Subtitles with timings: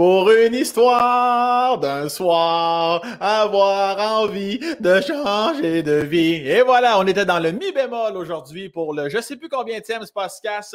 [0.00, 6.36] Pour une histoire d'un soir, avoir envie de changer de vie.
[6.36, 9.78] Et voilà, on était dans le mi bémol aujourd'hui pour le je sais plus combien
[9.78, 10.74] de ce podcast.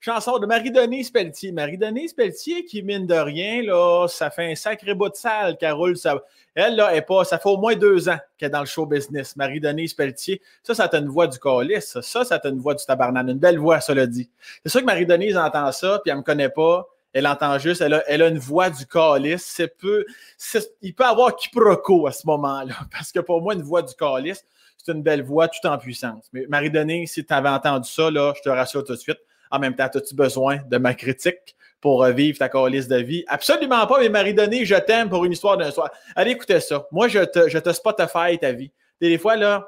[0.00, 1.52] Chanson de Marie-Denise Pelletier.
[1.52, 5.96] Marie-Denise Pelletier qui, mine de rien, là, ça fait un sacré bout de salle qu'elle.
[5.96, 6.20] Ça,
[6.56, 8.84] elle, là, est pas, ça fait au moins deux ans qu'elle est dans le show
[8.84, 9.36] business.
[9.36, 10.42] Marie-Denise Pelletier.
[10.64, 12.00] Ça, ça a une voix du calice.
[12.00, 13.28] Ça, ça a une voix du tabarnan.
[13.28, 14.28] Une belle voix, le dit.
[14.64, 18.22] C'est sûr que Marie-Denise entend ça, puis elle me connaît pas elle entend juste, elle
[18.22, 19.42] a, une voix du calice.
[19.42, 20.04] C'est peu,
[20.82, 24.44] il peut avoir quiproquo à ce moment-là, parce que pour moi, une voix du calice,
[24.76, 26.28] c'est une belle voix tout en puissance.
[26.34, 29.18] Mais Marie-Denis, si tu avais entendu ça, là, je te rassure tout de suite.
[29.50, 33.24] En même temps, as-tu besoin de ma critique pour vivre ta calice de vie?
[33.28, 35.90] Absolument pas, mais Marie-Denis, je t'aime pour une histoire d'un soir.
[36.14, 36.86] Allez, écoutez ça.
[36.92, 38.72] Moi, je te, je te Spotify ta vie.
[39.00, 39.66] Des fois, là,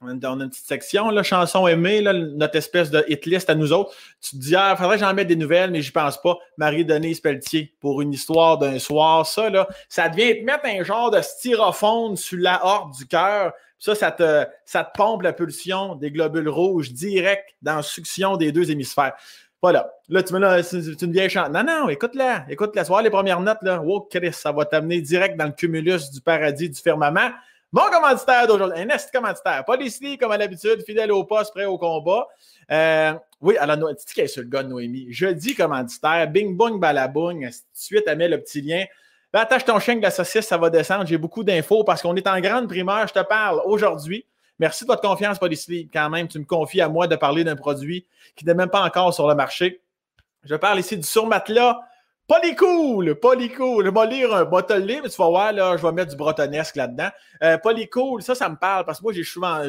[0.00, 0.08] on
[0.40, 3.72] a une petite section, là, chansons aimées, là, notre espèce de hit list à nous
[3.72, 3.92] autres.
[4.20, 6.36] Tu te dis, ah, faudrait que j'en mette des nouvelles, mais j'y pense pas.
[6.56, 11.10] Marie-Denise Pelletier, pour une histoire d'un soir, ça, là, ça devient te mettre un genre
[11.10, 13.52] de styrofoam sur la horde du cœur.
[13.78, 18.36] Ça, ça te, ça te pompe la pulsion des globules rouges direct dans la succion
[18.36, 19.14] des deux hémisphères.
[19.60, 19.90] Voilà.
[20.08, 21.52] Là, tu me là, c'est une vieille chante.
[21.52, 22.46] Non, non, écoute-la.
[22.48, 22.84] Écoute-la.
[22.84, 23.82] Tu les premières notes, là.
[23.84, 27.30] Oh, Chris, ça va t'amener direct dans le cumulus du paradis du firmament.
[27.70, 29.62] Mon commanditaire d'aujourd'hui, un est commanditaire.
[29.64, 32.26] Policy, comme à l'habitude, fidèle au poste, prêt au combat.
[32.70, 35.08] Euh, oui, alors, tu dis qu'elle est sur le gars de Noémie?
[35.10, 37.50] Je dis commanditaire, bing bong balaboung.
[37.74, 38.84] Suite, elle met le petit lien?
[39.32, 41.04] Ben, attache ton chien de la saucisse, ça va descendre.
[41.04, 43.06] J'ai beaucoup d'infos parce qu'on est en grande primeur.
[43.06, 44.24] Je te parle aujourd'hui.
[44.58, 45.90] Merci de votre confiance, Policy.
[45.92, 48.82] Quand même, tu me confies à moi de parler d'un produit qui n'est même pas
[48.82, 49.82] encore sur le marché.
[50.44, 51.78] Je parle ici du surmatelas
[52.28, 53.86] Polycool, Polycool.
[53.86, 56.76] Je vais lire un bottle mais tu vas voir, là, je vais mettre du bretonnesque
[56.76, 57.08] là-dedans.
[57.42, 59.62] Euh, Polycool, ça, ça me parle parce que moi, j'ai souvent,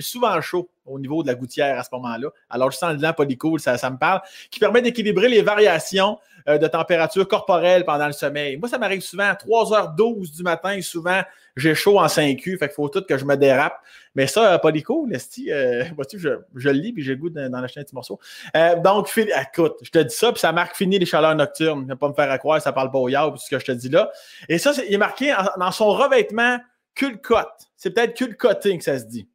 [0.00, 2.28] souvent chaud au niveau de la gouttière à ce moment-là.
[2.50, 6.18] Alors, je sens le lent Polycool, ça, ça me parle, qui permet d'équilibrer les variations
[6.46, 8.56] de température corporelle pendant le sommeil.
[8.56, 11.22] Moi, ça m'arrive souvent à 3h12 du matin, souvent,
[11.56, 13.80] j'ai chaud en 5Q, fait qu'il faut tout que je me dérape.
[14.14, 15.84] Mais ça, Polycool, Lesti, euh,
[16.14, 18.18] je, je le lis puis j'ai le goût d'en acheter un petit morceau.
[18.56, 21.86] Euh, donc, écoute, je te dis ça, puis ça marque fini les chaleurs nocturnes.
[21.86, 23.72] Ne pas me faire à croire, ça parle pas au yard, ce que je te
[23.72, 24.10] dis là.
[24.48, 26.58] Et ça, il est marqué dans son revêtement
[26.94, 27.68] culcote.
[27.76, 29.28] C'est peut-être culcoté que ça se dit.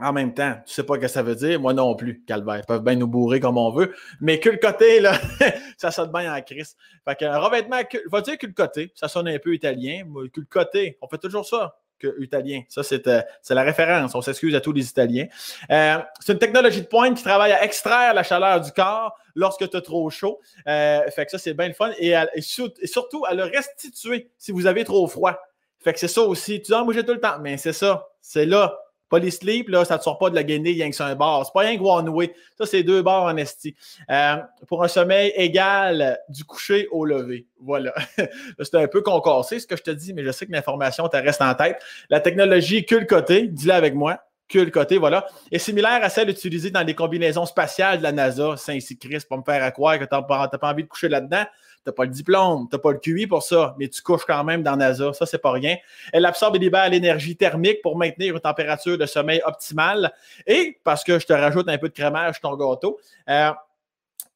[0.00, 1.60] En même temps, tu sais pas ce que ça veut dire.
[1.60, 2.58] Moi non plus, Calvaire.
[2.58, 3.94] Ils peuvent bien nous bourrer comme on veut.
[4.20, 5.12] Mais culcoté, là,
[5.76, 6.76] ça sonne bien en crise.
[7.06, 7.78] Fait qu'un revêtement,
[8.10, 10.02] va dire culcoté, ça sonne un peu italien.
[10.32, 12.62] Culcoté, on fait toujours ça que italien.
[12.68, 14.14] Ça, euh, c'est la référence.
[14.14, 15.26] On s'excuse à tous les Italiens.
[15.70, 19.68] Euh, c'est une technologie de pointe qui travaille à extraire la chaleur du corps lorsque
[19.68, 20.40] tu as trop chaud.
[20.66, 21.90] Euh, fait que ça, c'est bien le fun.
[21.98, 25.38] Et, surtout, à le restituer si vous avez trop froid.
[25.78, 26.60] Fait que c'est ça aussi.
[26.62, 27.38] Tu dis, ah, moi, j'ai tout le temps.
[27.40, 28.08] Mais c'est ça.
[28.20, 28.78] C'est là.
[29.14, 31.46] Polysleep, là, ça ne te sort pas de la guinée rien que sur un bar.
[31.46, 32.34] C'est pas rien que one way.
[32.58, 33.76] Ça, c'est deux bars en esti.
[34.10, 34.36] Euh,
[34.66, 37.46] pour un sommeil égal du coucher au lever.
[37.60, 37.94] Voilà.
[38.58, 41.16] c'est un peu concassé ce que je te dis, mais je sais que l'information te
[41.16, 41.80] reste en tête.
[42.10, 44.18] La technologie côté, dis-le avec moi.
[44.48, 48.56] Côté, voilà, est similaire à celle utilisée dans les combinaisons spatiales de la NASA.
[48.56, 51.44] Saint-Christ, pour me faire croire que tu n'as pas, envie de coucher là-dedans
[51.84, 54.62] tu pas le diplôme, tu pas le QI pour ça, mais tu couches quand même
[54.62, 55.12] dans NASA.
[55.12, 55.76] Ça, c'est pas rien.
[56.12, 60.12] Elle absorbe et libère l'énergie thermique pour maintenir une température de sommeil optimale.
[60.46, 63.50] Et parce que je te rajoute un peu de crémage ton gâteau, euh,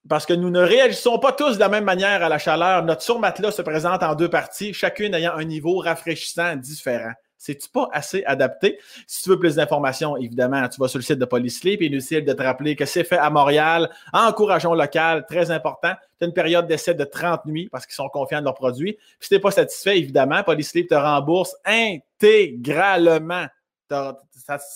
[0.09, 2.83] parce que nous ne réagissons pas tous de la même manière à la chaleur.
[2.85, 7.13] Notre surmatelas se présente en deux parties, chacune ayant un niveau rafraîchissant différent.
[7.49, 8.79] C'est-tu pas assez adapté?
[9.07, 11.81] Si tu veux plus d'informations, évidemment, tu vas sur le site de Polysleep.
[11.81, 15.95] Inutile de te rappeler que c'est fait à Montréal, encourageons local, très important.
[16.19, 18.93] Tu as une période d'essai de 30 nuits parce qu'ils sont confiants de leurs produits.
[18.93, 23.47] Puis si tu n'es pas satisfait, évidemment, Polysleep te rembourse intégralement.
[23.89, 24.19] Ça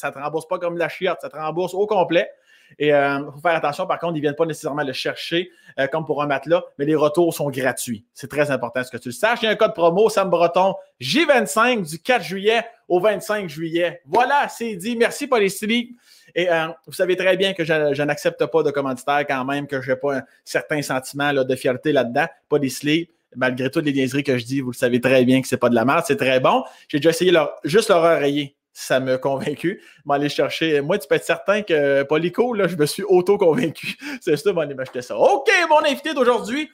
[0.04, 2.30] ne te rembourse pas comme la chiotte, ça te rembourse au complet.
[2.78, 5.50] Et il euh, faut faire attention, par contre, ils ne viennent pas nécessairement le chercher
[5.78, 8.04] euh, comme pour un matelas, mais les retours sont gratuits.
[8.14, 9.40] C'est très important ce que tu le saches.
[9.42, 14.02] Il y a un code promo, Sam Breton, J25 du 4 juillet au 25 juillet.
[14.06, 14.96] Voilà, c'est dit.
[14.96, 15.88] Merci, Polystylene.
[16.34, 19.80] Et euh, vous savez très bien que je, n'accepte pas de commanditaire quand même, que
[19.80, 22.26] je n'ai pas un certain sentiment de fierté là-dedans.
[22.48, 25.56] Polystylene malgré toutes les niaiseries que je dis, vous le savez très bien que c'est
[25.56, 26.64] pas de la merde, c'est très bon.
[26.88, 27.32] J'ai déjà essayé
[27.64, 29.82] juste leur oreiller ça m'a convaincu.
[30.08, 30.80] aller chercher.
[30.80, 33.96] Moi, tu peux être certain que Polyco, là, je me suis auto-convaincu.
[34.20, 35.16] C'est ça, aller m'acheter ça.
[35.16, 36.70] OK, mon invité d'aujourd'hui,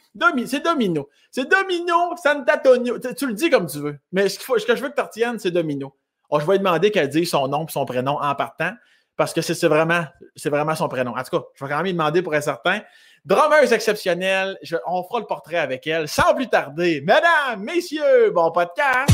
[0.46, 1.08] c'est Domino.
[1.30, 2.98] C'est Domino Santatonio.
[3.16, 3.98] Tu, le dis comme tu veux.
[4.12, 5.96] Mais ce, que je veux que tu retiennes, c'est Domino.
[6.30, 8.72] Oh, je vais lui demander qu'elle dise son nom et son prénom en partant.
[9.16, 10.04] Parce que c'est vraiment,
[10.44, 11.16] vraiment son prénom.
[11.16, 12.80] En tout cas, je vais quand même lui demander pour être certain.
[13.24, 14.56] Drummeuse exceptionnelle,
[14.86, 17.00] on fera le portrait avec elle sans plus tarder.
[17.00, 19.12] Mesdames, messieurs, bon podcast!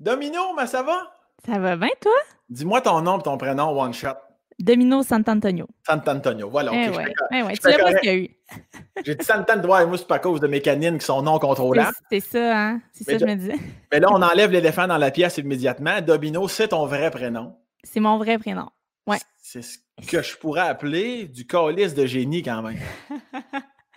[0.00, 1.12] Domino, mais ça va?
[1.46, 2.12] Ça va bien, toi?
[2.48, 4.14] Dis-moi ton nom et ton prénom, one shot.
[4.58, 5.66] Domino Sant'Antonio.
[5.86, 6.72] Sant'Antonio, voilà.
[6.74, 8.28] Eh ok, ouais, je fais- eh ouais, je Tu l'as fais presque eu.
[9.04, 11.38] J'ai dit Sant'Antonio, ouais, moi, c'est pas à cause de mes canines qui sont non
[11.38, 11.94] contrôlables.
[12.10, 12.80] C'est ça, hein?
[12.92, 13.54] C'est ça que je me disais.
[13.92, 16.00] Mais là, on enlève l'éléphant dans la pièce immédiatement.
[16.02, 17.56] Domino, c'est ton vrai prénom.
[17.84, 18.68] C'est mon vrai prénom.
[19.06, 19.18] Ouais.
[19.42, 22.78] C'est ce que je pourrais appeler du calice de génie quand même.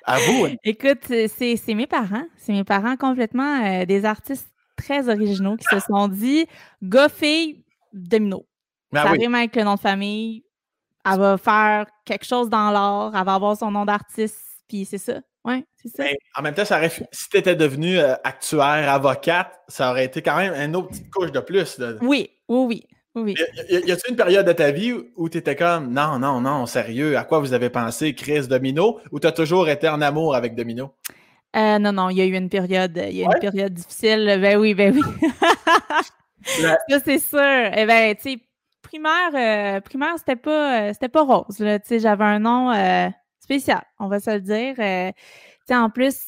[0.06, 0.46] À vous.
[0.46, 0.56] hein.
[0.64, 1.28] Écoute, c'est
[1.58, 2.24] c'est mes parents.
[2.38, 4.48] C'est mes parents complètement euh, des artistes
[4.86, 6.46] très originaux qui se sont dit
[7.10, 8.46] fille, Domino.
[8.92, 9.20] Ben ça oui.
[9.20, 10.44] rime avec le nom de famille.
[11.06, 13.12] Elle va faire quelque chose dans l'art.
[13.16, 14.40] Elle va avoir son nom d'artiste.
[14.68, 15.20] Puis c'est ça.
[15.46, 16.04] Ouais, c'est ça.
[16.04, 19.92] Ben, en même temps, ça aurait, fu- si tu étais devenue euh, actuaire, avocate, ça
[19.92, 21.78] aurait été quand même une autre petite couche de plus.
[21.80, 21.94] là.
[22.02, 22.86] Oui, oui, oui.
[23.16, 23.36] oui.
[23.70, 26.40] Y, y- y a-t-il une période de ta vie où tu étais comme non, non,
[26.40, 30.00] non, sérieux, à quoi vous avez pensé, Chris Domino, ou tu as toujours été en
[30.02, 30.94] amour avec Domino?
[31.56, 33.36] Euh, non, non, il y a eu une période, il y a Ouais?
[33.36, 34.40] une période difficile.
[34.42, 35.02] Ben oui, ben oui.
[36.90, 37.40] Ça, c'est sûr.
[37.42, 38.38] Eh ben, tu sais,
[38.82, 41.60] primaire, euh, primaire, c'était pas, euh, c'était pas rose.
[41.60, 41.80] Là.
[41.80, 43.08] Tu sais, j'avais un nom euh,
[43.40, 44.74] spécial, on va se le dire.
[44.76, 45.14] Tu
[45.68, 46.20] sais, en plus,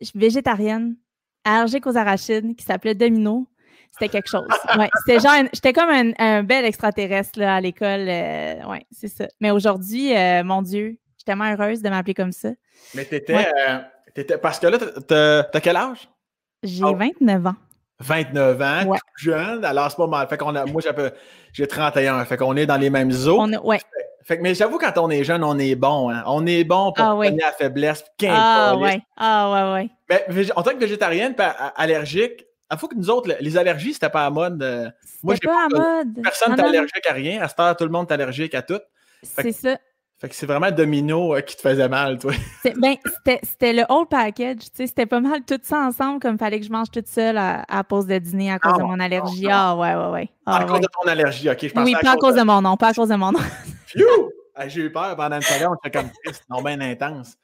[0.00, 0.96] je suis végétarienne,
[1.44, 3.48] allergique aux arachides, qui s'appelait Domino.
[3.92, 4.46] C'était quelque chose.
[4.78, 8.06] Ouais, c'était genre, j'étais comme un, un bel extraterrestre là, à l'école.
[8.06, 9.26] ouais, c'est ça.
[9.40, 10.12] Mais aujourd'hui,
[10.44, 12.48] mon Dieu, tellement heureuse de m'appeler comme ça.
[12.94, 13.48] Mais t'étais, Ouais.
[13.68, 13.78] euh,
[14.14, 16.08] t'étais- parce que là, t'as- quel âge?
[16.62, 16.94] J'ai Oh.
[16.96, 17.54] 29 ans.
[18.00, 18.98] 29 ans, Ouais.
[18.98, 20.26] tout jeune, alors c'est pas mal.
[20.28, 20.90] Fait qu'on a, moi, j'ai-
[21.52, 23.36] j'ai 31, fait qu'on est dans les mêmes eaux.
[23.40, 23.80] On a- ouais.
[24.22, 26.10] Fait que, mais j'avoue, quand on est jeune, on est bon.
[26.10, 26.22] Hein?
[26.26, 27.34] On est bon pour Ah oui.
[27.36, 28.02] la faiblesse.
[28.06, 28.82] Ah qu'importe.
[28.82, 29.00] ouais.
[29.16, 29.72] Ah ouais,
[30.08, 30.24] ouais.
[30.30, 31.34] Mais en tant que végétarienne
[31.76, 34.60] allergique, il faut que nous autres, le- les allergies, c'était pas à mode.
[34.62, 34.90] euh,
[35.22, 36.22] Moi, j'ai pas à pas- mode.
[36.24, 37.40] personne n'est allergique à rien.
[37.40, 38.80] À cette heure, tout le monde est allergique à tout.
[39.22, 39.78] C'est ça.
[40.18, 42.32] Fait que c'est vraiment Domino euh, qui te faisait mal, toi.
[42.80, 42.96] Ben,
[43.42, 44.60] c'était le whole package.
[44.60, 47.36] tu sais, C'était pas mal tout ça ensemble, comme fallait que je mange toute seule
[47.36, 49.44] à, à pause de dîner à cause Ah, de mon allergie.
[49.44, 49.50] non.
[49.52, 50.28] Ah, ouais, ouais, ouais.
[50.46, 51.58] Ah, à cause de ton allergie, OK?
[51.62, 53.38] Je Oui, pas à cause de mon nom, pas à cause de mon nom.
[53.86, 54.04] Phew!
[54.54, 55.76] Ah, J'ai eu peur pendant une seconde.
[55.84, 57.36] J'étais comme triste, non, bien intense.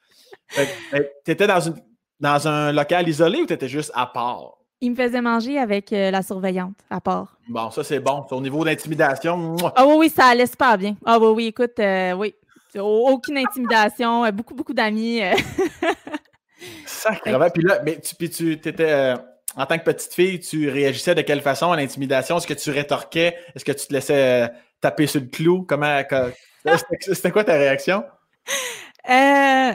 [0.49, 1.75] Fait que, que t'étais dans, une,
[2.19, 4.55] dans un local isolé ou t'étais juste à part?
[4.81, 7.37] Il me faisait manger avec euh, la surveillante, à part.
[7.47, 8.25] Bon, ça, c'est bon.
[8.31, 9.55] Au niveau d'intimidation.
[9.75, 10.95] Ah oui, oui, ça allait super bien.
[11.05, 12.33] Ah oui, oui, écoute, euh, oui.
[12.79, 15.21] Au- Aucune intimidation, euh, beaucoup, beaucoup d'amis.
[15.21, 15.33] euh.
[16.85, 17.49] sacrément.
[17.49, 19.15] Puis là, mais tu, puis tu étais, euh,
[19.55, 22.37] en tant que petite fille, tu réagissais de quelle façon à l'intimidation?
[22.37, 23.35] Est-ce que tu rétorquais?
[23.55, 24.47] Est-ce que tu te laissais euh,
[24.81, 25.63] taper sur le clou?
[25.67, 26.01] Comment,
[26.99, 28.03] c'était quoi ta réaction?
[29.09, 29.71] Euh,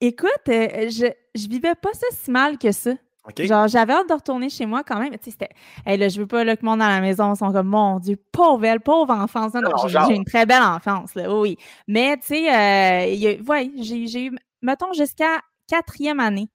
[0.00, 2.92] écoute, je, je vivais pas ça si mal que ça.
[3.38, 5.10] Genre, j'avais hâte de retourner chez moi quand même.
[5.10, 5.54] mais Tu sais, c'était.
[5.86, 7.98] Hey, là, je veux pas là, que le monde dans la maison sont comme, mon
[7.98, 9.54] Dieu, pauvre elle, pauvre enfance.
[9.54, 11.56] Non, non, Non, j'ai une très belle enfance, là, oui.
[11.86, 16.48] Mais, tu sais, euh, ouais, j'ai eu, mettons, jusqu'à quatrième année.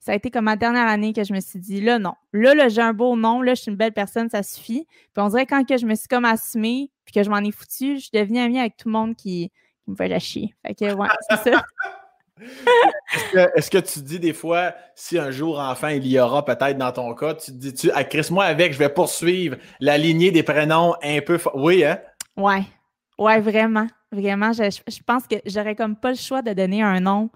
[0.00, 2.14] Ça a été comme ma dernière année que je me suis dit, là, non.
[2.32, 4.86] Là, là, j'ai un beau nom, là, je suis une belle personne, ça suffit.
[4.86, 7.50] Puis on dirait quand que je me suis comme assumée, puis que je m'en ai
[7.50, 9.50] foutu, je devenue amie avec tout le monde qui,
[9.84, 10.54] qui me faisait chier.
[10.64, 11.62] Fait que, ouais, c'est ça.
[13.54, 16.92] Est-ce que, tu dis des fois, si un jour, enfin, il y aura peut-être dans
[16.92, 20.94] ton cas, tu dis-tu, ah, Chris, moi avec, je vais poursuivre la lignée des prénoms
[21.02, 21.38] un peu.
[21.54, 21.98] Oui, hein?
[22.36, 22.62] Ouais.
[23.18, 23.86] Ouais, vraiment.
[24.12, 24.52] Vraiment.
[24.52, 27.30] Je, je- pense que j'aurais comme pas le choix de donner un nom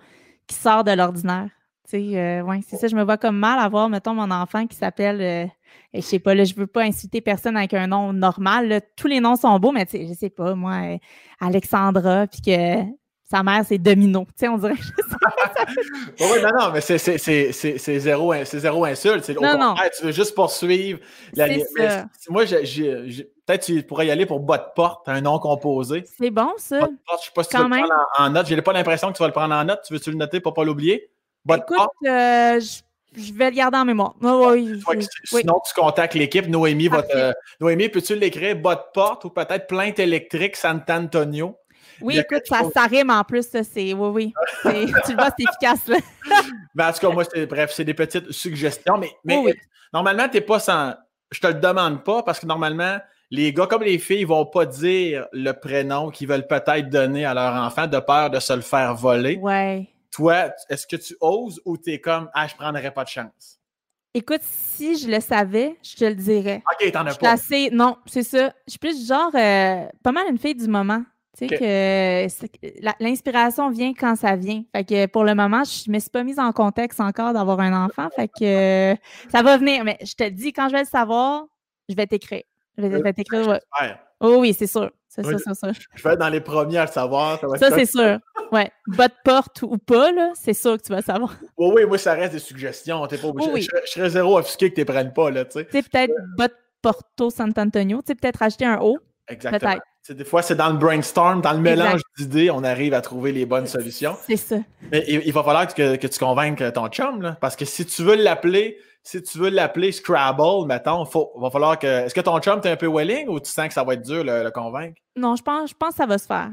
[0.47, 1.49] qui sort de l'ordinaire.
[1.88, 2.87] Tu sais, euh, c'est ça.
[2.88, 5.47] Je me vois comme mal avoir, mettons, mon enfant qui s'appelle, euh,
[5.94, 8.83] je sais pas, là, je veux pas insulter personne avec un nom normal.
[8.97, 10.99] Tous les noms sont beaux, mais tu sais, je sais pas, moi, euh,
[11.40, 12.83] Alexandra, puis que
[13.30, 14.25] sa mère, c'est Domino.
[14.26, 14.90] Tu sais, on dirait, je
[16.20, 19.30] Oui, non, non, mais c'est, c'est, c'est, c'est, c'est zéro, zéro insulte.
[19.37, 19.75] Au Non, non.
[19.96, 20.99] tu veux juste poursuivre
[21.34, 21.46] la.
[21.46, 21.64] Mais
[22.28, 26.04] Moi, peut-être tu pourrais y aller pour bas de porte, un nom composé.
[26.18, 26.80] C'est bon, ça.
[26.80, 28.46] Bas de porte, je sais pas si tu vas le prendre en, en note.
[28.46, 29.80] J'ai pas l'impression que tu vas le prendre en note.
[29.87, 31.10] Tu veux-tu le noter pour pas l'oublier?
[31.44, 31.90] Bas de Écoute, porte.
[32.06, 32.82] euh, je,
[33.22, 34.14] je vais le garder en mémoire.
[34.20, 34.30] Oui,
[34.64, 35.06] oui, oui.
[35.25, 36.49] Sinon, tu contactes l'équipe.
[36.49, 37.12] Noémie va te.
[37.12, 37.34] Parfait.
[37.60, 41.56] Noémie, peux-tu l'écrire bas de porte ou peut-être plainte électrique Sant'Antonio?
[42.02, 43.92] Oui, écoute, ça, rime en plus, ça, c'est.
[43.95, 44.35] Oui, oui.
[45.04, 45.99] Tu le vois, c'est efficace, là.
[46.75, 48.99] Mais en tout cas, moi, c'est bref, c'est des petites suggestions.
[48.99, 49.61] Mais, mais Oui, oui.
[49.92, 50.95] normalement, tu n'es pas sans.
[51.30, 52.99] Je te le demande pas parce que normalement,
[53.30, 57.35] les gars comme les filles vont pas dire le prénom qu'ils veulent peut-être donner à
[57.35, 59.37] leur enfant de peur de se le faire voler.
[59.37, 59.88] Ouais.
[60.11, 63.59] Toi, est-ce que tu oses ou tu es comme Ah, je prendrais pas de chance?
[64.12, 66.61] Écoute, si je le savais, je te le dirais.
[66.73, 67.30] OK, t'en as pas.
[67.30, 67.71] assez.
[67.71, 68.52] Non, c'est ça.
[68.66, 71.04] Je suis plus genre euh, pas mal une fille du moment.
[71.49, 74.62] Tu sais que l'inspiration vient quand ça vient.
[74.75, 77.87] Fait que pour le moment, je me suis pas mise en contexte encore d'avoir un
[77.87, 78.09] enfant.
[78.14, 78.94] Fait que euh,
[79.30, 79.85] ça va venir.
[79.85, 81.44] Mais je te dis, quand je vais le savoir,
[81.88, 82.42] je vais t'écrire.
[82.78, 83.47] Je vais, t'écrire.
[83.49, 83.61] ouais.
[84.20, 84.90] Oh oui, c'est sûr.
[85.09, 85.73] C'est ça, c'est.
[85.97, 87.40] Je vais être dans les premiers à le savoir.
[87.59, 88.18] Ça, c'est sûr.
[88.52, 88.70] Ouais.
[88.87, 91.37] Bas de porte ou pas, là, c'est sûr que tu vas savoir.
[91.59, 93.06] Oui, oui, moi, ça reste des suggestions.
[93.06, 93.49] T'es pas obligé.
[93.49, 93.62] Oui, oui.
[93.62, 95.64] Je, serais- je serais zéro offusqué que tu les prennes pas, là, tu sais.
[95.66, 97.99] Tu sais, peut-être bas de Porto Sant'Antonio.
[98.02, 98.99] Tu sais, peut-être acheter un O.
[99.28, 99.76] Exactement.
[100.09, 103.47] Des fois, c'est dans le brainstorm, dans le mélange d'idées, on arrive à trouver les
[103.47, 104.16] bonnes solutions.
[104.26, 104.57] C'est ça.
[104.90, 108.16] Mais il, va falloir que, tu convainques ton chum, là, parce que si tu veux
[108.16, 111.87] l'appeler, si tu veux l'appeler Scrabble, mettons, il va falloir que.
[111.87, 114.02] Est-ce que ton chum t'es un peu willing ou tu sens que ça va être
[114.02, 115.00] dur le, le convaincre?
[115.16, 116.50] Non, je pense, je pense que ça va se faire.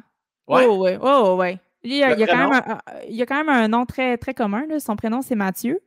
[0.48, 1.60] Oui, oui, oui, oui.
[1.84, 3.68] Il y, a, il, y a quand même un, il y a quand même un
[3.68, 4.66] nom très, très commun.
[4.68, 4.80] Là.
[4.80, 5.80] Son prénom, c'est Mathieu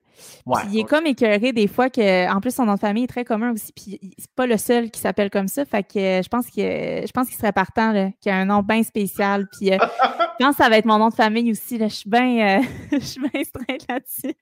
[0.70, 3.24] il est comme écœuré des fois que, en plus, son nom de famille est très
[3.24, 5.64] commun aussi, puis c'est pas le seul qui s'appelle comme ça.
[5.64, 8.82] Fait que je pense que je pense qu'il serait partant, qu'il a un nom bien
[8.82, 9.46] spécial.
[9.52, 11.78] Puis euh, je pense que ça va être mon nom de famille aussi.
[11.78, 11.88] Là.
[11.88, 12.62] Je suis bien euh,
[13.88, 14.34] là-dessus.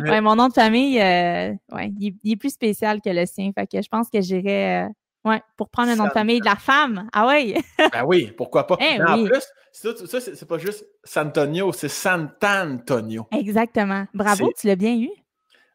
[0.00, 3.50] Ouais, mon nom de famille, euh, ouais, il, est plus spécial que le sien.
[3.54, 4.88] Fait que je pense que j'irais
[5.24, 7.08] Ouais, pour prendre le nom de famille de la femme.
[7.12, 7.54] Ah oui.
[7.78, 8.76] ben oui, pourquoi pas.
[8.80, 13.26] Eh en plus, ça, c'est pas juste Santonio, c'est Sant'Antonio.
[13.30, 14.06] Exactement.
[14.12, 15.10] Bravo, tu l'as bien eu.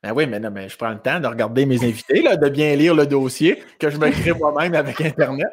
[0.03, 2.49] Ben oui, mais non, mais je prends le temps de regarder mes invités, là, de
[2.49, 5.47] bien lire le dossier que je me crée moi-même avec Internet.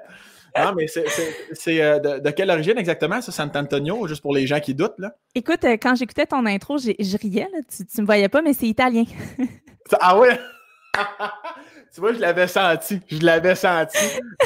[0.57, 4.75] Non, mais c'est euh, de, quelle origine exactement, ça, Sant'Antonio, juste pour les gens qui
[4.75, 4.99] doutent?
[4.99, 5.13] Là?
[5.35, 8.53] Écoute, euh, quand j'écoutais ton intro, je riais, là, tu, tu me voyais pas, mais
[8.53, 9.05] c'est italien.
[10.01, 10.39] ah ouais?
[11.95, 13.01] Tu vois, je l'avais senti.
[13.07, 13.97] Je l'avais senti.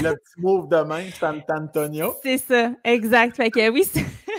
[0.03, 2.15] le petit move de main, Sant'Antonio.
[2.23, 3.37] C'est ça, exact.
[3.37, 3.89] Fait que oui,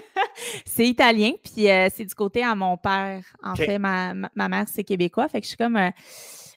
[0.66, 1.32] c'est italien.
[1.44, 3.24] Puis euh, c'est du côté à mon père.
[3.42, 5.28] En fait, ma, mère, c'est québécois.
[5.28, 5.90] Fait que je suis comme euh,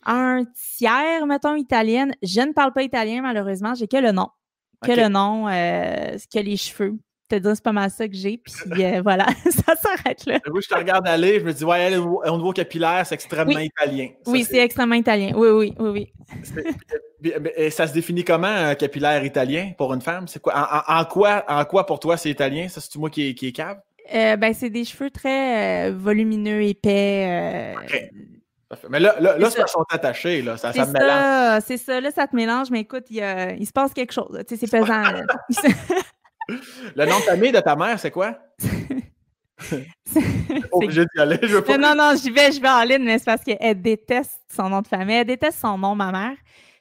[0.04, 0.44] un
[0.76, 2.14] tiers, mettons, italienne.
[2.22, 3.74] Je ne parle pas italien, malheureusement.
[3.74, 4.28] J'ai que le nom.
[4.82, 6.98] Que le nom, euh, que les cheveux
[7.32, 8.52] te dire c'est pas mal ça que j'ai, puis
[9.02, 10.38] voilà, ça s'arrête là.
[10.44, 14.08] je te regarde aller, je me dis, ouais, au niveau capillaire, c'est extrêmement italien.
[14.26, 15.32] oui, c'est extrêmement italien.
[15.34, 16.12] Oui, oui, oui, oui.
[17.56, 20.26] Et ça se définit comment, un capillaire italien pour une femme?
[20.26, 20.84] C'est quoi?
[20.88, 22.66] En, quoi, en quoi pour toi c'est italien?
[22.68, 23.78] Ça, c'est moi qui est, qui est cave?
[24.12, 27.76] Euh, ben, c'est des cheveux très euh, volumineux, épais.
[27.78, 30.56] Euh, mais là, là, là c'est sont attachés, là.
[30.56, 31.62] Ça, ça me mélange.
[31.64, 33.22] C'est ça, là, ça te mélange, mais écoute, il,
[33.58, 34.36] il se passe quelque chose.
[34.48, 35.04] Tu sais, c'est pesant.
[36.48, 38.38] Le nom de famille de ta mère, c'est quoi?
[40.72, 41.38] obligé d'y aller.
[41.42, 41.78] Je veux pas...
[41.78, 44.82] Non, non, j'y vais, je vais en ligne, mais c'est parce qu'elle déteste son nom
[44.82, 45.16] de famille.
[45.16, 46.36] Elle déteste son nom, ma mère.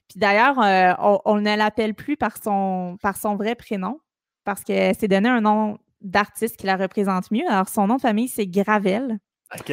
[0.10, 4.00] Puis d'ailleurs, euh, on, ne l'appelle plus par son, par son vrai prénom
[4.44, 7.48] parce qu'elle s'est donné un nom d'artiste qui la représente mieux.
[7.48, 9.20] Alors, son nom de famille, c'est Gravel.
[9.58, 9.72] OK.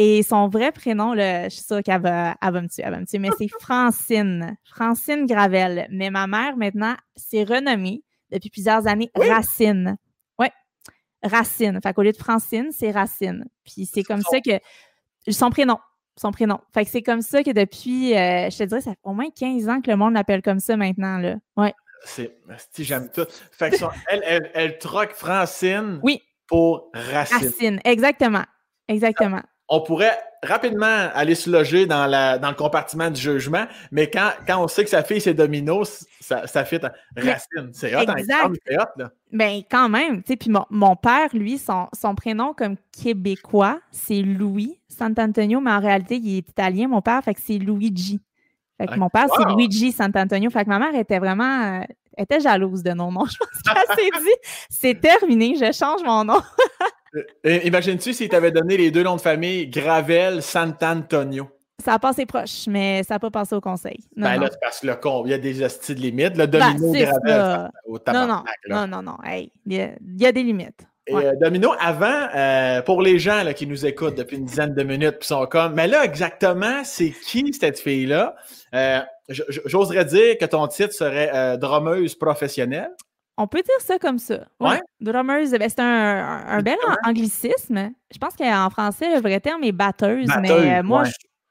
[0.00, 3.06] Et son vrai prénom, là, je suis sûre qu'elle va, me tuer, elle va me
[3.06, 4.56] tuer, mais c'est Francine.
[4.64, 5.88] Francine Gravel.
[5.90, 9.96] Mais ma mère, maintenant, s'est renommée depuis plusieurs années, Racine.
[10.38, 10.52] Ouais,
[11.22, 11.80] Racine.
[11.82, 13.44] Fait qu'au lieu de Francine, c'est Racine.
[13.64, 14.60] Puis c'est comme ça que.
[15.30, 15.78] Son prénom.
[16.16, 16.58] Son prénom.
[16.72, 19.28] Fait que c'est comme ça que depuis, euh, je te dirais, ça fait au moins
[19.30, 21.18] 15 ans que le monde l'appelle comme ça maintenant.
[21.18, 21.36] Là.
[21.56, 21.74] Ouais.
[22.04, 22.32] C'est,
[22.78, 23.26] j'aime tout.
[23.52, 23.76] Fait que
[24.08, 26.22] elle, elle, troque Francine oui.
[26.46, 27.36] pour Racine.
[27.36, 28.44] Racine, exactement.
[28.88, 34.08] Exactement on pourrait rapidement aller se loger dans, la, dans le compartiment du jugement, mais
[34.08, 35.84] quand, quand on sait que sa fille, c'est Domino,
[36.20, 36.78] ça, ça fit
[37.16, 37.70] racine.
[37.72, 38.14] C'est hot, hein,
[38.66, 39.10] c'est hot, là.
[39.32, 40.22] Ben, quand même.
[40.22, 45.80] Puis mon, mon, père, lui, son, son prénom comme québécois, c'est Louis Sant'Antonio, mais en
[45.80, 48.20] réalité, il est italien, mon père, fait que c'est Luigi.
[48.80, 50.50] Fait que mon père, c'est Luigi Sant'Antonio.
[50.50, 51.80] Fait que ma mère était vraiment.
[51.80, 51.82] Euh,
[52.16, 53.26] était jalouse de nos noms.
[53.26, 56.40] Je pense qu'elle s'est dit c'est terminé, je change mon nom.
[57.14, 61.48] Euh, imagines-tu s'il t'avait donné les deux noms de famille, Gravel, Sant'Antonio?
[61.84, 63.98] Ça a passé proche, mais ça n'a pas passé au conseil.
[64.16, 66.36] Non, ben là, parce que le con, il y a des styles de limites.
[66.36, 70.82] Le ben, domino Gravel, au non, non, non, non, non, il, y a, des limites.
[71.06, 74.74] Et euh, Domino, avant, euh, pour les gens là, qui nous écoutent depuis une dizaine
[74.74, 78.34] de minutes, puis sont comme, mais là, exactement, c'est qui cette fille-là?
[79.28, 82.90] J'oserais dire que ton titre serait drummeuse professionnelle.
[83.40, 84.40] On peut dire ça comme ça.
[84.58, 84.80] Ouais.
[85.00, 87.90] Drummers, ben, c'est un, bel anglicisme.
[88.12, 91.04] Je pense qu'en français, le vrai terme est batteuse, mais euh, moi,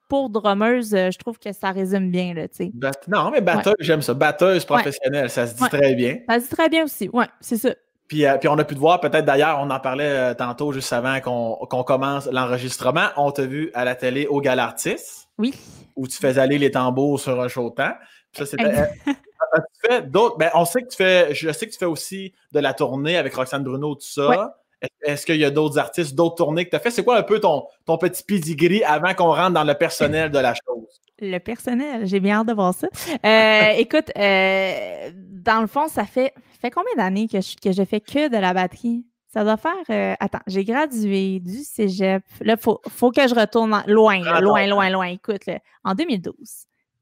[0.09, 2.33] pour drummeuse, euh, je trouve que ça résume bien.
[2.33, 4.13] Là, non, mais batteuse, j'aime ça.
[4.13, 6.17] Batteuse professionnelle, ça se dit très bien.
[6.27, 7.69] Ça se dit très bien aussi, ouais, c'est ça.
[8.09, 10.91] Puis, euh, puis on a pu te voir, peut-être d'ailleurs, on en parlait tantôt juste
[10.91, 13.07] avant qu'on commence l'enregistrement.
[13.15, 15.25] On t'a vu à la télé au Galartis.
[15.37, 15.53] Oui.
[15.95, 17.93] Où tu fais aller les tambours sur un chaud temps.
[18.33, 18.89] Ça, c'était
[19.55, 20.37] tu fais d'autres.
[20.37, 21.33] Ben, on sait que tu fais.
[21.33, 24.57] Je sais que tu fais aussi de la tournée avec Roxane Bruno, tout ça.
[25.01, 26.91] Est-ce qu'il y a d'autres artistes, d'autres tournées que tu as fait?
[26.91, 30.37] C'est quoi un peu ton, ton petit pedigree avant qu'on rentre dans le personnel de
[30.37, 31.01] la chose?
[31.19, 32.87] Le personnel, j'ai bien hâte de voir ça.
[33.25, 38.01] Euh, écoute, euh, dans le fond, ça fait, fait combien d'années que je, que fais
[38.01, 39.03] que de la batterie?
[39.33, 39.73] Ça doit faire.
[39.89, 42.23] Euh, attends, j'ai gradué du cégep.
[42.41, 45.07] Là, il faut, faut, que je retourne loin, loin, loin, loin.
[45.07, 45.49] Écoute,
[45.83, 46.35] en 2012.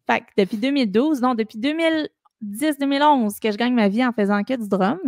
[0.07, 2.09] Fait que depuis 2012, non, depuis 2000,
[2.43, 4.99] 2010-2011 que je gagne ma vie en faisant que du drum.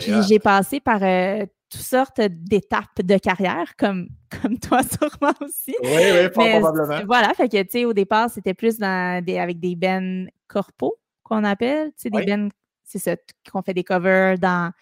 [0.00, 4.08] Puis j'ai passé par euh, toutes sortes d'étapes de carrière, comme,
[4.42, 5.74] comme toi sûrement aussi.
[5.82, 7.04] Oui, oui, probablement.
[7.06, 10.94] Voilà, fait que, tu sais, au départ, c'était plus dans des, avec des bennes corpos.
[11.22, 12.48] qu'on appelle, tu sais, des bands,
[12.84, 13.16] c'est ça,
[13.50, 14.72] qu'on fait des covers dans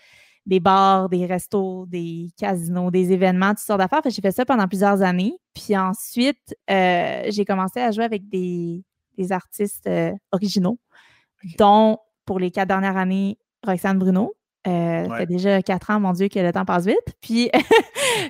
[0.45, 4.02] des bars, des restos, des casinos, des événements, toutes sortes d'affaires.
[4.05, 5.35] J'ai fait ça pendant plusieurs années.
[5.55, 8.83] Puis ensuite, euh, j'ai commencé à jouer avec des,
[9.31, 10.79] artistes euh, originaux,
[11.58, 14.34] dont pour les quatre dernières années, Roxane Bruno.
[14.64, 16.96] Euh, ça fait déjà quatre ans, mon Dieu, que le temps passe vite.
[17.20, 17.50] Puis,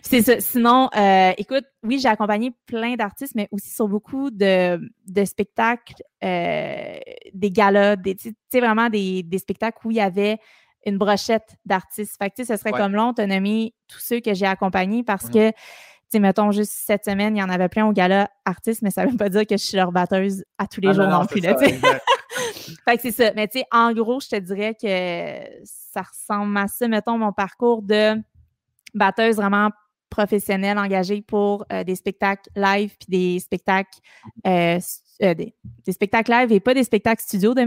[0.02, 0.40] c'est ça.
[0.40, 0.88] Sinon,
[1.37, 4.81] écoute, oui, j'ai accompagné plein d'artistes, mais aussi sur beaucoup de,
[5.25, 8.16] spectacles, des galas, des,
[8.54, 10.38] vraiment des, des, spectacles où il y avait
[10.87, 12.16] une brochette d'artistes.
[12.19, 15.50] Fait que, ce serait comme long, de nommer tous ceux que j'ai accompagnés parce que,
[15.50, 15.57] tu
[16.09, 19.04] sais, mettons, juste cette semaine, il y en avait plein au gala artistes, mais ça
[19.04, 21.26] ne veut pas dire que je suis leur batteuse à tous les ah jours non,
[21.26, 21.42] plus.
[22.53, 23.33] Fait que c'est ça.
[23.35, 27.33] Mais tu sais, en gros, je te dirais que ça ressemble à ça, mettons, mon
[27.33, 28.21] parcours de
[28.95, 29.71] batteuse vraiment
[30.11, 33.99] professionnelle engagée pour euh, des spectacles live puis des spectacles
[34.47, 34.79] euh,
[35.23, 35.55] euh, des,
[35.91, 37.67] spectacles live et pas des spectacles studio, des,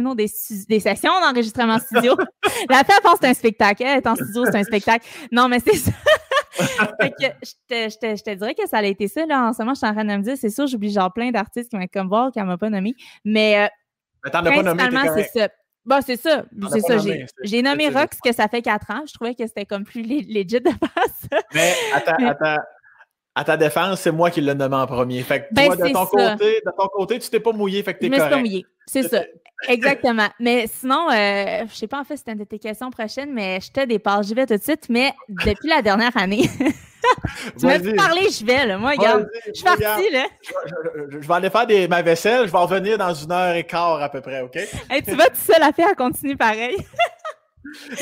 [0.67, 2.15] des, sessions d'enregistrement studio.
[2.69, 3.83] la fille pense que c'est un spectacle.
[3.83, 5.07] Elle est en studio, c'est un spectacle.
[5.31, 5.91] Non, mais c'est ça.
[6.99, 9.25] fait que je, te, je, te, dirais que ça a été ça.
[9.25, 11.13] Là, en ce moment, je suis en train de me dire, c'est sûr, j'oublie genre
[11.13, 12.93] plein d'artistes qui être comme voir, qui ne m'a pas nommé.
[13.23, 13.69] Mais,
[14.25, 15.49] euh, principalement, c'est ça.
[15.85, 16.45] Bon, c'est ça.
[16.71, 16.97] C'est ça.
[17.43, 19.03] J'ai nommé Rox que ça fait quatre ans.
[19.07, 20.69] Je trouvais que c'était comme plus legit de
[21.29, 21.41] faire.
[21.53, 22.61] Mais attends, attends
[23.35, 25.21] à ta défense, c'est moi qui l'ai nommé en premier.
[25.21, 27.93] Fait que ben, toi, de ton, côté, de ton côté, tu t'es pas mouillé, fait
[27.93, 28.21] que t'es correct.
[28.21, 29.23] Je me suis pas mouillé, c'est ça.
[29.67, 30.27] Exactement.
[30.39, 33.33] Mais sinon, euh, je sais pas en fait si c'était une de tes questions prochaines,
[33.33, 34.27] mais je te dépasse.
[34.27, 34.87] J'y vais tout de suite.
[34.89, 36.49] Mais depuis la dernière année,
[37.59, 38.77] tu m'as parlé, je vais, là.
[38.77, 40.25] Moi, regarde, je suis partie, là.
[41.11, 42.47] Je, vais aller faire des, ma vaisselle.
[42.47, 44.55] Je vais revenir dans une heure et quart à peu près, OK?
[44.55, 46.77] Hey, tu vas tout seul à faire, continue pareil.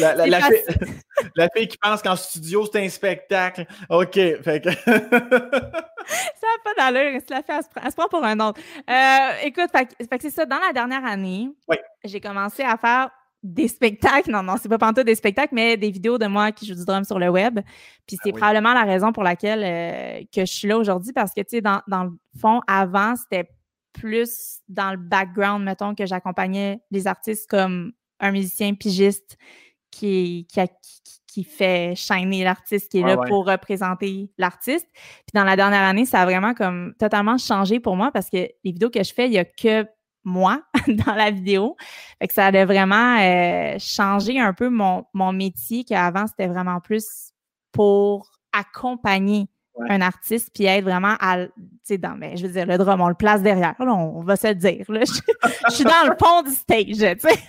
[1.35, 3.65] La, fille, qui pense qu'en studio, c'est un spectacle.
[3.89, 4.13] OK.
[4.13, 4.71] Fait que...
[4.71, 7.21] ça n'a pas d'allure.
[7.29, 8.59] Elle, elle, se prend pour un autre.
[8.89, 9.69] Euh, écoute,
[10.21, 10.45] c'est ça.
[10.45, 11.49] Dans la dernière année,
[12.03, 13.09] j'ai commencé à faire
[13.43, 14.31] des spectacles.
[14.31, 16.85] Non, non, c'est pas pantoute des spectacles, mais des vidéos de moi qui joue du
[16.85, 17.59] drum sur le web.
[18.07, 21.33] Puis c'est ah probablement la raison pour laquelle euh, que je suis là aujourd'hui parce
[21.33, 23.49] que, tu sais, dans, dans, le fond, avant, c'était
[23.91, 29.37] plus dans le background, mettons, que j'accompagnais les artistes comme un musicien pigiste
[29.91, 30.61] qui, qui,
[31.27, 34.87] qui fait shiner l'artiste, qui est là pour représenter l'artiste.
[34.93, 38.37] Puis dans la dernière année, ça a vraiment comme totalement changé pour moi parce que
[38.37, 39.85] les vidéos que je fais, il n'y a que
[40.23, 41.75] moi dans la vidéo.
[42.19, 46.79] Fait que ça a vraiment euh, changé un peu mon, mon métier qu'avant, c'était vraiment
[46.79, 47.33] plus
[47.71, 49.47] pour accompagner
[49.89, 53.01] un artiste puis être vraiment à tu sais dans ben, je veux dire le drum
[53.01, 56.43] on le place derrière on, va se le dire je, je, suis dans le fond
[56.43, 57.39] du stage tu sais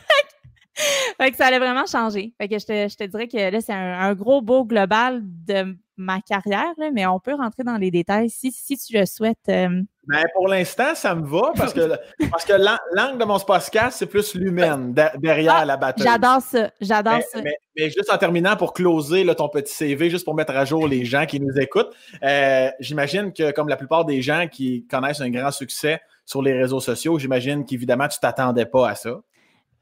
[1.20, 2.34] fait que ça allait vraiment changer.
[2.38, 5.76] Fait que je te, je te dirais que là, c'est un, gros beau global de
[5.96, 9.48] ma carrière, mais on peut rentrer dans les détails si, si tu le souhaites.
[9.48, 9.82] Euh.
[10.06, 11.96] Ben, pour l'instant, ça me va parce que,
[12.30, 16.06] parce que l'angle de mon podcast, c'est plus l'humaine derrière ah, la bataille.
[16.06, 16.70] J'adore ça.
[16.80, 17.40] J'adore ça.
[17.42, 21.04] Mais, juste en terminant, pour closer ton petit CV, juste pour mettre à jour les
[21.04, 25.30] gens qui nous écoutent, euh, j'imagine que comme la plupart des gens qui connaissent un
[25.30, 29.20] grand succès sur les réseaux sociaux, j'imagine qu'évidemment, tu ne t'attendais pas à ça.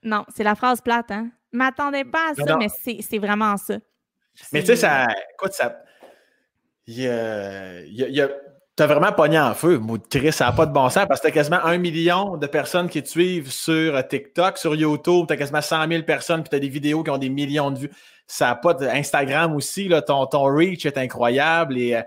[0.03, 1.31] Non, c'est la phrase plate, hein?
[1.53, 3.75] M'attendais pas à ça, mais c'est vraiment ça.
[4.53, 5.07] Mais tu sais, ça.
[5.35, 5.83] Écoute, ça.
[6.87, 8.29] Il y a.
[8.83, 11.33] T'as vraiment pogné en feu, Chris, ça n'a pas de bon sens parce que t'as
[11.33, 15.87] quasiment un million de personnes qui te suivent sur TikTok, sur YouTube, t'as quasiment 100
[15.87, 17.90] 000 personnes, puis t'as des vidéos qui ont des millions de vues.
[18.27, 18.85] Ça n'a pas de...
[18.85, 22.03] Instagram aussi, là, ton, ton reach est incroyable et euh,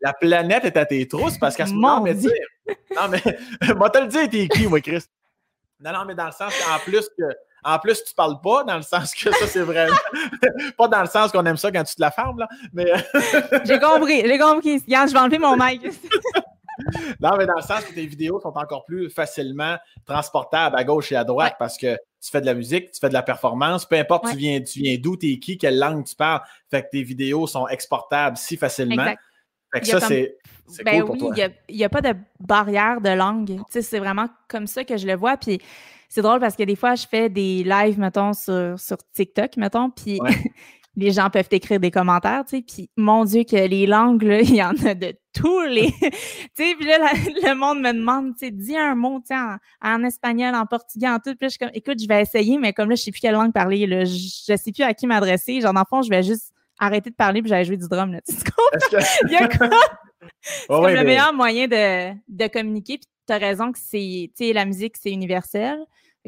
[0.00, 3.20] la, planète est à tes trousses parce qu'à ce moment, mais non, mais
[3.76, 5.04] moi, te le dire, t'es qui, moi, Chris?
[5.78, 7.24] Non, non, mais dans le sens qu'en plus que.
[7.64, 9.96] En plus, tu parles pas, dans le sens que ça, c'est vraiment.
[10.78, 12.48] pas dans le sens qu'on aime ça quand tu te la fermes, là.
[12.72, 12.86] Mais.
[13.64, 14.82] j'ai compris, j'ai compris.
[14.86, 15.82] Yann, je vais enlever mon mic.
[17.20, 21.12] non, mais dans le sens que tes vidéos sont encore plus facilement transportables à gauche
[21.12, 23.84] et à droite parce que tu fais de la musique, tu fais de la performance,
[23.84, 26.40] peu importe tu viens, tu viens d'où, t'es qui, quelle langue tu parles.
[26.70, 29.14] Fait que tes vidéos sont exportables si facilement.
[29.72, 30.36] Fait que ça, c'est.
[30.84, 31.18] Ben oui,
[31.68, 33.60] il n'y a, pas de barrière de langue.
[33.68, 35.36] c'est vraiment comme ça que je le vois.
[35.36, 35.60] Puis
[36.12, 39.88] c'est drôle parce que des fois, je fais des lives, mettons, sur, sur TikTok, mettons,
[39.88, 40.20] puis
[40.96, 42.62] les gens peuvent écrire des commentaires, tu sais.
[42.62, 45.90] Puis mon Dieu, que les langues, là, il y en a de tous les.
[46.00, 46.10] tu
[46.52, 49.40] sais, puis là, le monde me demande, tu sais, dis un mot, tu sais,
[49.82, 51.34] en, espagnol, en portugais, en tout.
[51.34, 53.20] Puis là, je suis comme, écoute, je vais essayer, mais comme là, je sais plus
[53.20, 55.62] quelle langue parler, là, je, je sais plus à qui m'adresser.
[55.62, 58.12] Genre, dans le fond, je vais juste arrêter de parler puis j'allais jouer du drum.
[58.12, 58.20] Là.
[58.20, 58.34] Tu
[59.28, 59.70] Il y a quoi?
[60.68, 62.98] c'est le meilleur moyen de, de communiquer.
[62.98, 65.78] Puis tu as raison que c'est, tu sais, la musique, c'est universel.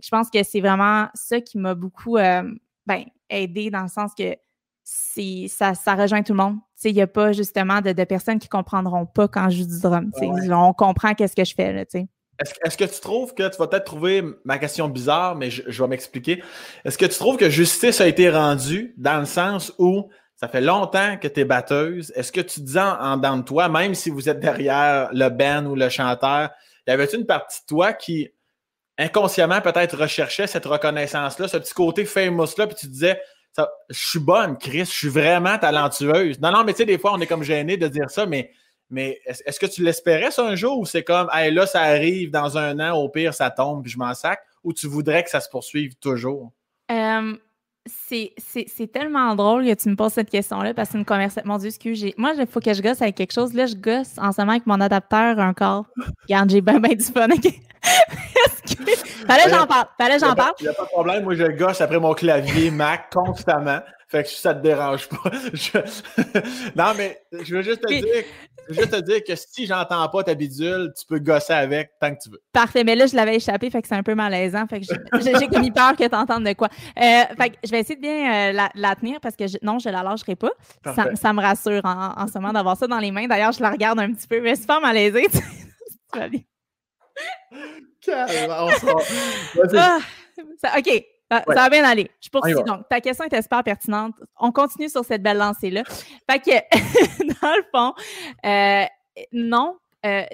[0.02, 2.42] Je pense que c'est vraiment ça qui m'a beaucoup euh,
[2.86, 4.36] ben, aidé dans le sens que
[4.82, 6.58] c'est ça, ça rejoint tout le monde.
[6.84, 9.80] Il n'y a pas justement de, de, personnes qui comprendront pas quand je joue du
[9.80, 10.10] drum.
[10.50, 11.72] On comprend qu'est-ce que je fais.
[11.72, 11.84] Là,
[12.62, 15.88] Est-ce que tu trouves que tu vas peut-être trouver ma question bizarre, mais je, vais
[15.88, 16.42] m'expliquer.
[16.84, 20.60] Est-ce que tu trouves que justice a été rendue dans le sens où ça fait
[20.60, 22.12] longtemps que tu es batteuse?
[22.14, 25.64] Est-ce que tu dis en, en de toi, même si vous êtes derrière le band
[25.64, 26.50] ou le chanteur,
[26.86, 28.28] y avait-tu une partie de toi qui
[28.98, 33.20] inconsciemment peut-être recherchait cette reconnaissance-là, ce petit côté famous-là, puis tu disais
[33.88, 36.40] je suis bonne, Chris, je suis vraiment talentueuse.
[36.40, 38.50] Non, non, mais tu sais, des fois, on est comme gêné de dire ça, mais
[39.26, 42.58] est-ce que tu l'espérais ça un jour ou c'est comme, hey, là, ça arrive dans
[42.58, 45.40] un an, au pire, ça tombe puis je m'en sac ou tu voudrais que ça
[45.40, 46.52] se poursuive toujours?
[47.86, 51.42] C'est tellement drôle que tu me poses cette question-là parce que c'est une conversation.
[51.48, 53.52] Mon Dieu, excuse, moi, il faut que je gosse avec quelque chose.
[53.52, 55.84] Là, je gosse en ce moment avec mon adapteur un corps.
[56.22, 57.28] Regarde, j'ai bien, bien du fun.
[59.26, 59.86] Fallait j'en parle.
[59.98, 60.52] Fallait j'en parle.
[60.60, 61.24] Il n'y a pas de problème.
[61.24, 63.80] Moi, je gosse après mon clavier Mac constamment.
[64.08, 65.30] Fait que ça te dérange pas.
[66.76, 68.24] non, mais je veux juste te dire
[68.68, 71.92] je veux juste te dire que si j'entends pas ta bidule, tu peux gosser avec
[72.00, 72.42] tant que tu veux.
[72.52, 74.66] Parfait, mais là, je l'avais échappé, fait que c'est un peu malaisant.
[74.66, 76.68] Fait que j'ai comme peur que tu entendes de quoi.
[76.98, 79.88] Euh, fait que je vais essayer de bien euh, la, tenir parce que non, je
[79.88, 80.52] la lâcherai pas.
[81.14, 83.26] Ça, me rassure en, ce moment d'avoir ça dans les mains.
[83.26, 85.26] D'ailleurs, je la regarde un petit peu, mais c'est pas malaisé.
[86.12, 86.40] tu vas bien.
[90.62, 91.04] Ah, OK.
[91.46, 92.10] Ça, va bien aller.
[92.20, 92.54] Je poursuis.
[92.66, 94.14] Donc, ta question était super pertinente.
[94.38, 95.82] On continue sur cette belle lancée-là.
[96.30, 97.94] Fait que, dans le fond,
[98.44, 98.84] euh,
[99.32, 99.78] non.
[100.04, 100.24] Euh,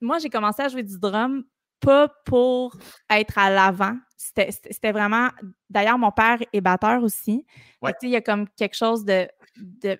[0.00, 1.44] moi, j'ai commencé à jouer du drum
[1.82, 2.76] pas pour
[3.10, 3.96] être à l'avant.
[4.16, 5.28] C'était vraiment.
[5.68, 7.44] D'ailleurs, mon père est batteur aussi.
[8.02, 9.28] Il y a comme quelque chose de,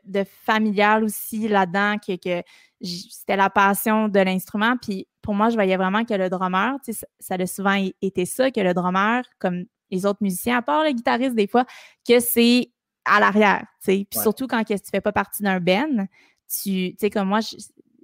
[0.05, 2.42] de, familial aussi là-dedans, que, que
[2.81, 4.77] c'était la passion de l'instrument.
[4.81, 6.77] Puis pour moi, je voyais vraiment que le drummer,
[7.21, 10.92] ça, a souvent été ça, que le drummer, comme les autres musiciens, à part le
[10.92, 11.66] guitariste des fois,
[12.09, 12.71] que c'est
[13.05, 13.66] à l'arrière.
[13.85, 16.07] Puis surtout quand tu ne fais pas partie d'un band,
[16.49, 17.40] tu sais, comme moi,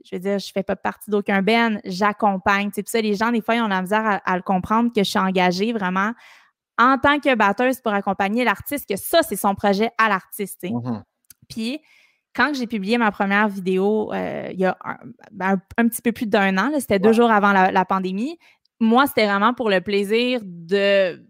[0.09, 2.71] je, veux dire, je fais pas partie d'aucun band, j'accompagne.
[2.71, 5.11] Puis ça, les gens, des fois, ils ont la misère à, le comprendre que je
[5.11, 6.13] suis engagée vraiment
[6.79, 10.63] en tant que batteuse pour accompagner l'artiste, que ça, c'est son projet à l'artiste.
[10.63, 11.03] Mm-hmm.
[11.49, 11.81] Puis
[12.35, 14.79] quand j'ai publié ma première vidéo euh, il y a
[15.33, 18.39] ben, un, petit peu plus d'un an, c'était deux jours avant la, pandémie,
[18.81, 21.21] moi, c'était vraiment pour le plaisir de,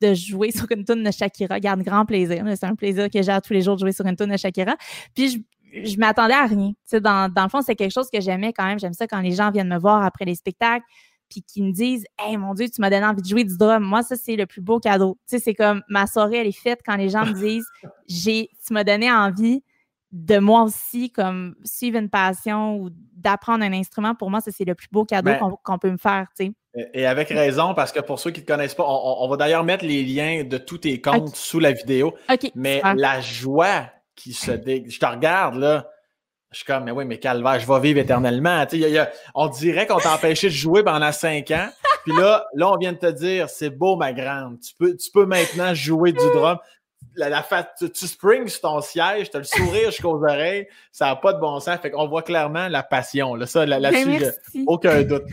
[0.00, 1.60] de jouer sur une tune de Shakira.
[1.60, 2.42] Garde grand plaisir.
[2.56, 4.76] C'est un plaisir que j'ai tous les jours de jouer sur une tune de Shakira.
[5.14, 5.38] Puis je,
[5.72, 6.72] je m'attendais à rien.
[6.92, 8.78] Dans, dans le fond, c'est quelque chose que j'aimais quand même.
[8.78, 10.84] J'aime ça quand les gens viennent me voir après les spectacles
[11.30, 13.82] puis qui me disent Hey mon Dieu, tu m'as donné envie de jouer du drum.
[13.82, 15.16] Moi, ça, c'est le plus beau cadeau.
[15.28, 17.66] Tu sais, c'est comme ma soirée, elle est faite quand les gens me disent
[18.06, 19.62] J'ai tu m'as donné envie
[20.12, 24.64] de moi aussi, comme suivre une passion ou d'apprendre un instrument, pour moi, ça, c'est
[24.64, 26.52] le plus beau cadeau ben qu'on peut me faire, tu sais.
[26.94, 29.64] Et avec raison, parce que pour ceux qui ne te connaissent pas, on, va d'ailleurs
[29.64, 32.14] mettre les liens de tous tes comptes sous la vidéo.
[32.54, 33.86] mais la joie
[34.26, 35.88] Je te regarde, là.
[36.50, 38.66] Je suis comme, mais oui, mais calvaire, je vais vivre éternellement.
[39.36, 41.68] on dirait qu'on t'a empêché de jouer pendant cinq ans.
[42.04, 44.58] Puis là, là, on vient de te dire, c'est beau, ma grande.
[44.60, 46.58] Tu peux, tu peux maintenant jouer du drum
[47.20, 51.06] la, la tu, tu, springs sur ton siège, tu as le sourire jusqu'aux oreilles, ça
[51.06, 51.78] n'a pas de bon sens.
[51.80, 53.34] Fait qu'on voit clairement la passion.
[53.34, 54.32] Là, ça, là, ben,
[54.66, 55.24] aucun doute.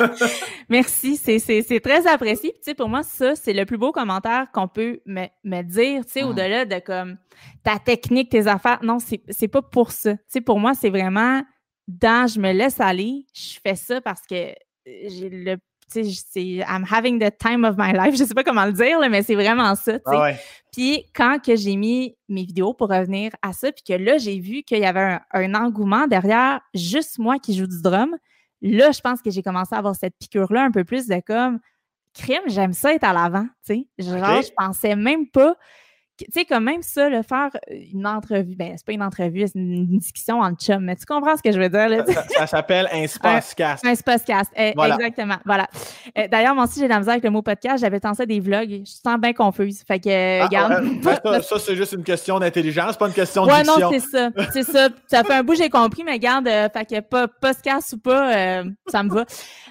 [0.68, 2.52] merci, c'est très apprécié.
[2.52, 6.04] Tu sais, pour moi, ça, c'est le plus beau commentaire qu'on peut me, me dire,
[6.04, 6.28] tu sais, mm.
[6.28, 7.16] au-delà de comme
[7.62, 8.80] ta technique, tes affaires.
[8.82, 10.14] Non, c'est pas pour ça.
[10.14, 11.42] Tu sais, pour moi, c'est vraiment
[11.86, 14.52] dans je me laisse aller, je fais ça parce que
[14.84, 15.56] j'ai le
[15.88, 18.14] sais, I'm having the time of my life.
[18.18, 19.98] Je sais pas comment le dire, mais c'est vraiment ça.
[20.06, 20.32] Ah
[20.72, 24.38] puis quand que j'ai mis mes vidéos pour revenir à ça, puis que là, j'ai
[24.38, 28.14] vu qu'il y avait un, engouement derrière juste moi qui joue du drum,
[28.60, 31.58] là, je pense que j'ai commencé à avoir cette piqûre-là un peu plus de comme
[32.14, 33.46] crime, j'aime ça être à l'avant.
[33.66, 35.56] Genre, je pensais même pas
[36.24, 39.46] tu sais, comme même ça, le faire euh, une entrevue, ben, c'est pas une entrevue,
[39.46, 42.04] c'est une, discussion en chum, mais tu comprends ce que je veux dire, là?
[42.36, 43.84] Ça, s'appelle un spacecast.
[43.88, 45.68] Un, spacecast, eh, exactement, voilà.
[46.14, 48.82] Eh, d'ailleurs, moi aussi, j'ai la misère avec le mot podcast, j'avais tenté des vlogs,
[48.84, 51.42] je sens bien confuse, fait que, ah, regarde.
[51.42, 54.64] Ça, c'est juste une question d'intelligence, pas une question de Ouais, non, c'est ça, c'est
[54.64, 54.88] ça.
[55.06, 58.34] Ça fait un bout, j'ai compris, mais regarde, euh, fait que pas, podcast ou pas,
[58.34, 59.24] euh, ça me va.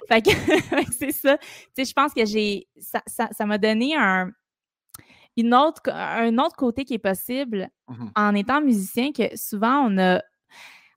[0.07, 0.31] Fait que,
[0.97, 1.37] c'est ça.
[1.37, 4.31] Tu sais, je pense que j'ai, ça m'a ça, m'a donné un,
[5.45, 10.21] autre, un autre côté qui est possible mmh en étant musicien, que souvent on a,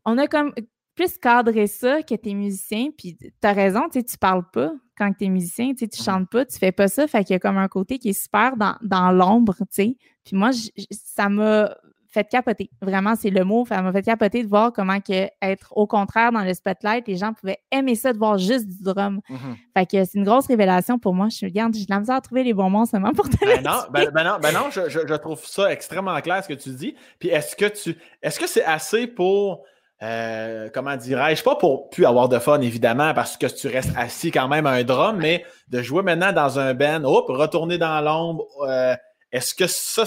[0.04, 0.52] on a comme
[0.94, 5.28] plus cadré ça que t'es musicien, puis t'as raison, tu tu parles pas quand t'es
[5.28, 7.68] musicien, tu mmh chantes pas, tu fais pas ça, fait qu'il y a comme un
[7.68, 9.96] côté qui est super dans, dans l'ombre, tu sais.
[10.24, 10.50] Puis moi,
[10.90, 11.74] ça m'a
[12.10, 12.70] fait capoter.
[12.82, 13.64] Vraiment, c'est le mot.
[13.66, 17.16] Ça m'a fait capoter de voir comment que être au contraire dans le spotlight, les
[17.16, 19.20] gens pouvaient aimer ça de voir juste du drum.
[19.28, 19.56] Mm-hmm.
[19.76, 21.28] Fait que c'est une grosse révélation pour moi.
[21.30, 23.82] Je regarde, j'ai la misère à trouver les bons mots seulement pour te ben non,
[23.92, 26.94] ben, ben, non, ben non, je, je, trouve ça extrêmement clair ce que tu dis.
[27.18, 29.64] Puis est-ce que tu est-ce que c'est assez pour
[30.02, 34.30] euh, comment dirais-je, pas pour plus avoir de fun, évidemment, parce que tu restes assis
[34.30, 38.00] quand même à un drum, mais de jouer maintenant dans un band, hop, retourner dans
[38.00, 38.46] l'ombre.
[38.66, 38.96] Euh,
[39.32, 40.04] est-ce que ça,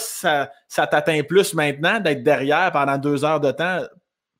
[0.67, 3.81] ça, t'atteint plus maintenant d'être derrière pendant deux heures de temps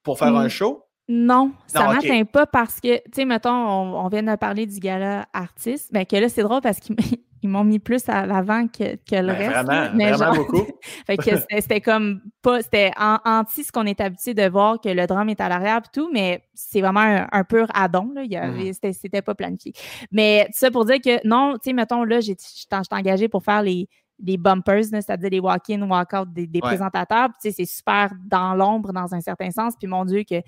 [0.04, 0.84] pour faire un show?
[1.10, 4.80] Non, ça ne m'atteint pas parce que, tu sais, mettons, on, vient de parler du
[4.80, 5.92] gala artiste.
[5.92, 9.28] Ben, que là, c'est drôle parce qu'ils m'ont mis plus à l'avant que, que, le
[9.28, 9.52] ben, reste.
[9.52, 10.66] Vraiment, mais vraiment beaucoup.
[11.06, 15.06] fait que c'était comme pas, c'était anti ce qu'on est habitué de voir que le
[15.06, 18.24] drum est à l'arrière et tout, mais c'est vraiment un, pur addon, là.
[18.48, 18.72] Mmh.
[18.94, 19.74] C'était pas planifié.
[20.10, 23.90] Mais ça pour dire que non, tu sais, mettons, là, j'étais engagée pour faire les,
[24.24, 27.30] les bumpers, c'est-à-dire les walk-in, walk-out des, présentateurs.
[27.42, 29.74] Tu sais, c'est super dans l'ombre dans un certain sens.
[29.78, 30.42] Puis mon Dieu, que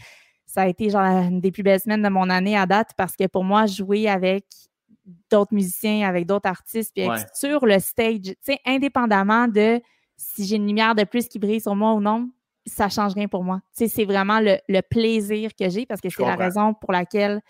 [0.45, 3.15] ça a été genre une des plus belles semaines de mon année à date parce
[3.15, 4.45] que pour moi, jouer avec
[5.29, 9.81] d'autres musiciens, avec d'autres artistes, puis sur le stage, tu sais, indépendamment de
[10.17, 12.29] si j'ai une lumière de plus qui brille sur moi ou non,
[12.65, 13.59] ça change rien pour moi.
[13.77, 17.41] Tu sais, c'est vraiment le, plaisir que j'ai parce que c'est la raison pour laquelle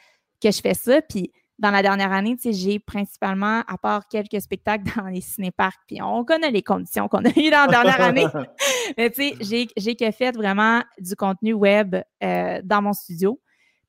[0.42, 1.02] que je fais ça.
[1.02, 6.02] Puis dans la dernière année, j'ai principalement, à part quelques spectacles dans les cinéparcs, puis
[6.02, 8.28] on connaît les conditions qu'on a eues dans la dernière année.
[8.98, 13.40] Mais tu sais, j'ai que fait vraiment du contenu web euh, dans mon studio.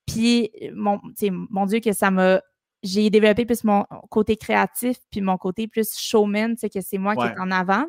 [0.07, 1.01] Puis, mon,
[1.51, 2.41] mon Dieu, que ça m'a.
[2.83, 6.99] J'ai développé plus mon côté créatif, puis mon côté plus showman, tu sais, que c'est
[6.99, 7.85] moi qui est en avant.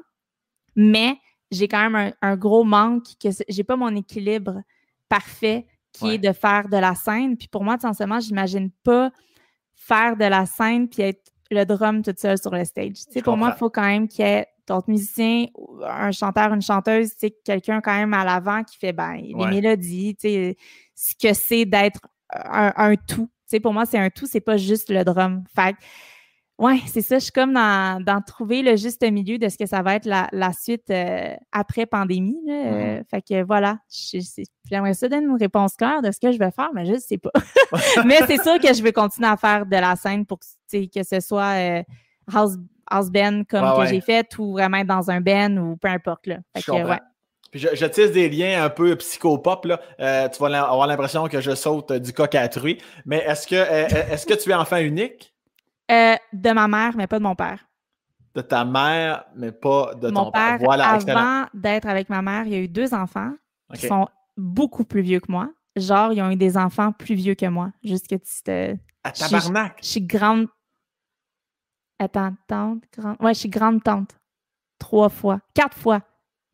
[0.76, 1.18] Mais
[1.52, 4.62] j'ai quand même un, gros manque, que j'ai pas mon équilibre
[5.08, 7.38] parfait qui est de faire de la scène.
[7.38, 9.12] Puis pour moi, tout simplement, j'imagine pas
[9.88, 12.96] faire de la scène puis être le drum toute seule sur le stage.
[13.12, 15.46] Tu pour moi, il faut quand même qu'il y ait d'autres musiciens,
[15.82, 20.16] un chanteur, une chanteuse, tu quelqu'un quand même à l'avant qui fait ben, les mélodies,
[20.20, 20.56] tu
[20.94, 23.30] ce que c'est d'être un, tout.
[23.50, 25.46] Tu pour moi, c'est un tout, c'est pas juste le drum.
[25.56, 25.76] Fait
[26.60, 27.20] oui, c'est ça.
[27.20, 30.54] Je suis comme dans, trouver le juste milieu de ce que ça va être la,
[30.54, 32.40] suite euh, après pandémie.
[32.48, 33.00] Mm-hmm.
[33.00, 33.78] Euh, fait que voilà,
[34.68, 37.00] j'aimerais ça donner une réponse claire de ce que je vais faire, mais je ne
[37.00, 37.32] sais pas.
[38.06, 41.20] mais c'est sûr que je vais continuer à faire de la scène pour que ce
[41.20, 41.84] soit euh,
[42.34, 42.56] house,
[42.90, 46.26] house band comme que j'ai fait ou vraiment dans un band ou peu importe.
[46.26, 46.38] Là.
[46.56, 46.98] je
[47.52, 49.66] Puis je, tisse des liens un peu psychopop.
[49.66, 50.30] Là.
[50.30, 52.80] tu vas avoir l'impression que je saute du coq à truie.
[53.06, 53.56] Mais est-ce que,
[54.12, 55.37] est-ce que tu es enfant unique?
[55.90, 57.66] Euh, de ma mère, mais pas de mon père.
[58.36, 60.58] De ta mère, mais pas de ton père.
[60.60, 63.34] Voilà, avant d'être avec ma mère, il y a eu deux enfants
[63.74, 65.50] qui sont beaucoup plus vieux que moi.
[65.76, 67.72] Genre, ils ont eu des enfants plus vieux que moi.
[67.84, 68.76] Juste que tu te.
[69.04, 69.78] À tabarnak!
[69.82, 70.48] Je suis grande.
[72.00, 73.16] Attends, tante, grande.
[73.20, 74.16] Ouais, je suis grande tante.
[74.78, 75.40] Trois fois.
[75.54, 76.02] Quatre fois.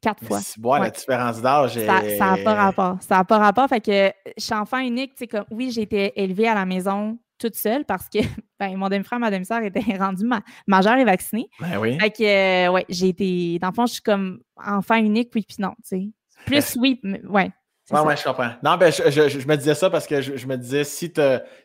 [0.02, 0.41] Quatre fois.
[0.41, 2.17] C'est bon, la différence d'âge est...
[2.17, 2.98] Ça n'a pas rapport.
[3.02, 3.67] Ça n'a pas rapport.
[3.67, 5.15] Fait que je suis enfant unique.
[5.15, 8.19] Tu sais, comme, oui, j'ai été élevée à la maison toute seule parce que
[8.60, 11.49] ben, mon demi-frère, ma demi-sœur étaient rendus ma majeur et vaccinés.
[11.60, 11.97] Ben oui.
[11.99, 13.60] Fait que, euh, ouais, j'ai été.
[13.60, 16.10] Dans le fond, je suis comme enfant unique, oui, puis non, tu sais.
[16.45, 17.51] Plus oui, ouais.
[17.91, 18.51] Oui, ouais, je comprends.
[18.63, 21.12] Non, ben, je, je, me disais ça parce que je, me disais, si,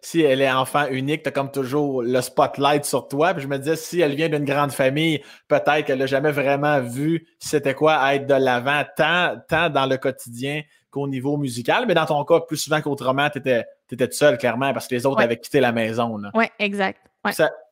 [0.02, 3.34] si elle est enfant unique, tu as comme toujours le spotlight sur toi.
[3.34, 6.80] Puis je me disais, si elle vient d'une grande famille, peut-être qu'elle n'a jamais vraiment
[6.80, 11.84] vu c'était quoi être de l'avant, tant, tant dans le quotidien qu'au niveau musical.
[11.86, 15.22] Mais dans ton cas, plus souvent qu'autrement, tu étais seul, clairement, parce que les autres
[15.22, 16.20] avaient quitté la maison.
[16.34, 17.00] Oui, exact.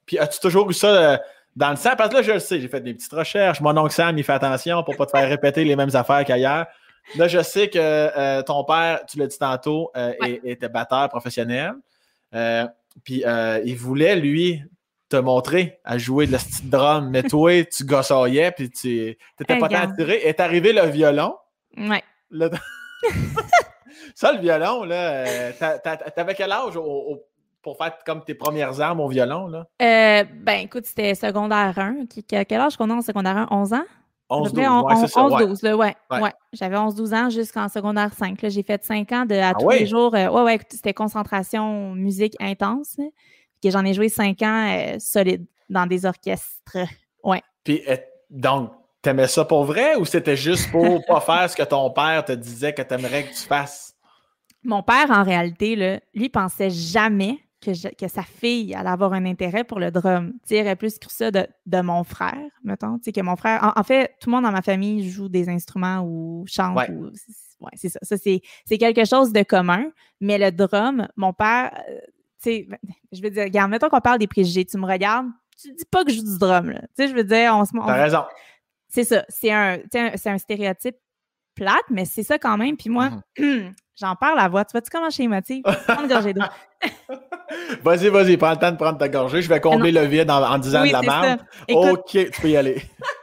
[0.04, 1.18] puis as-tu toujours eu ça euh,
[1.54, 1.94] dans le sang?
[1.96, 3.60] Parce que là, je le sais, j'ai fait des petites recherches.
[3.60, 6.24] Mon oncle Sam, il fait attention pour ne pas te faire répéter les mêmes affaires
[6.24, 6.66] qu'ailleurs.
[7.16, 10.12] Là, je sais que euh, ton père, tu l'as dit tantôt, euh,
[10.44, 11.72] était batteur professionnel.
[13.04, 13.22] puis
[13.64, 14.62] il voulait, lui,
[15.08, 19.58] te montrer à jouer de la petite drum, mais toi, tu gossoyais, puis tu n'étais
[19.58, 20.16] pas attiré.
[20.24, 21.36] Est arrivé le violon.
[21.76, 21.98] Oui.
[24.14, 25.52] Ça, le violon, là, euh,
[26.14, 26.74] t'avais quel âge
[27.62, 29.48] pour faire comme tes premières armes au violon?
[29.48, 29.66] Là?
[29.82, 32.06] Euh, ben, écoute, c'était secondaire 1.
[32.28, 33.48] Quel âge qu'on a en secondaire 1?
[33.50, 33.84] 11 ans?
[34.28, 36.20] 11-12, ouais, ouais.
[36.20, 36.32] ouais.
[36.52, 38.38] J'avais 11-12 ans jusqu'en secondaire 5.
[38.48, 40.14] J'ai fait 5 ans de, à ah tous les jours.
[40.14, 42.96] Euh, ouais, ouais, c'était concentration musique intense.
[43.64, 46.78] J'en ai joué 5 ans solide dans des orchestres.
[47.22, 47.42] Ouais.
[47.64, 47.82] Puis,
[48.30, 48.70] donc,
[49.02, 52.32] t'aimais ça pour vrai ou c'était juste pour pas faire ce que ton père te
[52.32, 53.94] disait que t'aimerais que tu fasses?
[54.64, 59.24] Mon père, en réalité, là, lui, pensait jamais que, que, sa fille allait avoir un
[59.24, 60.32] intérêt pour le drum.
[60.50, 62.98] il aurait plus que ça de, mon frère, mettons.
[62.98, 63.72] Que mon frère.
[63.76, 66.76] En, fait, tout le monde dans ma famille joue des instruments ou chante.
[66.76, 67.70] Ouais.
[67.74, 67.98] c'est ça.
[68.02, 69.84] Ça, c'est quelque chose de commun.
[70.20, 71.98] Mais le drum, mon père, euh,
[72.42, 72.68] tu sais,
[73.12, 74.64] je veux dire, regarde, mettons qu'on parle des préjugés.
[74.64, 75.28] Tu me regardes,
[75.60, 77.72] tu dis pas que je joue du drum, Tu sais, je veux dire, on se.
[77.72, 78.24] T'as raison.
[78.88, 79.24] C'est ça.
[79.28, 80.96] C'est un, un stéréotype
[81.54, 82.76] plate, mais c'est ça quand même.
[82.76, 83.72] Puis moi, mm-hmm.
[83.98, 84.64] J'en parle à voix.
[84.64, 85.62] Tu vois-tu comment je suis émotive?
[87.82, 89.40] Vas-y, vas-y, prends le temps de prendre ta gorgée.
[89.42, 91.40] Je vais combler le vide en, disant de la merde.
[91.68, 92.82] OK, tu peux y aller.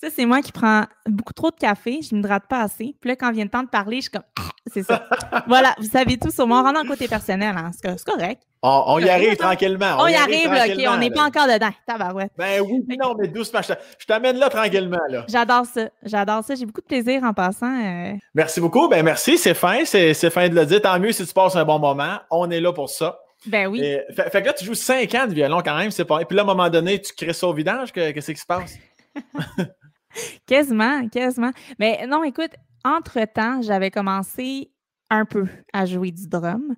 [0.00, 2.96] ça, c'est moi qui prends beaucoup trop de café, je ne m'hydrate pas assez.
[3.00, 5.06] Puis là, quand vient le temps de parler, je suis comme ah, c'est ça.
[5.46, 6.60] voilà, vous savez tout sur moi.
[6.60, 7.70] On rentre dans le côté personnel, hein.
[7.72, 8.42] c'est correct.
[8.62, 9.96] On, y arrive tranquillement.
[10.00, 11.70] On, y arrive, là, OK, on n'est pas encore dedans.
[11.86, 12.30] Tabarouette.
[12.36, 13.60] Ben oui, non, mais doucement.
[13.62, 14.98] Je t'amène là tranquillement.
[15.08, 15.24] là.
[15.28, 15.88] J'adore ça.
[16.02, 16.54] J'adore ça.
[16.54, 17.72] J'ai beaucoup de plaisir en passant.
[17.72, 18.12] Euh.
[18.34, 18.86] Merci beaucoup.
[18.88, 19.86] Ben merci, c'est fin.
[19.86, 20.82] C'est fin de le dire.
[20.82, 22.18] Tant mieux si tu passes un bon moment.
[22.30, 23.18] On est là pour ça.
[23.46, 23.80] Ben oui.
[24.14, 26.20] fait, que là, tu joues cinq ans de violon quand même, c'est pas.
[26.20, 28.46] Et puis là, à un moment donné, tu crées ça au vidange, qu'est-ce qui se
[28.46, 28.78] passe?
[30.46, 31.52] quasiment, quasiment.
[31.78, 32.52] Mais non, écoute,
[32.84, 34.70] entre-temps, j'avais commencé
[35.08, 36.76] un peu à jouer du drum.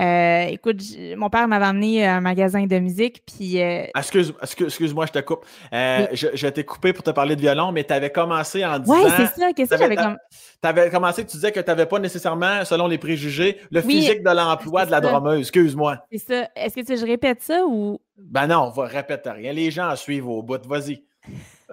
[0.00, 0.80] Euh, écoute,
[1.16, 3.62] mon père m'avait amené à un magasin de musique, puis...
[3.62, 5.44] Euh, ah, excuse, moi je te coupe.
[5.72, 8.94] Euh, je, t'ai coupé pour te parler de violon, mais tu avais commencé en disant...
[8.94, 9.52] Oui, c'est ça.
[9.52, 10.16] Qu'est-ce que j'avais comme...
[10.62, 14.22] Tu avais commencé, tu disais que tu n'avais pas nécessairement, selon les préjugés, le physique
[14.22, 15.40] de l'emploi de la drameuse.
[15.40, 15.98] Excuse-moi.
[16.10, 16.48] C'est ça.
[16.56, 18.00] Est-ce que tu je répète ça ou...
[18.16, 19.52] Ben non, va, répète rien.
[19.52, 20.64] Les gens suivent au bout.
[20.66, 21.02] Vas-y.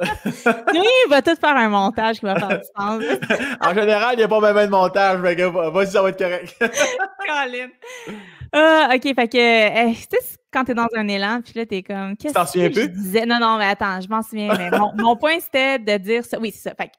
[0.74, 3.04] oui, il va tout faire un montage qui va faire du sens.
[3.62, 6.56] en général, il n'y a pas même de montage, mais vas-y, ça va être correct.
[6.60, 7.70] Colin.
[8.54, 12.18] Ah, OK, fait que, tu sais, quand t'es dans un élan, puis là, t'es comme,
[12.18, 13.26] qu'est-ce que souviens je disais?
[13.26, 14.54] Non, non, mais attends, je m'en souviens.
[14.58, 16.40] Mais mon, point, c'était de dire ça.
[16.40, 16.76] Oui, c'est ça.
[16.76, 16.94] Fait que,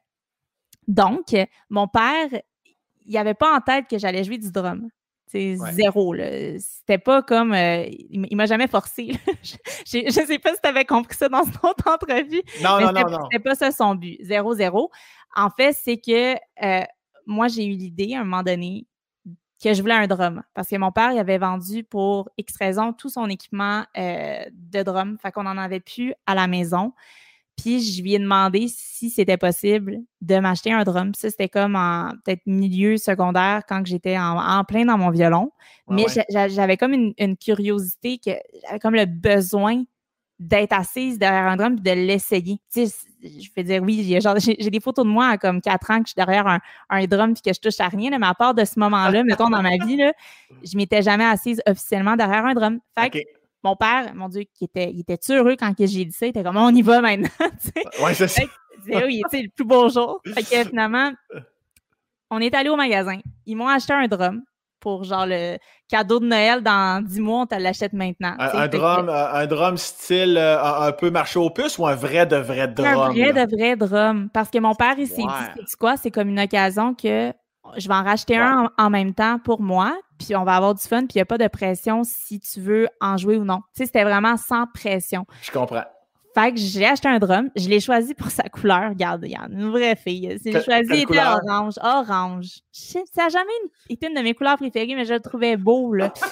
[0.89, 1.35] donc,
[1.69, 2.29] mon père,
[3.05, 4.89] il avait pas en tête que j'allais jouer du drum.
[5.33, 6.15] C'est zéro.
[6.59, 7.55] C'était pas comme.
[7.55, 9.13] Euh, il m'a jamais forcé.
[9.87, 12.43] je, ne sais pas si tu avais compris ça dans autre entrevue.
[12.63, 13.29] Non, non, non, non.
[13.31, 14.19] C'était pas ça son but.
[14.21, 14.91] Zéro, zéro.
[15.35, 16.85] En fait, c'est que euh,
[17.25, 18.87] moi, j'ai eu l'idée à un moment donné
[19.63, 20.43] que je voulais un drum.
[20.53, 24.83] Parce que mon père, il avait vendu pour X raison tout son équipement euh, de
[24.83, 25.17] drum.
[25.23, 26.93] Fait qu'on en avait plus à la maison.
[27.57, 31.13] Puis je lui ai demandé si c'était possible de m'acheter un drum.
[31.15, 35.51] Ça, c'était comme en peut-être milieu secondaire quand j'étais en, plein dans mon violon.
[35.89, 38.33] Mais j'avais comme une, curiosité, que
[38.65, 39.85] j'avais comme le besoin
[40.39, 42.59] d'être assise derrière un drum et de l'essayer.
[42.73, 44.19] Tu sais, je vais dire oui,
[44.59, 46.47] j'ai des photos de moi à comme quatre ans que je suis derrière
[46.91, 48.19] un, drum et que je touche à rien.
[48.19, 50.13] mais à part de ce moment-là, mettons dans ma vie, là,
[50.65, 52.81] je m'étais jamais assise officiellement derrière un drum.
[52.99, 53.25] Fait
[53.63, 56.27] mon père, mon Dieu, qui était, il était heureux quand j'ai dit ça.
[56.27, 57.29] Il était comme, on y va maintenant.
[58.03, 58.43] oui, c'est ça.
[58.87, 60.21] oui, le plus beau jour.
[60.35, 61.13] Fait que finalement,
[62.31, 63.19] on est allé au magasin.
[63.47, 64.43] Ils m'ont acheté un drum
[64.83, 68.35] pour genre le cadeau de Noël dans 10 mois, on te l'achète maintenant.
[68.39, 72.37] Un, drum, un drum style euh, un peu marché aux puces ou un vrai de
[72.37, 72.87] vrai drum?
[72.87, 74.29] Un vrai de vrai drum.
[74.31, 75.97] Parce que mon père, il s'est dit, c'est quoi?
[75.97, 77.33] C'est comme une occasion que
[77.77, 80.83] je vais en racheter un en, même temps pour moi, puis on va avoir du
[80.83, 83.59] fun, puis il n'y a pas de pression si tu veux en jouer ou non.
[83.75, 85.27] Tu sais, c'était vraiment sans pression.
[85.43, 85.85] Je comprends.
[86.35, 88.91] Fait que j'ai acheté un drum, je l'ai choisi pour sa couleur.
[88.91, 90.39] Regarde, regarde, une vraie fille.
[90.43, 91.75] J'ai choisi, il était orange.
[91.83, 92.61] Orange.
[92.73, 93.53] Ça n'a jamais
[93.91, 96.13] été une de mes couleurs préférées, mais je le trouvais beau, là.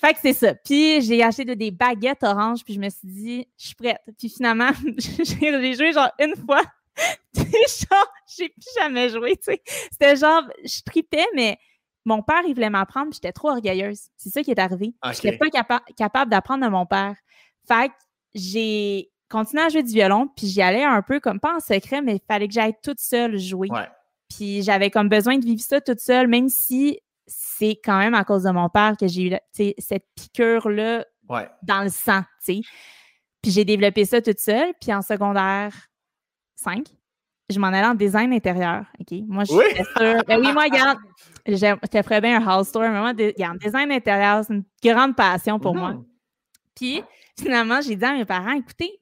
[0.00, 0.54] Fait que c'est ça.
[0.54, 4.00] Puis j'ai acheté des baguettes oranges, puis je me suis dit, je suis prête.
[4.18, 6.62] Puis finalement, j'ai joué genre une fois.
[7.36, 9.62] genre, j'ai plus jamais joué, tu sais.
[9.92, 11.58] C'était genre, je tripais, mais
[12.04, 14.08] mon père, il voulait m'apprendre, puis j'étais trop orgueilleuse.
[14.16, 14.94] C'est ça qui est arrivé.
[15.04, 15.48] Je n'étais pas
[15.96, 17.14] capable d'apprendre de mon père.
[17.66, 17.94] Fait que
[18.34, 22.02] j'ai continué à jouer du violon, puis j'y allais un peu comme pas en secret,
[22.02, 23.68] mais il fallait que j'aille toute seule jouer.
[24.28, 28.24] Puis j'avais comme besoin de vivre ça toute seule, même si c'est quand même à
[28.24, 29.36] cause de mon père que j'ai eu
[29.78, 31.06] cette piqûre-là
[31.62, 32.60] dans le sang, tu sais.
[33.40, 35.74] Puis j'ai développé ça toute seule, puis en secondaire
[36.56, 36.86] 5,
[37.52, 38.84] je m'en allais en design intérieur.
[39.00, 39.18] OK?
[39.28, 40.22] Moi, je suis sûre.
[40.26, 40.98] Ben oui, moi, regarde,
[41.46, 45.14] je te ferais bien un house tour, mais moi, regarde, design intérieur, c'est une grande
[45.14, 45.96] passion pour moi.
[46.74, 47.02] Puis,
[47.38, 49.00] finalement, j'ai dit à mes parents, écoutez,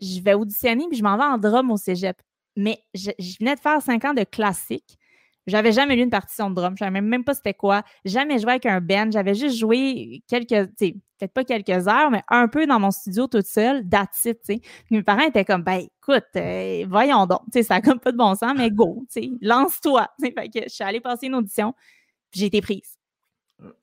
[0.00, 2.16] je vais auditionner, puis je m'en vais en drum au cégep.
[2.56, 3.10] Mais je,
[3.40, 4.96] venais de faire cinq ans de classique.
[5.46, 6.74] J'avais jamais lu une partition de drum.
[6.76, 7.82] Je savais même pas c'était quoi.
[8.04, 9.10] Jamais joué avec un band.
[9.10, 10.70] J'avais juste joué quelques,
[11.18, 14.54] peut-être pas quelques heures, mais un peu dans mon studio toute seule, that's it, tu
[14.54, 14.60] sais.
[14.90, 18.12] Mes parents étaient comme, ben, écoute, euh, voyons donc, tu sais, ça n'a comme pas
[18.12, 20.08] de bon sens, mais go, tu sais, lance-toi.
[20.20, 21.74] Fait que je suis allée passer une audition,
[22.32, 22.96] j'ai été prise.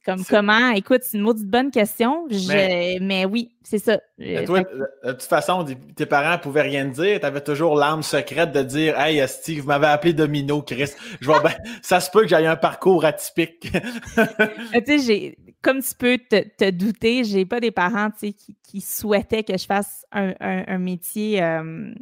[0.06, 0.72] Comme comment?
[0.72, 2.28] Écoute, c'est une maudite bonne question.
[2.50, 4.00] Mais, oui, c'est ça.
[4.20, 7.20] Euh, toi, de toute façon, tes parents ne pouvaient rien dire.
[7.20, 10.92] Tu avais toujours l'âme secrète de dire Hey, Steve, vous m'avez appelé Domino, Chris.
[11.20, 13.72] Je vois ben, ça se peut que j'aille un parcours atypique.
[14.18, 18.82] Euh, tu sais, comme tu peux te, te douter, j'ai pas des parents qui, qui,
[18.82, 21.42] souhaitaient que je fasse un, métier.
[21.42, 21.94] Euh,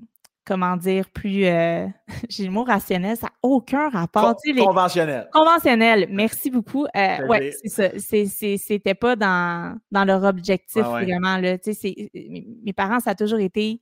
[0.50, 1.86] comment dire, plus, euh,
[2.30, 4.36] j'ai le mot rationnel, ça n'a aucun rapport.
[4.58, 5.30] Conventionnel.
[5.32, 6.88] Conventionnel, merci beaucoup.
[6.96, 8.58] Euh, ouais, c'est ça.
[8.58, 11.38] C'était pas dans, dans leur objectif, vraiment.
[11.38, 11.58] Là.
[12.66, 13.80] Mes parents, ça a toujours été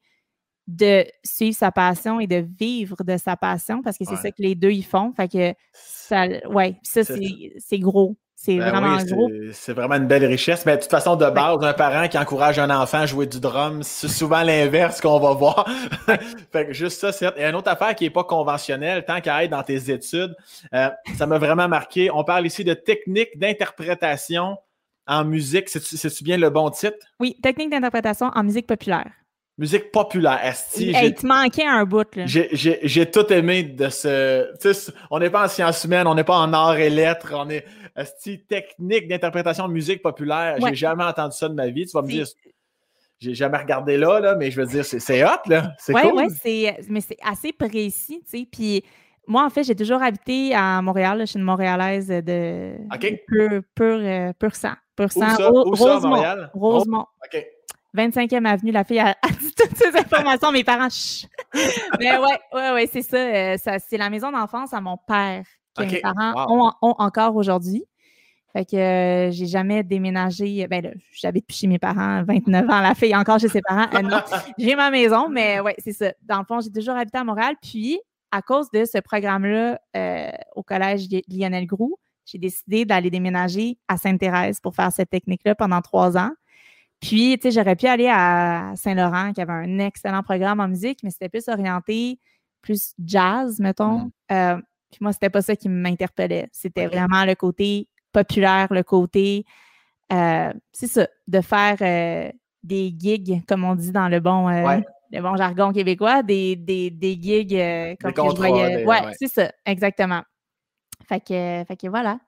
[0.68, 4.42] de suivre sa passion et de vivre de sa passion parce que c'est ça que
[4.42, 5.14] les deux ils font.
[5.14, 8.18] Fait que ça, ouais, ça, c'est gros.
[8.40, 9.32] C'est Ben vraiment oui, gros.
[9.52, 10.64] c'est- vraiment une belle richesse.
[10.68, 13.40] Mais de toute façon, de base, un parent qui encourage un enfant à jouer du
[13.40, 15.68] drum, c'est souvent l'inverse qu'on va voir.
[16.52, 17.34] fait que juste ça, c'est.
[17.36, 20.36] Et une autre affaire qui n'est pas conventionnelle, tant qu'à être dans tes études,
[20.76, 22.12] euh, ça m'a vraiment marqué.
[22.12, 24.58] On parle ici de technique d'interprétation
[25.08, 25.68] en musique.
[25.70, 26.98] C'est-tu bien le bon titre?
[27.20, 29.10] Oui, technique d'interprétation en musique populaire.
[29.58, 30.40] Musique populaire.
[30.44, 32.28] Esti, Hey, tu manquais un bout, là.
[32.28, 34.56] J'ai- J'ai j'ai tout aimé de ce.
[34.62, 37.34] tu sais, on n'est pas en sciences humaines, on n'est pas en arts et lettres,
[37.36, 40.58] on est esti, technique d'interprétation de musique populaire.
[40.62, 40.70] Ouais.
[40.70, 41.88] J'ai jamais entendu ça de ma vie.
[41.88, 42.28] Tu vas me dire,
[43.20, 45.72] j'ai jamais regardé là, là, mais je veux dire, c'est hot, là.
[45.80, 46.14] C'est Oui, cool.
[46.18, 48.48] oui, c'est, mais c'est assez précis, tu sais.
[48.52, 48.84] Puis
[49.26, 51.18] moi, en fait, j'ai toujours habité à Montréal.
[51.18, 51.26] là.
[51.26, 53.02] Je suis une Montréalaise de OK.
[53.02, 54.74] de pur, pur, euh, pur sang.
[54.96, 55.26] Pur sang.
[55.66, 56.10] Où ça, Rosemont.
[56.10, 56.52] Montréal?
[56.54, 57.06] Rosemont.
[57.26, 57.44] OK.
[57.98, 60.52] 25e avenue, la fille a, a dit toutes ces informations.
[60.52, 61.28] Mes parents, chut.
[62.00, 63.80] Mais ouais, ouais, ouais, c'est ça, euh, ça.
[63.80, 65.44] C'est la maison d'enfance à mon père
[65.78, 66.54] que mes parents Wow.
[66.82, 67.84] ont, ont encore aujourd'hui.
[68.54, 70.66] Fait que euh, j'ai jamais déménagé.
[70.68, 73.88] Ben là, j'habite chez mes parents, 29 ans, la fille encore chez ses parents.
[73.94, 74.22] Euh, non,
[74.58, 76.14] j'ai ma maison, mais ouais, c'est ça.
[76.24, 77.56] Dans le fond, j'ai toujours habité à Montréal.
[77.62, 78.00] Puis,
[78.32, 83.78] à cause de ce programme-là euh, au collège Li- Lionel Groux, j'ai décidé d'aller déménager
[83.88, 86.32] à Sainte-Thérèse pour faire cette technique-là pendant trois ans.
[87.00, 91.00] Puis, tu sais, j'aurais pu aller à Saint-Laurent, qui avait un excellent programme en musique,
[91.04, 92.20] mais c'était plus orienté,
[92.62, 94.00] plus jazz, mettons.
[94.00, 94.12] Mm.
[94.32, 94.56] Euh,
[94.90, 96.48] puis moi, c'était pas ça qui m'interpellait.
[96.52, 99.46] C'était vraiment le côté populaire, le côté,
[100.12, 102.32] euh, c'est ça, de faire euh,
[102.64, 104.84] des gigs, comme on dit dans le bon, Ouais.
[105.12, 108.78] le bon jargon québécois, des, des, des gigs comme que je contrats, voyais.
[108.78, 109.14] des- ouais, ouais.
[109.20, 110.24] c'est ça, exactement.
[111.08, 112.20] Fait que, fait que voilà.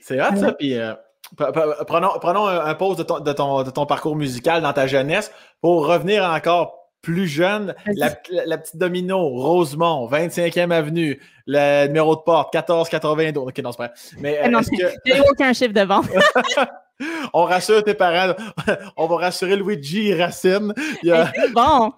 [0.00, 0.52] C'est hot, ça.
[0.52, 0.94] Puis, euh,
[1.36, 5.30] prenons, prenons un, pause de ton, de, ton, de ton parcours musical dans ta jeunesse
[5.60, 7.74] pour revenir encore plus jeune.
[7.96, 13.48] La, la- la petite domino, Rosemont, 25e avenue, le numéro de porte, 1492.
[13.48, 13.90] Ok, non, c'est pas.
[14.18, 14.76] Mais euh, Ah non, est-ce que
[15.06, 16.06] J'ai eu aucun chiffre de vente.
[17.32, 18.34] on rassure tes parents?
[18.98, 20.74] on va rassurer Luigi Racine.
[21.02, 21.92] Il y a- Hey, c'est bon.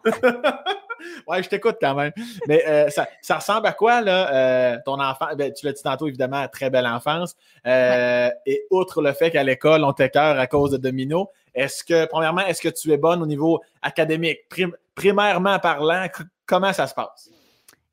[1.26, 2.12] Ouais, je t'écoute quand même.
[2.46, 5.26] Mais euh, ça, ça ressemble à quoi, là, euh, ton enfant?
[5.36, 7.36] Ben, tu l'as dit tantôt, évidemment, très belle enfance.
[7.66, 12.06] Euh, Et outre le fait qu'à l'école, on t'écœure à cause de Domino, est-ce que,
[12.06, 14.38] premièrement, est-ce que tu es bonne au niveau académique?
[14.48, 16.06] Prim- primairement parlant,
[16.46, 17.30] comment ça se passe?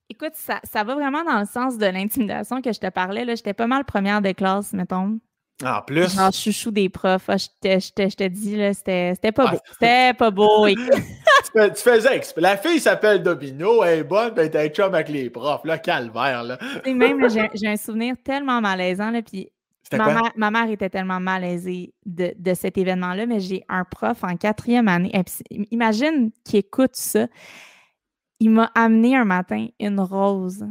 [0.10, 3.26] Écoute, ça, ça va vraiment dans le sens de l'intimidation que je te parlais.
[3.36, 5.20] J'étais pas mal première de classe, mettons.
[5.64, 7.26] En plus, Genre chouchou des profs.
[7.30, 9.60] Ah, je, te, je, te, je te dis, là, c'était c'était pas Ah, beau.
[9.74, 10.68] C'était pas beau.
[11.46, 14.94] Tu, fais- tu faisais exp- La fille s'appelle Domino, elle est bonne, ben t'es chum
[14.94, 16.58] avec les profs, là, calvaire, là.
[16.94, 17.18] même,
[17.54, 19.10] j'ai un souvenir tellement malaisant.
[19.12, 19.50] Là, puis
[19.98, 24.24] ma, mère, ma mère était tellement malaisée de, de cet événement-là, mais j'ai un prof
[24.24, 25.12] en quatrième année.
[25.26, 27.28] Puis, imagine qu'il écoute ça.
[28.40, 30.66] Il m'a amené un matin une rose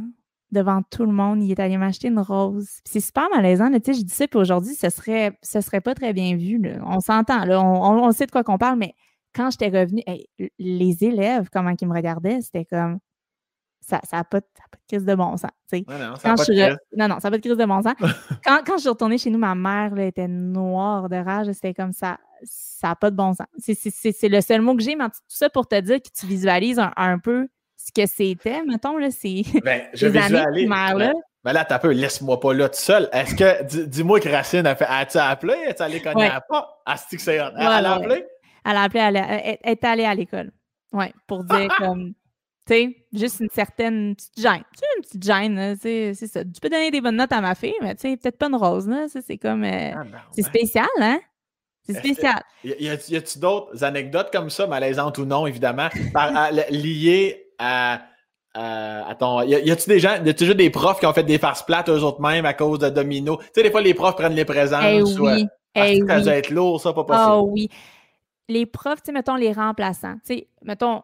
[0.51, 1.43] devant tout le monde.
[1.43, 2.67] Il est allé m'acheter une rose.
[2.83, 3.69] C'est super malaisant.
[3.71, 6.57] tu sais, je dis ça, puis aujourd'hui, ce serait, ce serait pas très bien vu.
[6.59, 6.79] là.
[6.85, 8.95] On s'entend, là, on, on- on sait de quoi qu'on parle, mais
[9.35, 10.27] quand j'étais revenue, hey,
[10.57, 12.99] les élèves, comment ils me regardaient, c'était comme
[13.81, 15.49] ça n'a pas, ça pas de crise de bon sens.
[15.71, 16.77] Ouais, non, ça Quand je pas de suis re-.
[16.95, 17.93] Non, non, ça n'a pas de crise de bon sens.
[18.45, 21.47] quand, quand je suis retournée chez nous, ma mère là, était noire de rage.
[21.53, 22.17] C'était comme ça.
[22.43, 23.47] Ça n'a pas de bon sens.
[23.57, 26.77] C'est- le seul mot que j'ai, mais tout ça pour te dire que tu visualises
[26.79, 30.67] un, un peu ce que c'était, mettons, là, c'est Ben, je les années visualise.
[30.69, 31.13] primaires, là.
[31.43, 33.07] Ben là, t'as un peu, laisse-moi pas là tout seul.
[33.13, 35.53] Est-ce que, dis- dis-moi que Racine a fait, as-tu appelé?
[35.69, 36.31] As-tu allé cogner Ouais.
[36.49, 36.69] porte?
[36.85, 37.45] Ah, c'est que c'est hot.
[37.57, 38.25] Elle, Ouais, elle a appelé?
[38.69, 40.51] Elle a appelé, elle elle est allée à l'école.
[40.93, 42.13] Ouais, pour dire comme,
[42.67, 44.63] tu sais, juste une certaine petite gêne.
[44.73, 46.43] Tu sais, une petite gêne, là, tu sais, c'est ça.
[46.43, 48.55] Tu peux donner des bonnes notes à ma fille, mais tu sais, peut-être pas une
[48.55, 49.07] rose, là.
[49.07, 51.19] ça, C'est comme, euh, Ah, ben, c'est spécial, hein?
[51.83, 52.41] C'est spécial.
[52.63, 57.45] Y, y a- d'autres anecdotes comme ça, malaisantes ou non, évidemment, par- à- li- liées
[57.57, 58.01] à,
[59.19, 59.41] ton.
[59.41, 61.89] Y, a-tu des gens, y a toujours des profs qui ont fait des farces plates
[61.89, 63.37] eux-mêmes à cause de Domino?
[63.37, 64.83] Tu sais, des fois, les profs prennent les présences.
[64.85, 66.23] Eh ou, euh, oui, ah, eh ça oui.
[66.23, 67.25] doit être lourd, ça, pas possible.
[67.27, 67.69] Ah oui.
[68.49, 70.15] Les profs, tu sais, mettons les remplaçants.
[70.25, 71.01] Tu sais, mettons,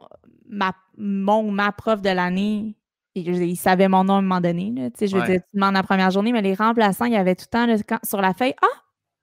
[0.50, 2.76] ma, mon, ma prof de l'année,
[3.14, 4.72] il, il savait mon nom à un moment donné.
[4.76, 4.90] là.
[4.90, 7.18] Tu sais, je veux dire, tu demandes la première journée, mais les remplaçants, il y
[7.18, 8.56] avait tout le temps là, quand- sur la feuille.
[8.62, 8.68] Ah,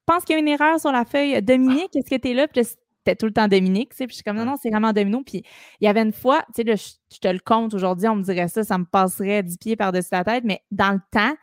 [0.08, 1.42] je pense qu'il y a une erreur sur la feuille.
[1.42, 2.48] Dominique, est-ce que tu es là?
[2.48, 2.68] Puis là,
[3.04, 3.90] c'était tout le temps Dominique.
[3.90, 5.22] tu sais, Puis je suis comme, non, non, c'est vraiment Domino.
[5.26, 5.42] Puis
[5.80, 8.14] il y avait une fois, tu sais, là, je, je te le compte aujourd'hui, on
[8.16, 11.34] me dirait ça, ça me passerait dix pieds par-dessus la tête, mais dans le temps,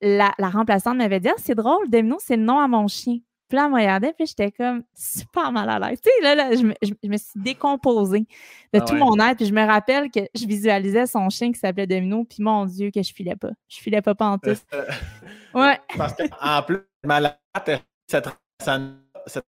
[0.00, 3.18] la, la remplaçante m'avait dit Ah, c'est drôle, Domino, c'est le nom à mon chien.
[3.48, 6.00] Puis là, elle me regardait, puis j'étais comme super mal à l'aise.
[6.00, 8.26] Tu sais, là, là, je, me, je- je me suis décomposée
[8.72, 8.98] de Ah tout ouais.
[9.00, 9.36] mon être.
[9.36, 12.90] Puis je me rappelle que je visualisais son chien qui s'appelait Domino, puis mon Dieu,
[12.90, 13.50] que je filais pas.
[13.68, 14.50] Je filais pas en tout.
[14.72, 14.84] Euh,
[15.54, 15.78] Ouais.
[15.96, 17.36] Parce qu'en plus, malade,
[18.08, 18.28] cette,
[19.28, 19.44] cette,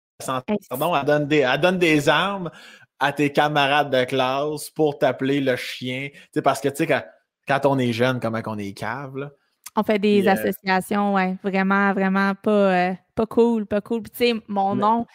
[0.70, 2.52] pardon, elle, donne des, elle donne des armes
[3.00, 6.10] à tes camarades de classe pour t'appeler le chien.
[6.12, 7.04] Tu sais, parce que, tu sais, quand,
[7.48, 9.32] quand on est jeune, comment qu'on est cave, là.
[9.76, 14.04] On fait des euh, associations, ouais, vraiment, vraiment pas, euh, pas cool, pas cool.
[14.04, 15.06] Puis, tu sais, mon Mais- nom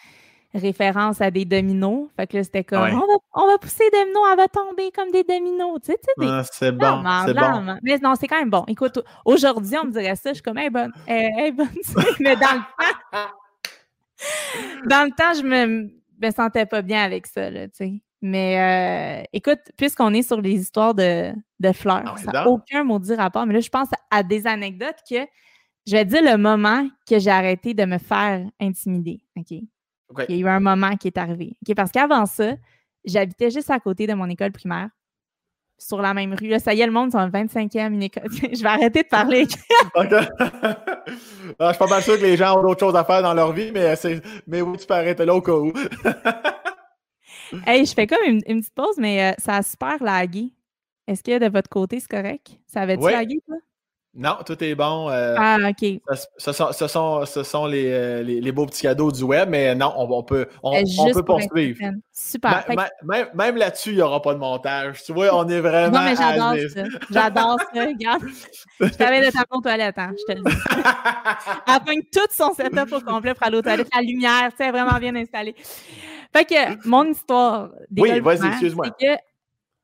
[0.54, 2.08] référence à des dominos.
[2.16, 2.92] Fait que là, c'était comme, Ouais.
[2.92, 5.78] on, va, on va pousser les dominos, elle va tomber comme des dominos.
[5.84, 7.76] Tu sais, tu sais, des Ah, c'est bon, c'est bon.
[7.82, 8.64] Mais non, c'est quand même bon.
[8.66, 11.68] Écoute, aujourd'hui, on me dirait ça, je suis comme, hey, bonne, hey, hey, bonne.
[12.20, 12.60] Mais dans le
[13.12, 13.28] temps,
[14.86, 15.90] dans le temps, je me,
[16.20, 17.92] me sentais pas bien avec ça, là, tu sais.
[18.20, 22.82] Mais euh, écoute, puisqu'on est sur les histoires de, de fleurs, Ah ça n'a aucun
[22.82, 25.26] maudit rapport, mais là, je pense à des anecdotes que
[25.86, 29.20] je vais dire le moment que j'ai arrêté de me faire intimider.
[29.36, 29.50] OK?
[30.28, 31.56] Il y a eu un moment qui est arrivé.
[31.66, 31.74] OK?
[31.76, 32.56] Parce qu'avant ça,
[33.04, 34.88] j'habitais juste à côté de mon école primaire,
[35.78, 36.48] sur la même rue.
[36.48, 38.24] Là, ça y est, le monde, c'est en 25e, une école.
[38.30, 39.46] je vais arrêter de parler.
[39.94, 40.08] OK.
[41.58, 43.32] Ah, je suis pas mal sûr que les gens ont d'autres choses à faire dans
[43.32, 43.94] leur vie, mais,
[44.46, 45.72] mais oui, tu peux arrêter là au cas où.
[47.66, 50.52] hey, je fais comme une, une petite pause, mais euh, ça a super lagué.
[51.06, 52.58] Est-ce que de votre côté, c'est correct?
[52.66, 53.12] Ça avait-tu Oui.
[53.12, 53.56] lagué, toi?
[54.14, 55.08] Non, tout est bon.
[55.10, 56.00] euh, Ah, OK.
[56.10, 59.22] ce, ce sont, ce sont, ce sont les, euh, les, les beaux petits cadeaux du
[59.22, 61.78] web, mais non, on, on peut, on, on poursuivre.
[62.12, 62.64] Super.
[62.68, 65.04] Ma- ma- même, même là-dessus, il n'y aura pas de montage.
[65.04, 65.98] Tu vois, on est vraiment.
[65.98, 66.82] non, mais j'adore ça.
[67.10, 67.84] J'adore ça.
[67.84, 68.22] Regarde.
[68.80, 70.56] Je t'avais de ta aux toilette, hein, je te le dis.
[71.68, 73.88] Elle pogne tout son setup au complet pour aller aux toilettes.
[73.94, 75.54] La lumière, tu sais, vraiment bien installée.
[76.32, 78.86] Fait que mon histoire Oui, d'école vas-y, excuse-moi.
[79.00, 79.20] C'est que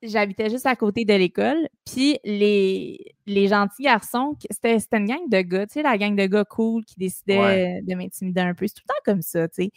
[0.03, 5.41] j'habitais juste à côté de l'école, puis les, les gentils garçons, c'était une gang de
[5.41, 7.83] gars, tu sais, la gang de gars cool qui décidaient Ouais.
[7.83, 8.67] de m'intimider un peu.
[8.67, 9.71] C'est tout le temps comme ça, tu sais.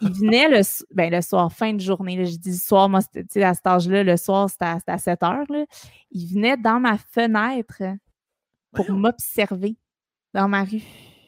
[0.00, 0.60] Ils venaient le,
[0.92, 2.16] ben, le soir, fin de journée.
[2.16, 4.92] Là, je dis soir, moi, tu sais, à cet âge-là, le soir, c'était à, c'était
[4.92, 5.44] à 7 heures.
[5.48, 5.64] Là.
[6.12, 7.82] Ils venaient dans ma fenêtre
[8.72, 9.76] pour m'observer
[10.32, 10.82] dans ma rue.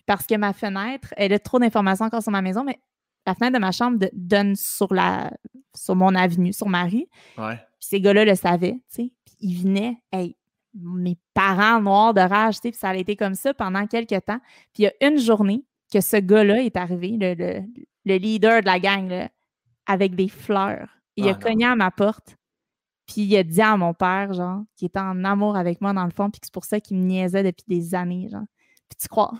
[0.06, 2.78] Parce que ma fenêtre, elle a trop d'informations encore sur ma maison, mais
[3.26, 5.30] la fenêtre de ma chambre de- donne sur, la,
[5.74, 7.06] sur mon avenue, sur ma rue.
[7.36, 7.56] Ouais.
[7.56, 9.12] Puis ces gars-là le savaient, tu sais.
[9.24, 10.36] Puis ils venaient, hey,
[10.74, 14.24] mes parents noirs de rage, tu sais, puis ça a été comme ça pendant quelques
[14.24, 14.40] temps.
[14.72, 17.62] Puis il y a une journée que ce gars-là est arrivé, le, le-
[18.04, 19.28] le leader de la gang, là,
[19.86, 20.88] avec des fleurs.
[21.16, 21.38] Il Ah a non.
[21.38, 22.36] cogné à ma porte,
[23.06, 26.04] puis il a dit à mon père, genre, qui était en amour avec moi dans
[26.04, 28.44] le fond, puis que c'est pour ça qu'il me niaisait depuis des années, genre.
[28.88, 29.32] Puis tu crois?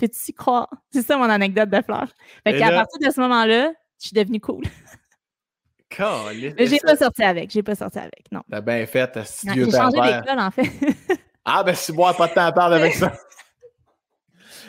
[0.00, 0.68] Peux-tu croire?
[0.90, 2.08] C'est ça mon anecdote de fleurs.
[2.42, 3.70] Fait qu'à là- partir de ce moment-là,
[4.00, 4.64] je suis devenue cool.
[5.90, 6.56] Caliste.
[6.58, 8.40] Mais j'ai pas sorti avec, j'ai pas sorti avec, non.
[8.50, 10.70] T'as bien fait, si Non, Dieu J'ai changé d'école, en fait.
[11.44, 13.12] Ah, ben si moi, pas de temps à perdre avec ça.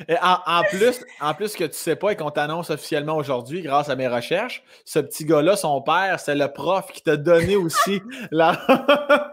[0.07, 3.61] Et en, en plus, en plus que tu sais pas et qu'on t'annonce officiellement aujourd'hui,
[3.61, 7.57] grâce à mes recherches, ce petit gars-là, son père, c'est le prof qui t'a donné
[7.57, 8.01] aussi
[8.31, 8.57] la.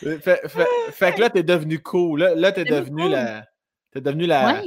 [0.00, 2.20] fait, fait- fait que là, t'es devenu cool.
[2.20, 3.10] Là, là t'es Devenu cool.
[3.12, 3.46] la.
[3.92, 4.62] T'es devenu la,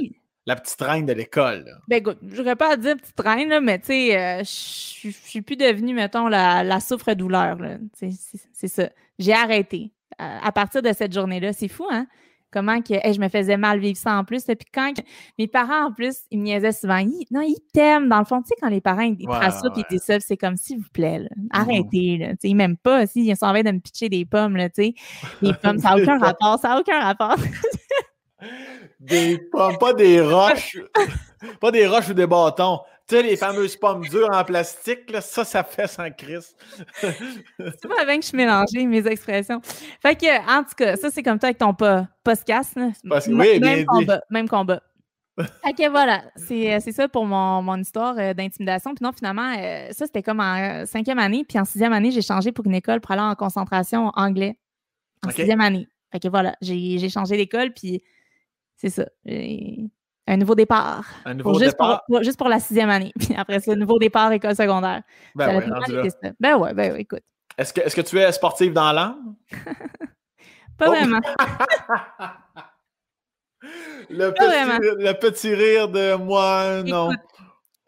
[0.46, 1.64] la petite reine de l'école.
[1.88, 4.44] Ben écoute, je n'aurais pas à dire petite reine, là, mais tu sais, euh, je
[5.10, 7.56] suis- plus devenue, mettons, la, la souffre-douleur.
[7.94, 8.10] C'est
[8.52, 8.90] c'est ça.
[9.18, 9.92] J'ai arrêté.
[10.18, 12.06] À, à partir de cette journée-là, c'est fou, hein?
[12.52, 14.48] Comment que hey, je me faisais mal vivre ça en plus.
[14.48, 14.92] Et puis quand
[15.38, 16.98] mes parents, en plus, ils me niaisaient souvent.
[16.98, 18.42] Ils- non, ils t'aiment, dans le fond.
[18.42, 19.86] Tu sais, quand les parents, ils, ça puis ouais.
[19.90, 22.18] ils disent ça, c'est comme, s'il vous plaît, là, arrêtez.
[22.18, 23.06] Là, Tu sais, ils m'aiment pas.
[23.06, 24.94] Si, ils sont en train de me pitcher des pommes, là, tu sais.
[25.40, 26.58] Des pommes, ça n'a aucun rapport.
[26.60, 27.36] Ça n'a aucun rapport.
[29.00, 30.78] Des pommes, pas des roches.
[31.60, 32.80] pas des roches ou des bâtons.
[33.12, 36.56] Tu sais, les fameuses pommes dures en plastique, là, ça, ça fait sans crise.
[37.02, 39.60] C'est pas avant que je suis mélangée, mes expressions.
[40.00, 42.74] Fait que, en tout cas, ça, c'est comme toi avec ton po- podcast.
[42.74, 42.88] là.
[43.06, 43.84] Parce que- bien même dit.
[43.84, 44.22] combat.
[44.30, 44.82] Même combat.
[45.64, 48.94] fait que voilà, c'est euh, c'est ça pour mon, mon histoire euh, d'intimidation.
[48.94, 51.44] Puis non, finalement, euh, ça, c'était comme en euh, cinquième année.
[51.46, 54.58] Puis en sixième année, j'ai changé pour une école pour aller en concentration anglais.
[55.26, 55.86] En sixième année.
[56.12, 57.72] Fait que voilà, j'ai j'ai changé d'école.
[57.74, 58.02] Puis
[58.76, 59.06] c'est ça.
[60.26, 61.04] Un nouveau départ.
[61.24, 62.04] Un Pour- nouveau juste, pour, départ.
[62.06, 63.12] pour- juste pour la sixième année.
[63.18, 65.02] Puis après ça, nouveau départ, école secondaire.
[65.34, 66.30] Ben ça.
[66.38, 67.22] Ben ouais, ben ouais, écoute.
[67.58, 69.34] Est-ce que, est-ce que tu es sportive dans l'âme?
[70.78, 70.90] Pas Oh.
[70.92, 71.20] vraiment.
[74.10, 74.78] Le Pas vraiment.
[74.78, 77.12] petit, le petit rire de moi, non.
[77.12, 77.20] Écoute,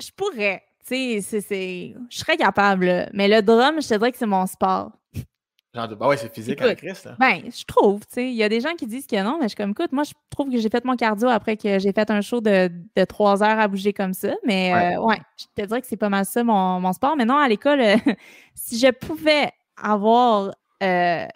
[0.00, 0.62] je pourrais.
[0.86, 3.08] Tu sais, je serais capable.
[3.12, 4.92] Mais le drum, je te dirais que c'est mon sport.
[5.74, 7.06] Genre, de- bah ouais, c'est physique en Écoute, Christ.
[7.06, 7.16] là.
[7.18, 8.00] Ben, je trouve.
[8.06, 9.70] Tu sais, il y a des gens qui disent que non, mais je suis comme,
[9.72, 12.40] écoute, moi, je trouve que j'ai fait mon cardio après que j'ai fait un show
[12.40, 14.34] de, de trois heures à bouger comme ça.
[14.46, 14.94] Mais Ouais.
[14.96, 17.16] euh, ouais, je te dirais que c'est pas mal ça, mon, mon sport.
[17.16, 17.96] Mais non, à l'école, euh,
[18.54, 19.50] si je pouvais
[19.82, 21.26] avoir, euh,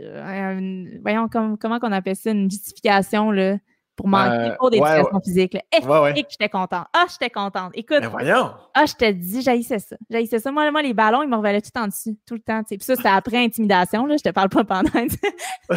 [0.00, 3.56] un- voyons, comme- comment qu'on appelle ça, une justification, là,
[4.02, 5.60] pour manquer Euh, pour d'éducation ouais, physique, là.
[5.82, 6.18] Ouais, ouais.
[6.18, 6.86] et que j'étais contente?
[6.92, 7.70] Ah, j'étais contente.
[7.74, 8.50] Écoute, Ben voyons.
[8.74, 9.96] ah, je te dis, j'haïssais ça.
[10.10, 10.50] J'haïssais ça.
[10.50, 12.62] Moi, moi, les ballons, ils me revelaient tout en dessus, tout le temps.
[12.62, 12.76] tu sais.
[12.76, 14.16] Puis ça, c'était après intimidation, là.
[14.16, 14.90] Je te parle pas pendant.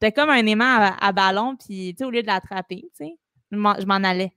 [0.00, 3.18] C'était comme un aimant à, à ballon, puis au lieu de l'attraper, tu sais,
[3.50, 4.32] je m'en allais.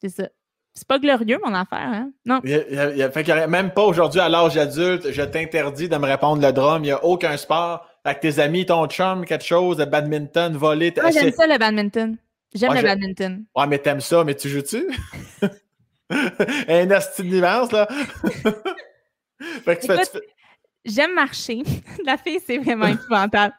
[0.00, 0.28] C'est ça.
[0.72, 2.10] C'est pas glorieux, mon affaire, hein?
[2.24, 2.40] Non.
[2.44, 6.40] Il il il fait même pas aujourd'hui, à l'âge adulte, je t'interdis de me répondre
[6.40, 6.84] le drum.
[6.84, 10.92] Il n'y a aucun sport avec tes amis, ton chum, quelque chose, de badminton, voler.
[11.02, 12.16] Ah, j'aime ça le badminton.
[12.54, 13.44] J'aime Ouais, le badminton.
[13.54, 14.86] Ouais, mais t'aimes ça, mais tu joues-tu?
[16.68, 17.86] Un asti de nuance, là.
[19.64, 20.20] fait que tu fais-
[20.84, 21.62] J'aime marcher.
[22.06, 23.54] La fille, c'est vraiment épouvantable.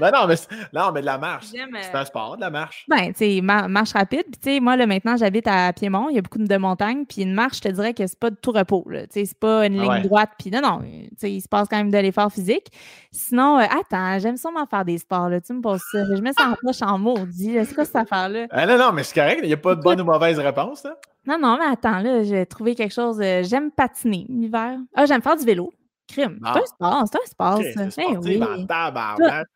[0.00, 1.46] Ben non, mais, c'est- non, mais de la marche.
[1.54, 2.84] Euh, C'est un sport, de la marche.
[2.88, 4.24] Ben, tu sais, ma- marche rapide.
[4.24, 6.08] Puis, tu sais, moi, là, maintenant, j'habite à Piémont.
[6.10, 7.04] Il y a beaucoup de montagnes.
[7.06, 8.84] Puis, une marche, je te dirais que c'est pas de tout repos.
[8.88, 9.02] là.
[9.06, 10.02] Tu sais, c'est pas une Ah ligne ouais.
[10.02, 10.30] droite.
[10.38, 10.80] Puis, non, non.
[10.82, 12.66] Tu sais, il se passe quand même de l'effort physique.
[13.10, 15.28] Sinon, euh, attends, j'aime sûrement faire des sports.
[15.28, 15.40] Là.
[15.40, 15.98] Tu me poses ça.
[16.14, 17.56] Je me sens en poche en maudit.
[17.64, 18.46] C'est quoi cette affaire-là?
[18.50, 19.40] Ah, non, non, mais c'est correct.
[19.42, 20.96] Il n'y a pas de bonne ou mauvaise réponse, là.
[21.26, 23.18] Non, non, mais attends, là, j'ai trouvé quelque chose.
[23.20, 24.78] euh, j'aime patiner l'hiver.
[24.94, 25.72] Ah, j'aime faire du vélo.
[26.08, 26.38] Crime.
[26.44, 26.52] Ah.
[26.54, 27.04] C'est un sport.
[27.08, 27.80] C'est un sport, ça.
[27.98, 28.38] Ben oui.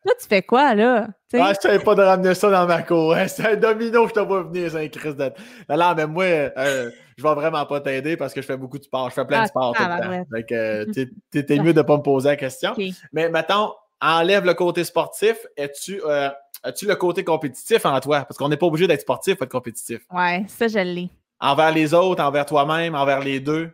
[0.03, 1.07] Toi, tu fais quoi, là?
[1.29, 1.43] Tu sais?
[1.43, 3.13] Ah, je savais pas de ramener ça dans ma cour.
[3.15, 3.27] hein.
[3.27, 5.31] C'est un domino, je te vois venir, c'est un Christ de...
[5.69, 8.83] Non, mais moi, euh, je vais vraiment pas t'aider parce que je fais beaucoup de
[8.83, 9.09] sport.
[9.09, 10.47] Je fais plein Ah, de sport tout le temps.
[10.47, 10.85] Que euh,
[11.45, 12.73] t'es- mieux de pas me poser la question.
[13.13, 15.37] Mais mettons, enlève le côté sportif.
[15.55, 16.29] Es-tu euh,
[16.63, 18.21] as-tu le côté compétitif en toi?
[18.25, 20.01] Parce qu'on n'est pas obligé d'être sportif pour être compétitif.
[20.11, 21.09] Ouais, ça, je l'ai.
[21.39, 23.71] Envers les autres, envers toi-même, envers les deux?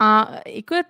[0.00, 0.86] En- écoute,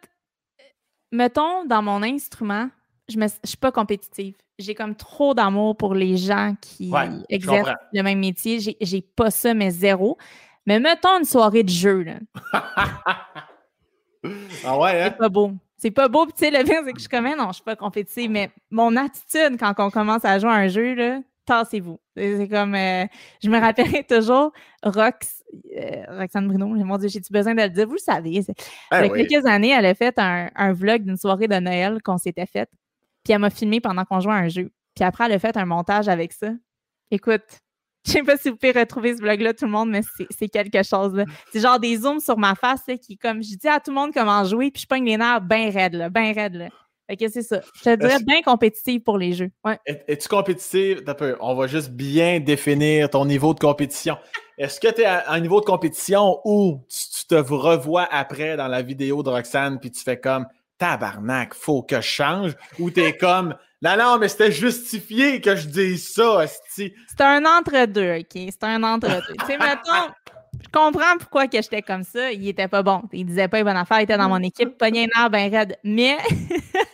[1.13, 2.69] mettons, dans mon instrument,
[3.09, 4.35] je ne suis pas compétitive.
[4.59, 8.61] J'ai comme trop d'amour pour les gens qui Ouais, exercent le même métier.
[8.61, 10.19] J'ai- J'ai pas ça, mais zéro.
[10.67, 12.15] Mais mettons une soirée de jeu, là.
[14.65, 15.09] Ah ouais, hein?
[15.13, 15.53] C'est pas beau.
[15.79, 16.27] C'est pas beau.
[16.27, 18.31] Puis, tu sais, le pire, c'est que je suis comme, non, je suis pas compétitive,
[18.31, 21.99] mais mon attitude quand on commence à jouer à un jeu, là, tassez-vous.
[22.15, 23.07] C'est c'est comme, euh,
[23.43, 24.53] je me rappellerai toujours,
[24.83, 25.40] Rox,
[25.77, 27.87] euh, Roxane Bruno, mon Dieu, j'ai-tu besoin de le dire?
[27.87, 28.43] Vous le savez.
[28.91, 29.27] Ben il y a oui.
[29.27, 32.71] quelques années, elle a fait un, un vlog d'une soirée de Noël qu'on s'était faite.
[33.25, 34.71] Puis elle m'a filmé pendant qu'on jouait à un jeu.
[34.95, 36.51] Puis après, elle a fait un montage avec ça.
[37.11, 37.43] Écoute,
[38.07, 40.83] je sais pas si vous pouvez retrouver ce vlog-là, tout le monde, mais c'est- quelque
[40.83, 41.15] chose.
[41.15, 41.25] là.
[41.53, 43.97] C'est genre des zooms sur ma face, là, qui, comme je dis à tout le
[43.97, 46.55] monde comment jouer, puis je pogne les nerfs bien raides, là, bien raides.
[46.55, 46.69] Là.
[47.11, 47.61] Fait que c'est ça.
[47.75, 49.51] Je te dirais bien compétitive pour les jeux.
[49.65, 49.81] Ouais.
[49.85, 51.03] Es- Es-tu compétitive?
[51.41, 54.17] On va juste bien définir ton niveau de compétition.
[54.57, 58.57] Est-ce que tu es à un niveau de compétition où tu, tu te revois après
[58.57, 60.47] dans la vidéo de Roxane puis tu fais comme
[60.79, 62.53] tabarnak, faut que je change?
[62.79, 66.45] Ou tu es comme non, non, mais c'était justifié que je dise ça.
[66.77, 68.27] C'est un entre-deux, OK?
[68.35, 69.35] C'est un entre-deux.
[69.41, 70.13] tu sais, mettons,
[70.63, 72.31] je comprends pourquoi que j'étais comme ça.
[72.31, 73.03] Il était pas bon.
[73.13, 74.01] Il disait pas une bonne affaire.
[74.01, 75.79] Il était dans mon équipe, pognait un bien raide.
[75.83, 76.19] Mais,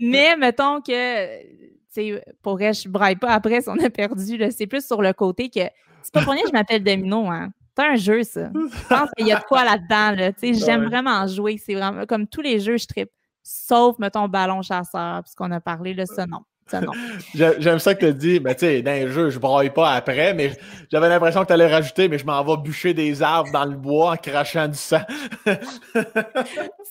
[0.00, 1.48] mais mettons que, tu
[1.88, 4.36] sais, pour vrai, je braille pas après si on a perdu.
[4.36, 4.50] là.
[4.50, 5.60] C'est plus sur le côté que,
[6.02, 7.50] c'est pas pour rien que je m'appelle Domino, hein.
[7.76, 8.50] C'est un jeu, ça.
[8.54, 10.32] Je pense qu'il y a de quoi là-dedans, là.
[10.32, 10.86] Tu sais, j'aime Ouais.
[10.88, 11.58] vraiment jouer.
[11.64, 13.10] C'est vraiment, comme tous les jeux, je tripe.
[13.44, 16.40] Sauf, mettons, ballon chasseur, puisqu'on a parlé, là, ça, non.
[16.68, 16.92] Ça, non.
[17.34, 19.92] J'ai- J'aime ça que tu dis, mais tu sais, dans les jeux, je braille pas
[19.92, 20.52] après, mais
[20.92, 23.76] j'avais l'impression que tu allais rajouter, mais je m'en vais bûcher des arbres dans le
[23.76, 25.00] bois en crachant du sang.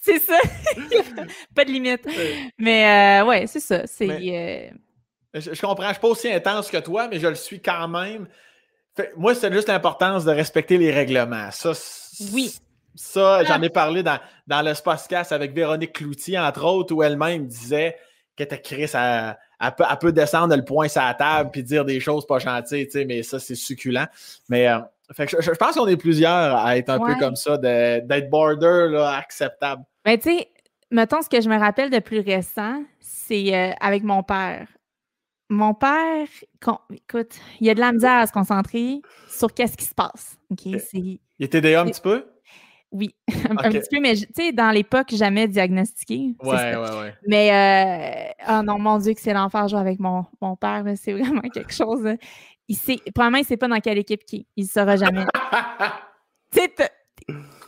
[0.02, 0.38] C'est ça.
[1.56, 2.08] pas de limite.
[2.58, 3.86] Mais euh, ouais, c'est ça.
[3.88, 4.08] C'est.
[4.10, 4.70] euh,
[5.34, 7.88] Je, je comprends, je suis pas aussi intense que toi, mais je le suis quand
[7.88, 8.28] même.
[8.96, 11.50] Fait- moi, c'est juste l'importance de respecter les règlements.
[11.52, 11.72] Ça,
[12.34, 12.54] Oui.
[12.96, 14.18] Ça, j'en ai parlé dans,
[14.48, 17.96] dans le podcast avec Véronique Cloutier, entre autres, où elle-même disait
[18.36, 21.64] qu'elle était Chris, elle, elle peut, elle peut descendre le poing sur la table puis
[21.64, 24.08] dire des choses pas gentilles, tu sais, mais ça, c'est succulent.
[24.49, 24.80] Mais euh,
[25.14, 27.14] fait que je, je pense qu'on est plusieurs à être un Ouais.
[27.14, 29.84] peu comme ça, d'être border là, acceptable.
[30.05, 30.47] Ben, tu sais,
[30.91, 34.68] mettons, ce que je me rappelle de plus récent, c'est euh, avec mon père.
[35.49, 36.28] Mon père,
[36.91, 40.38] écoute, il y a de la misère à se concentrer sur qu'est-ce qui se passe.
[40.60, 40.97] C'est.
[40.99, 42.26] Il était DA un petit peu?
[42.92, 43.14] Oui,
[43.50, 46.36] un, petit peu, mais tu sais, dans l'époque, jamais diagnostiqué.
[46.42, 47.14] Ouais, ouais, ouais.
[47.28, 50.84] Mais, euh, oh non, mon Dieu, que c'est l'enfer jouer avec mon, mon père.
[50.96, 52.04] C'est vraiment quelque chose.
[52.04, 52.16] là.
[52.70, 54.46] Il sait, probablement, il ne sait pas dans quelle équipe qui est.
[54.56, 55.26] Il ne saura jamais.
[56.52, 56.74] tu sais,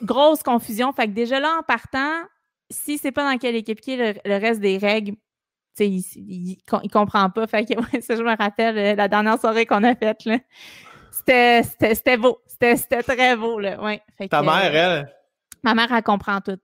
[0.01, 0.91] grosse confusion.
[0.93, 2.22] Fait que déjà là, en partant,
[2.70, 5.20] si c'est pas dans quelle équipe qui est, le, le reste des règles, tu
[5.76, 7.45] sais, il, il, il com- il comprend pas.
[7.47, 10.22] Fait que, ouais, ça, je me rappelle, euh, la dernière soirée qu'on a faite,
[11.11, 12.39] c'était beau.
[12.62, 13.82] C'était, très beau, là.
[13.82, 14.01] Ouais.
[14.18, 15.16] Fait Ta que, mère, euh, elle?
[15.64, 16.57] Ma mère, elle comprend tout.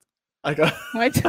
[0.44, 0.70] D'accord.
[0.96, 1.10] Ouais,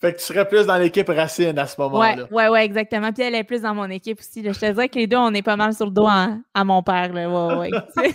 [0.00, 2.24] Fait que tu serais plus dans l'équipe Racine à ce Ouais, moment-là.
[2.30, 3.12] ouais, ouais, exactement.
[3.12, 4.42] Puis elle est plus dans mon équipe aussi.
[4.42, 4.50] là.
[4.52, 6.64] Je te dirais que les deux, on est pas mal sur le dos à, à
[6.64, 7.12] mon père.
[7.12, 7.28] Là.
[7.56, 7.70] Ouais, ouais.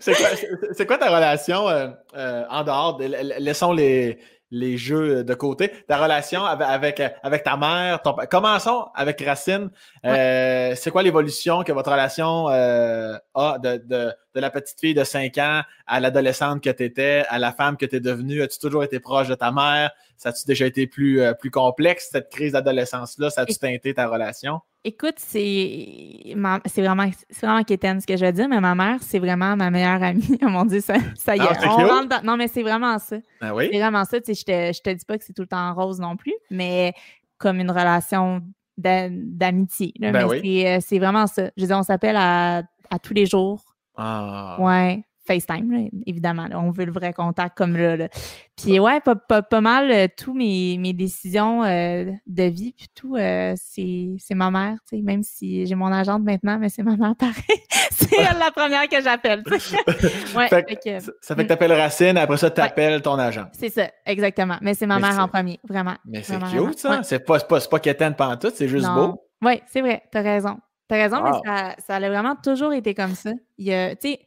[0.00, 2.96] C'est- quoi, quoi ta relation euh, euh, en dehors?
[2.96, 4.18] de- la- laissons les,
[4.52, 5.72] les jeux de côté.
[5.88, 8.02] Ta relation avec, avec, euh, avec ta mère.
[8.02, 9.70] ton commençons avec Racine.
[10.04, 14.94] Euh, c'est quoi l'évolution que votre relation euh, a de, de, de la petite fille
[14.94, 18.42] de 5 ans à l'adolescente que tu étais, à la femme que tu es devenue?
[18.42, 19.90] As-tu toujours été proche de ta mère?
[20.16, 23.30] Ça a-tu déjà été plus, euh, plus complexe, cette crise d'adolescence-là?
[23.30, 24.60] Ça a-tu teinté ta relation?
[24.84, 29.18] Écoute, c'est vraiment, c'est vraiment quétaine ce que je vais dire, mais ma mère, c'est
[29.20, 30.38] vraiment ma meilleure amie.
[30.42, 31.46] Oh mon Dieu, ça, ça y est.
[31.48, 31.86] Ah, c'est on cute.
[31.86, 33.16] rentre dans- Non, mais c'est vraiment ça.
[33.40, 33.68] Ah oui?
[33.70, 34.20] C'est vraiment ça.
[34.20, 36.16] Tu sais, je te, je te dis pas que c'est tout le temps rose non
[36.16, 36.94] plus, mais
[37.38, 38.42] comme une relation
[38.76, 39.92] d'amitié.
[39.98, 41.50] Ben euh, c'est vraiment ça.
[41.56, 43.71] Je veux on s'appelle à, à, tous les jours.
[43.96, 44.56] Ah.
[44.58, 45.04] Ouais.
[45.26, 46.48] FaceTime, évidemment.
[46.52, 48.08] on veut le vrai contact comme là.
[48.56, 53.16] Puis ouais, pas, pas, mal euh, tous mes, mes décisions euh, de vie, puis tout,
[53.16, 56.96] euh, c'est ma mère, tu sais, même si j'ai mon agente maintenant, mais c'est ma
[56.96, 57.34] mère pareil.
[57.92, 59.42] c'est elle la première que j'appelle.
[59.46, 61.46] ouais, ça fait que hmm.
[61.46, 63.46] tu appelles Racine, après ça, tu appelles ton agent.
[63.52, 64.58] C'est ça, exactement.
[64.60, 65.94] Mais c'est ma mère en premier, vraiment.
[66.04, 67.02] Mais c'est cute, ça.
[67.04, 69.22] C'est pas, pas, pas quétaine pendant tout, c'est juste beau.
[69.40, 70.58] Oui, c'est vrai, t'as raison.
[70.92, 73.30] T'as raison, mais ça, ça a vraiment toujours été comme ça.
[73.56, 74.20] Il y a, tu sais,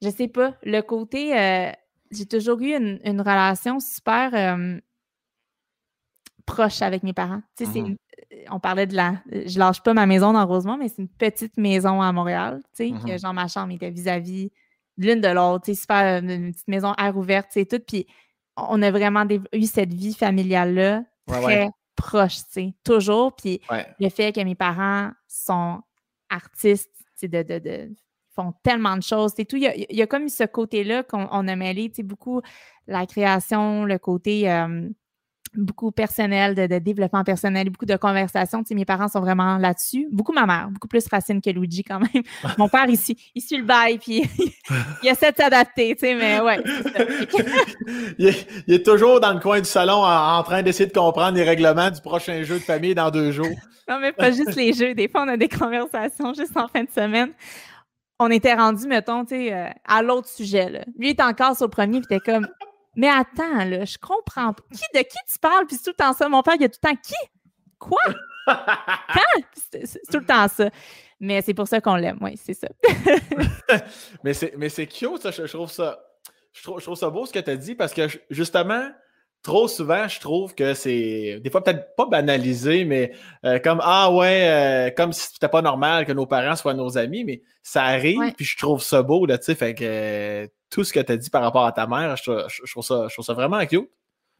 [0.00, 1.72] je sais pas, le côté, euh,
[2.12, 4.78] j'ai toujours eu une, relation super euh,
[6.46, 7.42] proche avec mes parents.
[7.56, 7.96] Tu sais, mmh
[8.32, 11.08] euh, on parlait de la, je lâche pas ma maison dans Rosemont, mais c'est une
[11.08, 14.52] petite maison à Montréal, tu sais, que mmh genre ma chambre était vis-à-vis
[14.96, 18.06] l'une de l'autre, tu sais, super, une petite maison air ouverte, tu sais, tout, puis
[18.56, 21.68] on a vraiment eu cette vie familiale-là très
[22.00, 23.60] proche, tu sais, toujours, puis
[23.98, 25.80] le fait que mes parents sont
[26.28, 27.94] artistes, tu sais, de, de, de
[28.34, 29.32] font tellement de choses.
[29.36, 29.56] C'est tout.
[29.56, 32.40] Il y, a, comme ce côté-là qu'on a mêlé, beaucoup
[32.86, 34.88] la création, le côté euh,
[35.54, 38.62] beaucoup personnel, de, développement personnel, beaucoup de conversations.
[38.70, 40.06] mes parents sont vraiment là-dessus.
[40.10, 42.22] Beaucoup ma mère, beaucoup plus Racine que Luigi quand même.
[42.58, 44.22] Mon père, il suit, il suit le bail, puis
[45.02, 46.62] il essaie de s'adapter, mais ouais.
[48.18, 48.28] il,
[48.74, 52.00] est, toujours dans le coin du salon en, train d'essayer de comprendre les règlements du
[52.00, 53.56] prochain jeu de famille dans deux jours.
[53.88, 54.94] Non, mais pas juste les jeux.
[54.94, 57.32] Des fois, on a des conversations juste en fin de semaine
[58.22, 60.68] on était rendu, mettons, tu sais, euh, à l'autre sujet.
[60.68, 60.80] Là.
[60.98, 62.46] Lui il était encore sur le premier, puis était comme
[62.96, 64.62] Mais attends, là, je comprends pas.
[64.72, 65.66] Qui, de qui tu parles?
[65.66, 66.28] Puis c'est tout le temps ça.
[66.28, 67.14] Mon père, il a tout le temps qui?
[67.78, 68.00] Quoi?
[68.46, 69.42] Quand?
[69.54, 70.70] C'est tout le temps ça.
[71.20, 72.68] Mais c'est pour ça qu'on l'aime, oui, c'est ça.
[74.24, 75.30] mais c'est cute, ça.
[75.30, 76.00] Je, trouve ça.
[76.52, 78.90] Je trouve, je trouve ça beau ce que tu as dit parce que justement,
[79.42, 83.12] trop souvent, je trouve que c'est des fois peut-être pas banalisé, mais
[83.44, 86.98] euh, comme ah ouais, euh, comme si c'était pas normal que nos parents soient nos
[86.98, 90.46] amis, mais ça arrive, puis je trouve ça beau, là, tu sais, fait que euh,
[90.70, 92.22] tout ce que tu as dit par rapport à ta mère, je,
[92.70, 93.88] trouve, ça, je trouve ça vraiment cute.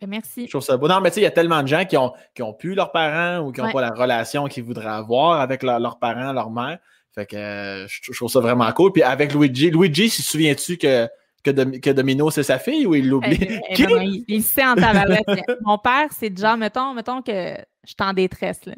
[0.00, 0.46] Ben, merci.
[0.46, 0.88] Je trouve ça beau.
[0.88, 2.74] Non, mais tu sais, il y a tellement de gens qui ont, qui ont pu
[2.74, 6.50] leurs parents ou qui n'ont pas la relation qu'ils voudraient avoir avec leurs parents, leur
[6.50, 6.78] mère.
[7.14, 8.92] Fait que je, trouve ça vraiment cool.
[8.92, 11.08] Puis avec Luigi, Luigi, si souviens-tu que
[11.42, 13.38] que, Domino, c'est sa fille ou il l'oublie?
[13.40, 15.24] Eh, eh, il, sait en tabarouette.
[15.62, 18.74] Mon père, c'est déjà, mettons, mettons que je suis en détresse, là,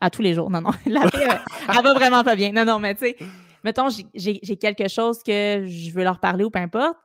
[0.00, 0.50] à tous les jours.
[0.50, 0.70] Non, non.
[0.86, 2.52] La fille, elle, va vraiment pas bien.
[2.52, 3.16] Non, non, mais tu sais,
[3.64, 6.96] mettons, j'ai quelque chose que je veux leur parler ou peu importe.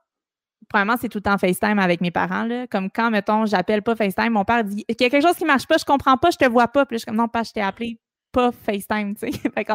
[0.70, 2.44] Premièrement, c'est tout le temps FaceTime avec mes parents.
[2.44, 2.68] Là.
[2.68, 5.46] Comme quand, mettons, j'appelle pas FaceTime, mon père dit qu'il y a quelque chose qui
[5.46, 6.86] marche pas, je comprends pas, je te vois pas.
[6.86, 8.00] Puis je suis comme non, pas, je t'ai appelé
[8.32, 9.40] pas FaceTime, tu sais.
[9.40, 9.66] fait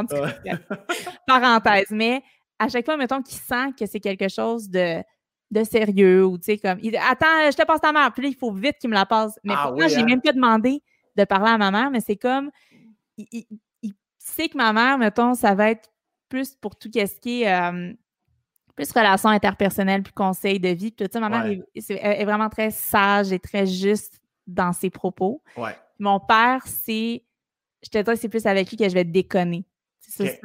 [1.26, 1.86] parenthèse.
[1.90, 2.22] Mais
[2.58, 5.02] à chaque fois, mettons, qu'il sent que c'est quelque chose de,
[5.50, 8.12] de sérieux ou, tu sais, comme, il, attends, je te passe ta mère.
[8.12, 9.38] Puis là, il faut vite qu'il me la passe.
[9.44, 10.06] Mais ah, pourtant, j'ai hein?
[10.06, 10.82] même pas demandé
[11.16, 12.50] de parler à ma mère, mais c'est comme,
[13.18, 13.44] il,
[14.18, 15.90] sait que ma mère, mettons, ça va être
[16.28, 17.92] plus pour tout ce qui est euh,
[18.74, 20.90] plus relation interpersonnelle, plus conseil de vie.
[20.90, 21.44] Puis, tu sais, ma mère
[21.74, 25.42] est, vraiment très sage et très juste dans ses propos.
[25.98, 27.24] Mon père, c'est,
[27.82, 29.64] je te dis, c'est plus avec lui que je vais déconner.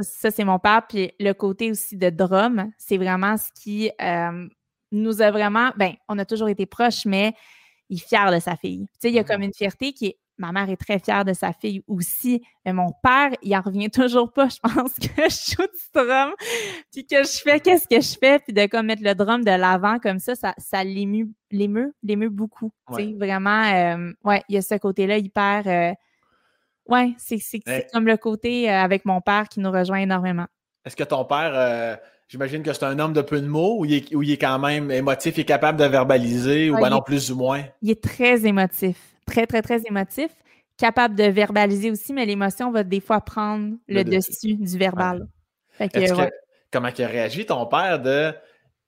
[0.02, 0.84] Ça, c'est mon père.
[0.88, 4.48] Puis le côté aussi de drum, c'est vraiment ce qui euh,
[4.92, 5.72] nous a vraiment.
[5.78, 7.34] Ben, on a toujours été proches, mais
[7.90, 8.88] il est fier de sa fille.
[8.94, 10.18] Tu sais, il y a comme une fierté qui est.
[10.40, 12.44] Ma mère est très fière de sa fille aussi.
[12.64, 14.48] Mais mon père, il en revient toujours pas.
[14.50, 16.32] Je pense que je joue du drum,
[16.92, 19.50] puis que je fais qu'est-ce que je fais, puis de comme mettre le drum de
[19.50, 22.72] l'avant comme ça, ça, ça l'émeut, l'émeut, l'émeut beaucoup.
[22.90, 25.64] Tu sais, vraiment, euh, ouais, il y a ce côté-là hyper.
[25.66, 25.94] Euh,
[26.90, 27.40] oui, c'est
[27.94, 30.46] comme le côté euh, avec mon père qui nous rejoint énormément.
[30.86, 31.96] Est-ce que ton père, euh,
[32.28, 34.60] j'imagine que c'est un homme de peu de mots ou il, est, il est quand
[34.60, 37.64] même émotif, il est capable de verbaliser ou ben non, plus ou moins?
[37.82, 40.30] Il est très émotif, très, très, très émotif,
[40.78, 44.56] capable de verbaliser aussi, mais l'émotion va des fois prendre le, dessus.
[44.56, 45.28] du verbal.
[46.72, 48.34] comment il a réagi ton père de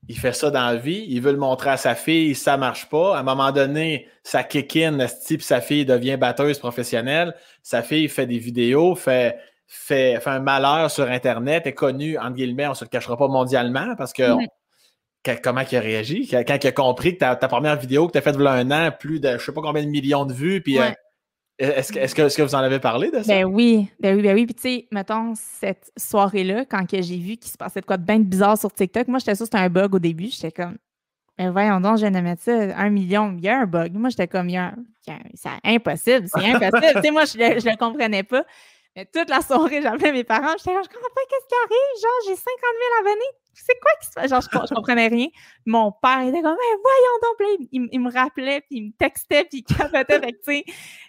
[0.08, 2.90] il fait ça dans la vie, il veut le montrer à sa fille, ça marche
[2.90, 3.18] pas.
[3.18, 7.36] À un moment donné, ça kick in, ce type, sa fille devient batteuse professionnelle.
[7.62, 9.38] Sa fille fait des vidéos, fait,
[9.68, 13.18] fait, fait un malheur sur Internet, est connu, entre guillemets, on ne se le cachera
[13.18, 14.24] pas mondialement parce que
[15.44, 16.28] comment il a réagi?
[16.28, 18.52] Quand, il a compris que ta, première vidéo que tu as faite il y a
[18.52, 20.90] un an, plus de je sais pas combien de millions de vues, puis euh,
[21.60, 23.34] est-ce que, est que, que, vous en avez parlé de ça?
[23.34, 24.46] Ben oui, ben oui, ben oui.
[24.46, 28.04] Puis tu sais, mettons, cette soirée-là, quand j'ai vu qu'il se passait de quoi de
[28.04, 30.30] bien bizarre sur TikTok, moi, j'étais sûr que c'était un bug au début.
[30.30, 30.78] J'étais comme,
[31.38, 33.94] mais voyons donc, je viens de mettre ça, un million, il y a un bug.
[33.94, 36.94] Moi, j'étais comme, c'est impossible, c'est impossible.
[36.96, 38.46] tu sais, moi, je ne le comprenais pas.
[38.96, 40.56] Mais toute la soirée, j'appelais mes parents.
[40.58, 42.02] J'étais là, je comprends pas qu'est-ce qui arrive.
[42.02, 43.34] Genre, j'ai 50 000 abonnés.
[43.66, 44.30] C'est quoi qui se passe?
[44.30, 45.28] Genre, je, je, comprenais rien.
[45.66, 47.68] Mon père était comme, voyons donc.
[47.72, 50.20] Il, il, me rappelait, puis il me textait, puis il capotait.
[50.22, 50.64] tu sais,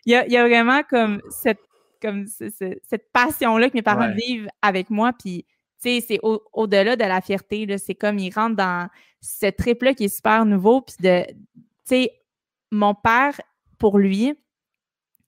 [0.06, 1.60] il y a, il y a vraiment comme cette,
[2.02, 4.14] comme cette passion-là que mes parents Ouais.
[4.14, 5.12] vivent avec moi.
[5.12, 5.44] Puis,
[5.82, 7.66] tu sais, c'est au- au-delà de la fierté.
[7.66, 7.78] là.
[7.78, 8.88] C'est comme ils rentrent dans
[9.20, 10.80] ce trip-là qui est super nouveau.
[10.82, 11.34] Puis, de, tu
[11.84, 12.12] sais,
[12.70, 13.40] mon père,
[13.78, 14.34] pour lui,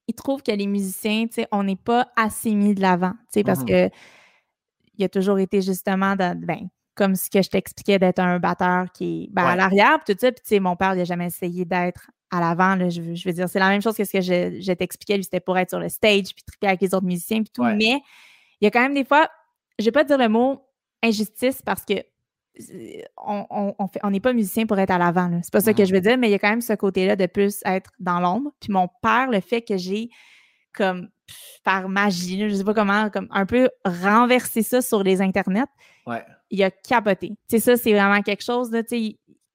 [0.09, 3.41] il trouve que les musiciens, tu sais, on n'est pas assez mis de l'avant, tu
[3.41, 3.67] sais, parce Mhm.
[3.67, 3.91] que
[4.99, 8.91] il a toujours été justement dans, ben, comme ce que je t'expliquais d'être un batteur
[8.93, 10.31] qui est ben, à l'arrière, tout ça.
[10.33, 12.75] Puis, tu sais, mon père, il n'a jamais essayé d'être à l'avant.
[12.77, 12.89] là.
[12.91, 15.17] Je, veux- je veux dire, c'est la même chose que ce que je, je t'expliquais.
[15.17, 17.63] Lui, c'était pour être sur le stage, puis triper avec les autres musiciens, puis tout.
[17.63, 17.75] Ouais.
[17.77, 18.01] Mais
[18.61, 19.29] il y a quand même des fois,
[19.79, 20.63] je vais pas dire le mot
[21.03, 25.31] injustice parce que euh, on on- on on n'est pas musicien pour être à l'avant.
[25.43, 25.89] C'est pas ça que Mhm.
[25.89, 28.21] je veux dire, mais il y a quand même ce côté-là de plus être dans
[28.21, 28.51] l'ombre.
[28.61, 30.11] Puis mon père, le fait que j'ai
[30.75, 31.09] comme
[31.65, 35.65] par magie, je sais pas comment, comme un peu renversé ça sur les internets,
[36.07, 36.23] Ouais.
[36.53, 37.31] Il a capoté.
[37.31, 38.83] Tu sais, ça, c'est vraiment quelque chose, là,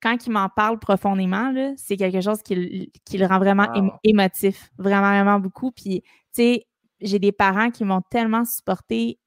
[0.01, 3.91] quand il m'en parle profondément, c'est quelque chose qui, le- qui le rend vraiment Wow.
[4.03, 5.71] émotif, vraiment, vraiment beaucoup.
[5.71, 6.65] Puis, tu sais,
[6.99, 9.19] j'ai des parents qui m'ont tellement supporté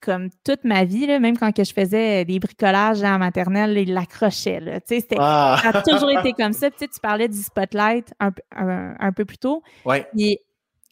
[0.00, 3.92] comme toute ma vie, là, même quand que je faisais des bricolages en maternelle, ils
[3.92, 4.80] l'accrochaient.
[5.18, 5.58] Ah.
[5.62, 6.70] ça a toujours été comme ça.
[6.70, 9.62] Tu sais, tu parlais du spotlight un, peu- un- un peu plus tôt.
[9.84, 10.06] Ouais.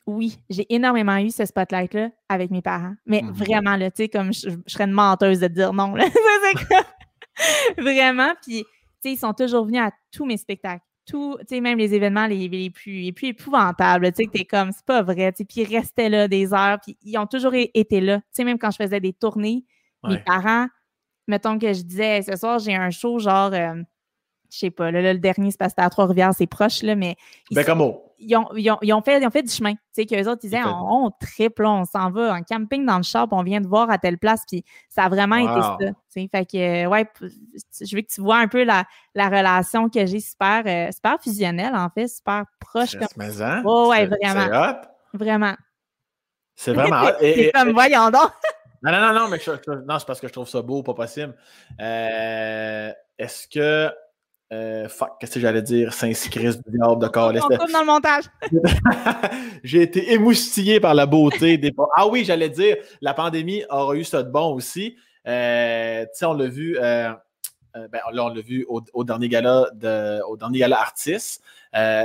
[0.07, 2.95] Oui, j'ai énormément eu ce spotlight-là avec mes parents.
[3.07, 3.33] Mais Mhm.
[3.33, 5.95] vraiment, là, tu sais, comme je, je serais une menteuse de dire non.
[5.95, 6.05] Là.
[6.69, 6.85] Comme-
[7.85, 8.33] vraiment.
[8.43, 8.69] Puis, tu
[9.01, 10.83] sais, ils sont toujours venus à tous mes spectacles.
[11.07, 14.31] Tout, tu sais, même les événements les, les plus, les plus épouvantables, tu sais, que
[14.31, 17.19] t'es comme, c'est pas vrai, tu sais, puis ils restaient là des heures, puis ils
[17.19, 18.19] ont toujours été là.
[18.19, 19.65] Tu sais, même quand je faisais des tournées,
[20.07, 20.67] mes parents,
[21.29, 23.83] mettons que je disais, ce soir, j'ai un show, genre, euh,
[24.51, 26.95] je sais pas, là, là, le dernier, c'est parce que à Trois-Rivières, c'est proche, là,
[26.95, 27.17] mais
[27.51, 27.63] ils, Ben,
[28.19, 29.73] ils ont, ils ont- ils ont fait, ils ont fait du chemin.
[29.75, 32.99] Tu sais, qu'eux autres, ils disaient, on, on triple, on s'en va en camping dans
[32.99, 35.77] le puis on vient de voir à telle place, puis ça a vraiment été ça.
[35.79, 36.29] tu sais.
[36.31, 37.07] Fait que, euh, ouais,
[37.81, 38.85] je veux que tu vois un peu la,
[39.15, 43.43] la relation que j'ai super, euh, super fusionnelle, en fait, super proche, comme, Chris, mais
[43.43, 43.63] hein?
[43.65, 44.49] Oh, ouais, vraiment.
[45.13, 45.55] Vraiment.
[46.57, 48.31] C'est vraiment C'est comme, voyons donc.
[48.83, 50.83] Non, non, non, non, mais je- je- non, c'est parce que je trouve ça beau,
[50.83, 51.35] pas possible.
[51.81, 53.91] Euh, Est-ce que.
[54.55, 55.93] Euh, fuck, qu'est-ce que j'allais dire?
[55.93, 57.41] Saint-Christ du diable de Calais.
[57.43, 58.25] On coupe dans le montage.
[59.65, 61.73] J'ai été émoustillé par la beauté des.
[61.97, 64.97] Ah oui, j'allais dire, la pandémie aura eu ça de bon aussi.
[65.27, 66.77] Euh, tu sais, on l'a vu.
[66.79, 67.11] euh,
[67.77, 71.43] euh, ben, là, on l'a vu au, au dernier gala de, au dernier gala artiste.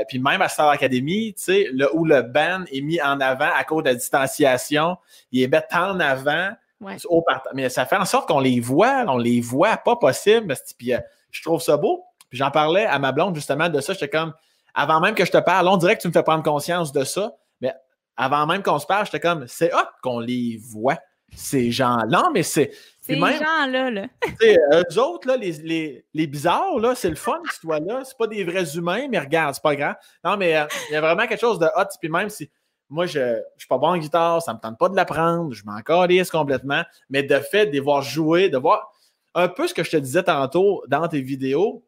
[0.08, 3.50] Puis même à Star Academy, tu sais, là où le band est mis en avant
[3.56, 4.98] à cause de la distanciation,
[5.32, 6.50] il est mis en avant
[6.82, 6.96] Ouais.
[7.10, 10.56] au part- Mais ça fait en sorte qu'on les voit, on les voit pas possible.
[10.78, 10.94] Puis
[11.30, 12.06] je trouve ça beau.
[12.30, 13.94] Puis j'en parlais à ma blonde justement de ça.
[13.94, 14.34] J'étais comme,
[14.74, 17.04] avant même que je te parle, on dirait que tu me fais prendre conscience de
[17.04, 17.34] ça.
[17.62, 17.74] Mais
[18.18, 20.98] avant même qu'on se parle, j'étais comme, c'est hot qu'on les voit,
[21.36, 22.30] ces gens-là.
[22.34, 22.72] Mais c'est.
[23.02, 24.06] Ces gens-là, là.
[24.22, 27.80] tu sais, eux autres, là, les, les, les bizarres, là, c'est le fun qu'ils soient
[27.80, 28.02] là.
[28.04, 29.96] C'est pas des vrais humains, mais regarde, c'est pas grave.
[30.24, 31.88] Non, mais euh, il y a vraiment quelque chose de hot.
[32.00, 32.52] Puis même si
[32.90, 35.64] moi, je ne suis pas bon en guitare, ça me tente pas de l'apprendre, je
[35.64, 36.84] m'en calisse complètement.
[37.10, 38.92] Mais de fait, de les voir jouer, de voir
[39.36, 41.86] un peu ce que je te disais tantôt dans tes vidéos,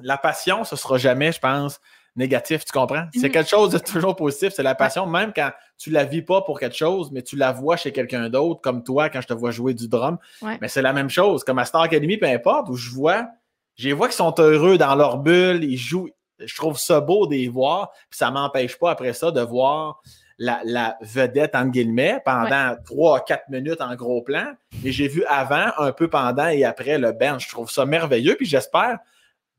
[0.00, 1.80] la passion, ce sera jamais, je pense,
[2.16, 3.06] négatif, tu comprends?
[3.14, 3.32] C'est Mhm.
[3.32, 6.58] quelque chose de toujours positif, c'est la passion, même quand tu la vis pas pour
[6.58, 9.50] quelque chose, mais tu la vois chez quelqu'un d'autre, comme toi, quand je te vois
[9.50, 10.18] jouer du drum.
[10.40, 10.56] Ouais.
[10.62, 13.26] Mais c'est la même chose, comme à Star Academy, peu importe, où je vois,
[13.74, 17.34] je vois qu'ils sont heureux dans leur bulle, ils jouent, je trouve ça beau de
[17.34, 20.00] les voir, puis ça m'empêche pas après ça de voir
[20.38, 24.52] la, la vedette, entre guillemets, pendant trois, quatre minutes en gros plan.
[24.84, 27.38] Et j'ai vu avant, un peu pendant et après le band.
[27.38, 28.98] Je trouve ça merveilleux, puis j'espère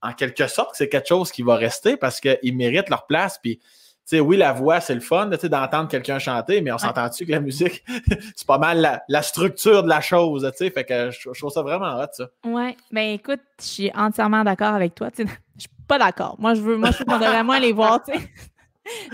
[0.01, 3.39] en quelque sorte c'est quelque chose qui va rester parce qu'ils méritent leur place.
[3.41, 7.25] Puis, tu sais, oui, la voix, c'est le fun d'entendre quelqu'un chanter, mais on s'entend-tu
[7.25, 7.83] que la musique,
[8.35, 10.71] c'est pas mal la, la structure de la chose, tu sais.
[10.71, 12.29] Fait que je, je trouve ça vraiment hot, ça.
[12.45, 15.09] Ouais, ben écoute, je suis entièrement d'accord avec toi.
[15.13, 15.25] Sais,
[15.55, 16.35] je suis pas d'accord.
[16.39, 18.29] Moi, je veux, moi, je qu'on devrait moins les voir, tu sais.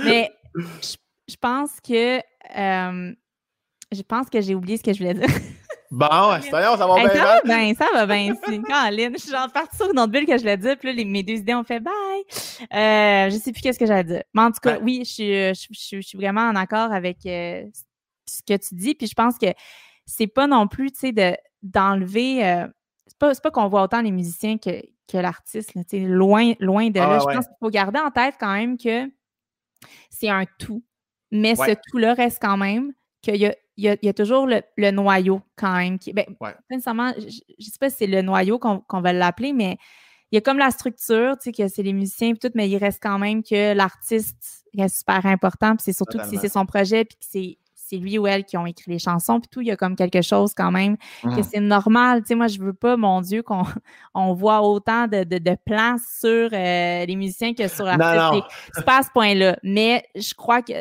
[0.04, 0.96] Mais je,
[1.28, 3.14] je pense que euh,
[3.92, 5.30] je pense que j'ai oublié ce que je voulais dire.
[5.96, 6.08] Bon,
[6.42, 7.14] c'est ça va Hey, bien.
[7.14, 8.62] ça va bien, ça va bien ici.
[8.68, 10.94] Caroline, je suis genre partie sur une autre bulle que je voulais dire, puis là,
[10.96, 11.94] les- mes deux idées ont fait bye.
[12.74, 14.24] Euh, je sais plus qu'est-ce que j'allais dire.
[14.34, 14.82] Mais en tout cas, Ouais.
[14.82, 17.64] oui, je suis, je, je- je suis vraiment en accord avec euh,
[18.28, 19.48] ce que tu dis, puis je pense que
[20.08, 22.44] c'est pas non plus, tu sais, de, d'enlever.
[22.46, 22.68] euh,
[23.06, 24.82] c'est pas, c'est pas qu'on voit autant les musiciens que,
[25.12, 27.08] que l'artiste, là, tu sais, loin, loin de là.
[27.18, 27.36] Ah, je ouais.
[27.36, 29.06] pense qu'il faut garder en tête quand même que
[30.10, 30.84] c'est un tout,
[31.32, 31.70] mais Ouais.
[31.70, 34.46] ce tout-là reste quand même qu'il y a, il y a, il y a toujours
[34.48, 35.98] le, le noyau quand même.
[36.00, 36.52] Qui, ben, Ouais.
[36.52, 37.26] pas nécessairement, je,
[37.60, 39.78] je sais pas si c'est le noyau qu'on qu'on va l'appeler, mais
[40.32, 42.68] il y a comme la structure, tu sais, que c'est les musiciens et tout, mais
[42.70, 45.76] il reste quand même que l'artiste reste super important.
[45.76, 48.46] Puis c'est surtout que si c'est son projet, puis que c'est c'est lui ou elle
[48.46, 50.96] qui ont écrit les chansons, puis tout, il y a comme quelque chose quand même
[51.22, 51.44] que Mhm.
[51.44, 52.22] c'est normal.
[52.22, 53.62] Tu sais, moi, je veux pas, mon Dieu, qu'on
[54.16, 58.56] on voit autant de, de, de plans sur euh, les musiciens que sur l'artiste.
[58.74, 59.58] C'est pas à ce point-là.
[59.64, 60.72] Mais je crois que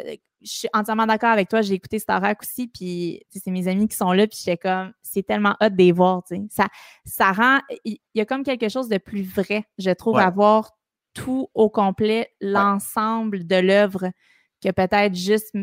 [0.45, 1.63] je suis entièrement d'accord avec toi.
[1.63, 5.23] J'ai écouté Starac aussi, puis c'est mes amis qui sont là, puis j'étais comme, c'est
[5.25, 6.43] tellement hot de les voir, tu sais.
[6.51, 6.67] Ça,
[7.05, 10.23] ça rend, il y a comme quelque chose de plus vrai, je trouve, Ouais.
[10.23, 10.71] à voir
[11.15, 14.11] tout au complet, l'ensemble de l'œuvre,
[14.63, 15.55] que peut-être juste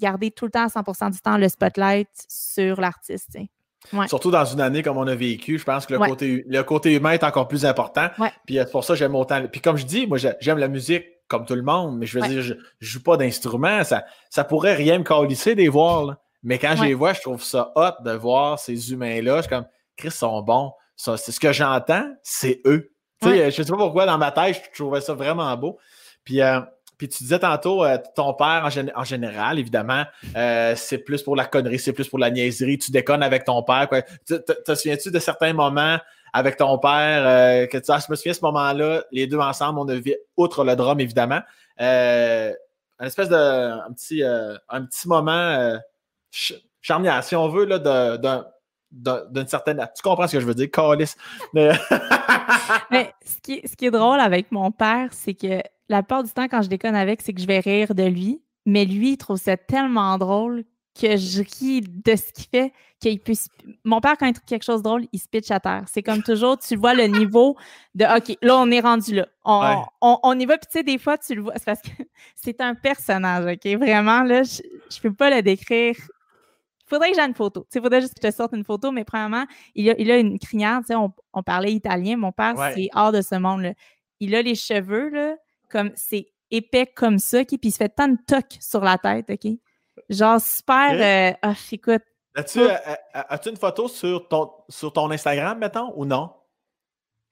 [0.00, 3.50] garder tout le temps à 100% du temps le spotlight sur l'artiste, tu sais.
[3.96, 4.08] Ouais.
[4.08, 6.08] Surtout dans une année comme on a vécu, je pense que le, Ouais.
[6.08, 8.08] côté, le côté humain est encore plus important.
[8.18, 8.32] Ouais.
[8.44, 9.46] Puis euh, c'est pour ça que j'aime autant.
[9.46, 12.18] Puis comme je dis, moi j'ai- j'aime la musique comme tout le monde, mais je
[12.18, 12.28] veux Ouais.
[12.28, 13.82] dire, je, je joue pas d'instrument.
[13.84, 16.04] Ça, ça pourrait rien me calisser des voir.
[16.04, 16.18] là.
[16.42, 19.36] Mais quand je les vois, je trouve ça hot de voir ces humains-là.
[19.38, 19.66] Je suis comme,
[19.96, 20.72] Chris sont bons.
[20.94, 22.90] Ça, c'est ce que j'entends, c'est eux.
[23.22, 23.50] Sais, Ouais.
[23.50, 25.78] je sais pas pourquoi, dans ma tête, je trouvais ça vraiment beau.
[26.24, 26.60] Puis, euh,
[26.98, 30.04] puis tu disais tantôt, euh, ton père, en, gén- en général, évidemment,
[30.36, 32.78] euh, c'est plus pour la connerie, c'est plus pour la niaiserie.
[32.78, 33.88] Tu déconnes avec ton père.
[33.88, 34.02] Quoi.
[34.02, 35.98] Te souviens-tu de certains moments
[36.32, 39.78] avec ton père euh, que tu ah, je me souviens ce moment-là, les deux ensemble,
[39.78, 41.40] on a vu, outre le drum, évidemment,
[41.80, 42.52] euh,
[42.98, 45.76] un espèce de un petit, euh, un petit moment euh,
[46.30, 47.78] ch- charnière, si on veut, là,
[48.90, 49.86] d'une certaine.
[49.94, 51.16] Tu comprends ce que je veux dire, Calice.
[51.52, 51.72] Mais-
[53.24, 56.48] ce qui, ce qui est drôle avec mon père, c'est que la plupart du temps,
[56.48, 58.42] quand je déconne avec, c'est que je vais rire de lui.
[58.64, 60.64] Mais lui, il trouve ça tellement drôle
[61.00, 63.34] que je ris de ce qu'il fait qu'il peut.
[63.34, 63.48] se-
[63.84, 65.84] Mon père, quand il trouve quelque chose de drôle, il se pitch à terre.
[65.86, 67.56] C'est comme toujours, tu vois le niveau
[67.94, 69.26] de OK, là, on est rendu là.
[69.44, 69.74] On, Ouais.
[70.00, 70.56] on, on y va.
[70.58, 71.52] Puis tu sais, des fois, tu le vois.
[71.56, 71.88] C'est parce que
[72.34, 73.66] c'est un personnage, OK?
[73.78, 75.94] Vraiment, là, je, je peux pas le décrire.
[75.98, 77.66] Il faudrait que j'ai une photo.
[77.74, 79.44] Il faudrait juste que je te sorte une photo, mais premièrement,
[79.74, 80.78] il a, il a une crinière.
[80.80, 82.16] tu sais, On, on parlait italien.
[82.16, 82.72] Mon père, Ouais.
[82.74, 83.62] c'est hors de ce monde.
[83.62, 83.72] Là.
[84.20, 85.34] Il a les cheveux, là,
[85.68, 87.48] comme c'est épais comme ça, OK?
[87.48, 89.52] puis il se fait tant de tocs sur la tête, OK?
[90.10, 90.90] Genre super.
[90.92, 92.02] Euh, ah, écoute,
[92.34, 96.30] As-tu euh, euh, as-tu une photo sur ton, sur ton Instagram, mettons, ou non?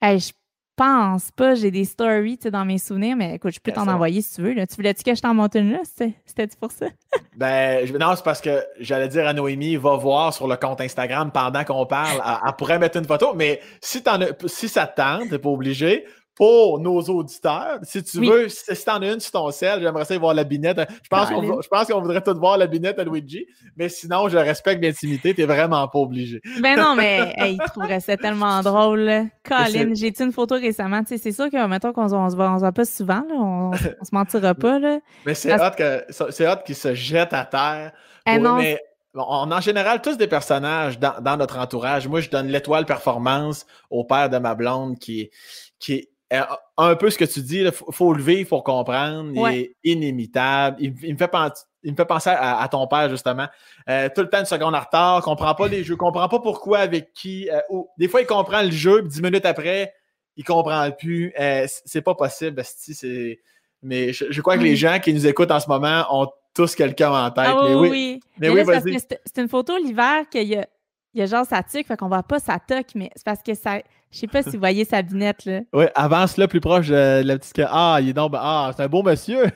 [0.01, 0.31] hey, je
[0.75, 4.35] pense pas, j'ai des stories dans mes souvenirs, mais écoute, je peux t'en envoyer si
[4.35, 4.53] tu veux.
[4.53, 4.67] Là.
[4.67, 5.79] Tu voulais-tu que je t'en monte une là?
[5.83, 6.87] C'était- C'était-tu pour ça?
[7.37, 10.81] Ben, je- non, c'est parce que j'allais dire à Noémie, va voir sur le compte
[10.81, 12.21] Instagram pendant qu'on parle.
[12.25, 15.39] Elle, elle pourrait mettre une photo, mais si, t'en as- si ça te tente, t'es
[15.39, 16.05] pas obligé.
[16.35, 18.27] Pour nos auditeurs, si tu Oui.
[18.29, 20.81] veux, si, t'en as une sur ton sel, j'aimerais ça y voir la binette.
[21.01, 21.55] Je pense qu'on Colin.
[21.55, 23.45] va- je pense qu'on voudrait tous voir la binette à Luigi,
[23.77, 26.41] mais sinon, je respecte l'intimité, t'es vraiment pas obligé.
[26.61, 29.09] Ben non, mais hey, il trouverait ça tellement drôle.
[29.43, 31.01] Colin, j'ai-tu une photo récemment?
[31.05, 33.35] C'est sûr que, mettons qu'on se on se voit, on se voit pas souvent, là,
[33.35, 34.77] on, on se mentira pas.
[34.77, 34.99] Là.
[35.25, 37.93] Mais c'est Parce- hot que c'est hot qu'ils se jettent à terre.
[38.27, 38.77] Eh pour- non, mais
[39.13, 42.09] on a en général tous des personnages dans, dans notre entourage.
[42.09, 45.31] Moi, je donne l'étoile performance au père de ma blonde qui est,
[45.79, 47.59] qui est un peu ce que tu dis.
[47.59, 49.31] Il faut, faut le vivre, il faut comprendre.
[49.33, 49.59] Il Ouais.
[49.59, 50.77] est inimitable.
[50.79, 51.63] Il, il me fait penser.
[51.83, 53.47] Il me fait penser à, à ton père, justement.
[53.89, 56.79] Euh, tout le temps une seconde en retard, comprend pas les jeux, comprend pas pourquoi,
[56.79, 57.47] avec qui.
[57.51, 59.93] euh, ou- des fois, il comprend le jeu, puis dix minutes après,
[60.35, 61.31] il comprend plus.
[61.39, 63.39] Euh, c'est pas possible, c'est.
[63.83, 64.75] Mais je, je crois que les Oui.
[64.77, 67.45] gens qui nous écoutent en ce moment ont tous quelqu'un en tête.
[67.49, 68.95] Ah mais oui, oui, mais Mais oui, c'est parce vas-y.
[68.95, 70.65] que c'est c'est une photo l'hiver qu'il y a,
[71.13, 73.43] il y a genre sa tuque, fait qu'on voit pas sa toque, mais c'est parce
[73.43, 73.79] que ça.
[74.15, 75.59] Je sais pas si vous voyez sa binette, là.
[75.73, 77.59] Oui, avance là, plus proche de la petite.
[77.67, 78.31] Ah, il est donc.
[78.33, 79.47] Ah, c'est un beau monsieur.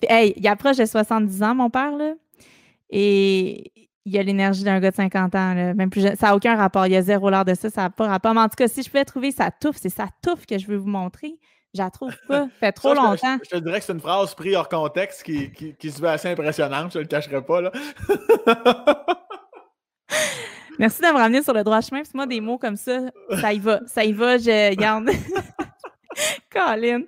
[0.00, 2.14] Puis, hey, il approche de 70 ans, mon père, là.
[2.90, 3.72] Et
[4.04, 5.72] il a l'énergie d'un gars de 50 ans, là.
[5.72, 6.16] Même plus jeune.
[6.16, 6.84] Ça n'a aucun rapport.
[6.86, 8.34] Il y a zéro l'heure de ça, ça n'a pas rapport.
[8.34, 10.66] Mais en tout cas, si je pouvais trouver sa touffe, c'est sa touffe que je
[10.66, 11.38] veux vous montrer.
[11.72, 12.40] Je la trouve pas.
[12.40, 13.38] Ça fait trop Ça, je te- longtemps.
[13.44, 16.08] Je, te dirais que c'est une phrase prise hors contexte qui, qui, qui se veut
[16.08, 17.60] assez impressionnante, je ne le cacherai pas.
[17.60, 17.70] Là.
[20.80, 23.00] Merci de me ramener sur le droit chemin, que moi, des mots comme ça,
[23.40, 23.80] ça y va.
[23.86, 25.10] Ça y va, je garde.
[26.52, 27.02] Colin.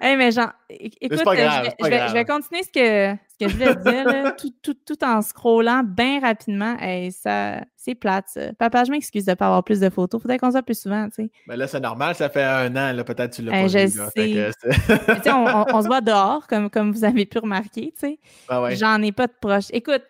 [0.00, 2.08] Hey, mais genre, écoute, euh, grave, je, vais, pas je vais- grave.
[2.08, 5.20] je vais continuer ce que, ce que je voulais dire, là, tout, tout, tout en
[5.20, 6.74] scrollant bien rapidement.
[6.80, 8.52] Hey, ça, c'est plate, ça.
[8.58, 10.22] Papa, je m'excuse de ne pas avoir plus de photos.
[10.22, 11.30] Faudrait qu'on soit plus souvent, tu sais.
[11.46, 13.86] Mais là, c'est normal, ça fait un an, là, peut-être tu l'as Eh, pas je
[13.86, 13.98] vu.
[13.98, 14.10] là.
[15.16, 18.00] Que sais, on, on- on se voit dehors, comme, comme vous avez pu remarquer, tu
[18.08, 18.18] sais.
[18.48, 18.76] Ah ouais.
[18.76, 19.66] J'en ai pas de proche.
[19.72, 20.04] Écoute,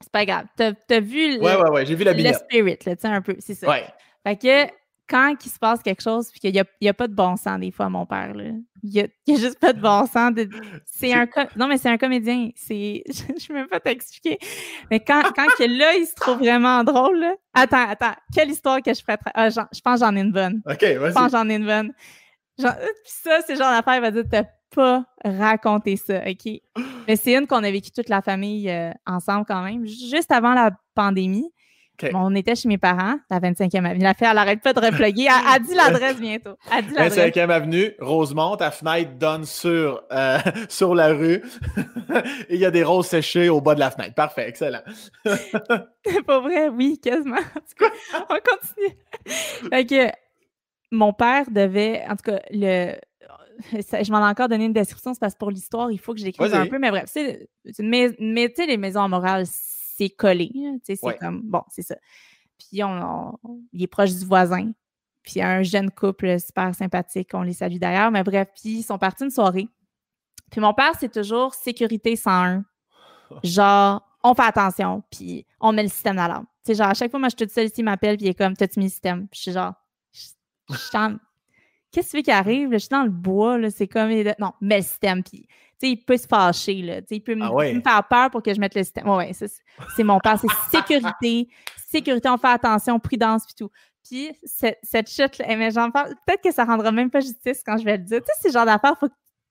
[0.00, 0.46] c'est pas grave.
[0.56, 3.08] T'as as vu le, ouais, ouais, ouais, j'ai vu la le spirit, là, tu sais,
[3.08, 3.36] un peu.
[3.38, 3.68] C'est ça.
[3.68, 3.84] Ouais.
[4.26, 4.72] Fait que
[5.08, 7.58] quand il se passe quelque chose, puis qu'il n'y a, a pas de bon sens
[7.58, 8.44] des fois, mon père, là.
[8.82, 10.32] Il n'y a, a juste pas de bon sens.
[10.32, 10.48] de-
[10.86, 12.48] C'est un com- Non, mais c'est un comédien.
[12.54, 13.02] C'est.
[13.08, 14.38] Je ne peux même pas t'expliquer.
[14.90, 17.34] Mais quand, quand que là, il se trouve vraiment drôle, là.
[17.54, 18.14] Attends, attends.
[18.34, 19.16] Quelle histoire que je ferais.
[19.16, 20.62] tra- Ah, je pense que j'en ai une bonne.
[20.64, 21.24] OK, Je pense vas-y.
[21.26, 21.92] que j'en ai une bonne.
[22.58, 24.44] Genre, euh, puis ça, c'est genre d'affaire, il va dire, t'as
[24.74, 26.60] pas raconté ça, OK?
[27.06, 30.54] Mais c'est une qu'on a vécue toute la famille euh, ensemble quand même, juste avant
[30.54, 31.50] la pandémie.
[32.14, 34.02] On était chez mes parents, la 25e avenue.
[34.02, 35.24] La fille, elle n'arrête pas de reploguer.
[35.24, 36.56] Elle, a dit l'adresse bientôt.
[36.70, 41.42] 25e avenue, Rosemont, ta fenêtre donne sur, euh, sur la rue.
[42.48, 44.14] Et il y a des roses séchées au bas de la fenêtre.
[44.14, 44.82] Parfait, excellent.
[45.24, 46.68] C'est pas vrai?
[46.68, 47.36] Oui, quasiment.
[47.36, 48.96] En tout cas, on continue.
[49.70, 50.16] Fait que
[50.90, 52.94] mon père devait, en tout cas, le,
[53.72, 56.20] je m'en ai encore donné une description, c'est parce que pour l'histoire, il faut que
[56.20, 57.12] j'écrive un peu, mais bref,
[57.78, 60.50] mais, mais tu sais, les maisons en morale, c'est collé.
[60.82, 61.96] C'est comme, bon, c'est ça.
[62.58, 63.38] Puis on,
[63.72, 64.72] il est proche du voisin.
[65.22, 68.10] Puis il y a un jeune couple super sympathique, on les salue d'ailleurs.
[68.10, 69.68] Mais bref, puis ils sont partis une soirée.
[70.50, 72.64] Puis mon père, c'est toujours sécurité 101.
[73.44, 76.46] Genre, on fait attention, puis on met le système d'alarme.
[76.64, 78.26] Tu sais, genre, à chaque fois, moi, je suis toute seule ici, il m'appelle, puis
[78.26, 79.28] il est comme, t'as-tu mis le système?
[79.28, 79.72] Puis je suis genre,
[80.12, 80.26] je,
[81.92, 82.72] qu'est-ce que qui arrive?
[82.72, 84.10] je suis dans le bois, c'est comme.
[84.38, 85.22] Non, mets le système.
[85.22, 85.46] Puis,
[85.82, 87.00] il peut se fâcher, là.
[87.10, 89.08] Il peut ah me faire peur pour que je mette le système.
[89.08, 90.38] Ouais, c'est mon père.
[90.38, 91.48] C'est sécurité.
[91.88, 93.70] sécurité, on fait attention, prudence, puis tout.
[94.04, 96.14] Puis, cette, cette chute-là, eh, mais j'en parle.
[96.26, 98.20] Peut-être que ça rendra même pas justice quand je vais le dire.
[98.20, 99.08] Tu sais, ce genre d'affaires, faut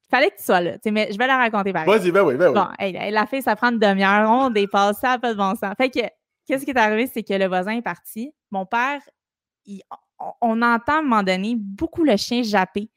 [0.09, 0.77] fallait que tu sois là.
[0.85, 2.55] mais je vais la raconter par Vas-y, ben oui, ben oui.
[2.55, 4.29] Bon, la fille, ça prend une demi-heure.
[4.29, 5.73] On dépasse ça, pas de bon sens.
[5.77, 5.99] Fait que,
[6.47, 7.07] qu'est-ce qui est arrivé?
[7.13, 8.33] C'est que le voisin est parti.
[8.51, 9.01] Mon père,
[9.65, 9.81] il,
[10.41, 12.89] on entend à un moment donné beaucoup le chien japper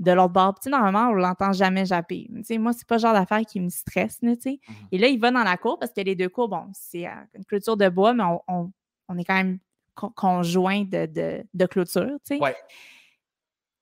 [0.00, 0.54] de l'autre bord.
[0.66, 2.26] Normalement, on ne l'entend jamais japper.
[2.34, 4.18] Tu sais, moi, c'est pas le genre d'affaire qui me stresse.
[4.20, 4.60] tu sais.
[4.66, 7.06] Mmh Et là, il va dans la cour parce que les deux cours, bon, c'est
[7.06, 8.72] euh, une clôture de bois, mais on,
[9.18, 9.58] est quand même
[9.94, 12.10] conjoint de, de, clôture.
[12.24, 12.56] Tu sais.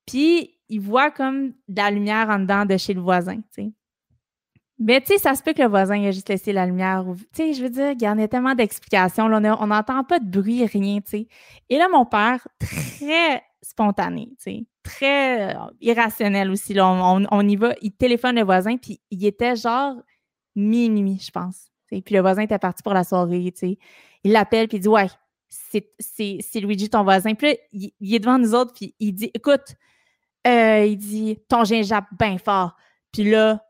[0.07, 3.41] Puis, il voit comme de la lumière en dedans de chez le voisin.
[4.81, 7.05] Mais tu sais, ça se peut que le voisin ait juste laissé la lumière.
[7.17, 9.25] Tu sais, je veux dire, il y en a tellement d'explications.
[9.25, 11.29] on n'entend pas de bruit, rien, tu sais.
[11.69, 16.75] Et là, mon père, très spontané, tu sais, très euh, irrationnel aussi.
[16.75, 19.97] Là, on, y va, il téléphone le voisin, puis il était genre
[20.55, 21.71] minuit, je pense.
[21.89, 23.79] Puis le voisin était parti pour la soirée, tu sais.
[24.23, 25.09] Il l'appelle, puis il dit Ouais,
[25.49, 27.35] c'est Luigi, ton voisin.
[27.35, 29.75] Puis là, il, est devant nous autres, puis il dit Écoute,
[30.47, 32.77] euh, il dit Ton gingembre bien fort.
[33.13, 33.65] Puis là,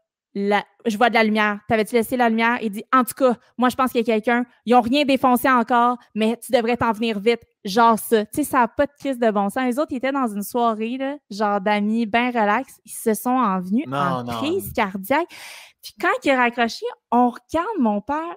[0.86, 1.60] je vois de la lumière.
[1.68, 2.58] T'avais-tu laissé la lumière?
[2.62, 4.44] Il dit, en tout cas, moi, je pense qu'il y a quelqu'un.
[4.64, 7.40] Ils n'ont rien défoncé encore, mais tu devrais t'en venir vite.
[7.64, 8.24] Genre ça.
[8.26, 9.64] Tu sais, ça n'a pas de crise de bon sens.
[9.64, 12.80] Les autres, ils étaient dans une soirée, là, genre d'amis bien relax.
[12.84, 15.28] Ils se sont en venus en crise cardiaque.
[15.82, 18.36] Puis quand il est raccroché, on regarde mon père.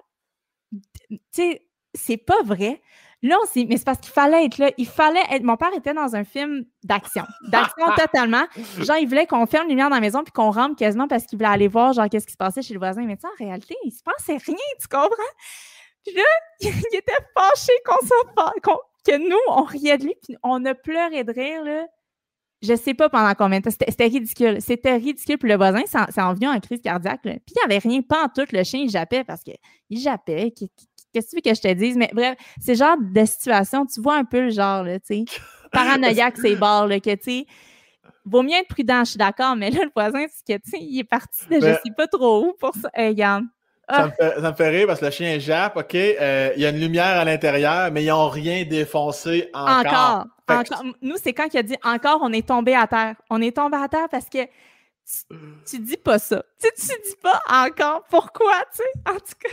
[1.10, 2.80] Tu sais, c'est pas vrai.
[3.22, 3.66] Là, on s'est.
[3.68, 4.70] Mais c'est parce qu'il fallait être là.
[4.78, 5.42] Il fallait être.
[5.44, 7.24] Mon père était dans un film d'action.
[7.48, 8.44] D'action totalement.
[8.78, 11.24] Genre, il voulait qu'on ferme les lumières dans la maison puis qu'on rentre quasiment parce
[11.26, 13.02] qu'il voulait aller voir, genre, qu'est-ce qui se passait chez le voisin.
[13.04, 15.32] Mais tu en réalité, il se passait rien, tu comprends?
[16.04, 16.22] Puis là,
[16.60, 21.24] il était fâché qu'on soit que nous, on riait de lui, puis on a pleuré
[21.24, 21.86] de rire, là.
[22.62, 23.70] Je sais pas pendant combien de temps.
[23.70, 24.62] C'était ridicule.
[24.62, 25.36] C'était ridicule.
[25.36, 27.20] Puis le voisin, c'est en venu en crise cardiaque.
[27.22, 28.46] Puis il n'y avait rien, pas en tout.
[28.52, 29.58] Le chien, il jappait parce qu'il
[29.90, 30.54] jappait.
[31.12, 31.96] Qu'est-ce que tu veux que je te dise?
[31.96, 35.24] Mais bref, c'est genre de situation, tu vois un peu le genre, là, tu sais.
[35.72, 37.46] Paranoïaque, c'est barres, là, que, tu sais,
[38.24, 40.78] vaut mieux être prudent, je suis d'accord, mais là, le voisin, c'est que, tu sais,
[40.80, 42.90] il est parti de je je sais pas trop où pour ça.
[42.96, 43.44] regarde.
[43.90, 46.62] Ça, me fait, ça, me fait, rire parce que le chien jappe, OK, euh, il
[46.62, 50.26] y a une lumière à l'intérieur, mais ils n'ont rien défoncé encore.
[50.48, 50.84] Encore.
[51.02, 53.16] Nous, c'est quand il a dit encore, on est tombé à terre.
[53.28, 55.36] On est tombé à terre parce que tu,
[55.66, 56.42] tu dis pas ça.
[56.60, 59.10] Tu, tu dis pas encore pourquoi, tu sais?
[59.10, 59.48] En tout cas.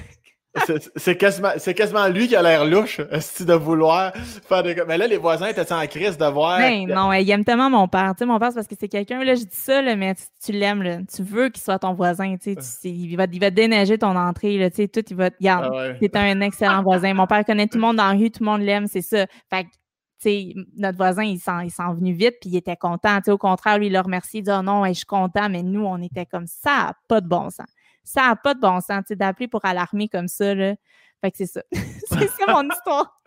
[0.96, 4.76] C'est quasiment, quasiment, lui qui a l'air louche, de vouloir faire des.
[4.88, 6.58] Mais là, les voisins étaient en crise de voir?
[6.58, 8.14] Ben, non, il aime tellement mon père.
[8.16, 10.16] Tu sais, mon père, c'est parce que c'est quelqu'un, là, je dis ça, là, mais
[10.44, 12.36] tu, l'aimes, tu veux qu'il soit ton voisin.
[12.42, 14.58] Tu sais, il, va, il va déneiger ton entrée.
[14.58, 15.30] Là, tu sais, tout, il va.
[15.40, 17.14] Regarde, ah c'est un excellent voisin.
[17.14, 19.28] Mon père connaît tout le monde dans la rue, tout le monde l'aime, c'est ça.
[19.52, 23.18] Fait que, tu sais, notre voisin, il s'en venu vite, puis il était content.
[23.18, 25.48] Tu sais, au contraire, lui, il l'a remercié, il dit oh non, je suis content,
[25.48, 27.68] mais nous, on était comme ça, pas de bon sens.
[28.10, 30.74] Ça n'a pas de bon sens, d'appeler pour alarmer comme ça, là.
[31.22, 31.62] Fait que c'est ça.
[31.72, 33.22] c'est ça mon histoire.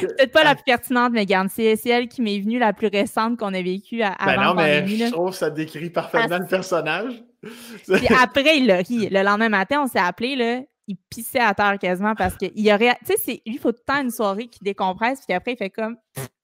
[0.00, 3.38] Peut-être pas la plus pertinente, mais garde, c'est elle qui m'est venue la plus récente
[3.38, 7.22] qu'on a vécue avant ben non, mais je trouve que ça décrit parfaitement le personnage.
[7.86, 9.08] Puis après, il a ri.
[9.08, 12.98] Le lendemain matin, on s'est appelé, là, il pissait à terre quasiment parce qu'il aurait.
[13.06, 15.58] Tu sais, lui, il faut tout le temps une soirée qui décompresse, puis après, il
[15.58, 15.96] fait comme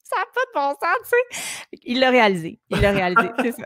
[0.05, 1.81] ça n'a pas de bon sens, tu sais.
[1.85, 2.61] Il l'a réalisé.
[2.71, 3.65] Il l'a réalisé, c'est ça.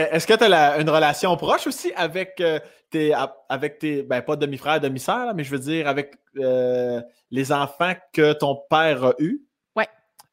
[0.10, 2.58] Est-ce que tu as une relation proche aussi avec euh,
[2.94, 3.12] tes,
[3.48, 7.00] avec tes, ben pas demi-frères, demi-sœurs, mais je veux dire avec euh,
[7.32, 9.42] les enfants que ton père a eus?
[9.74, 9.84] Oui.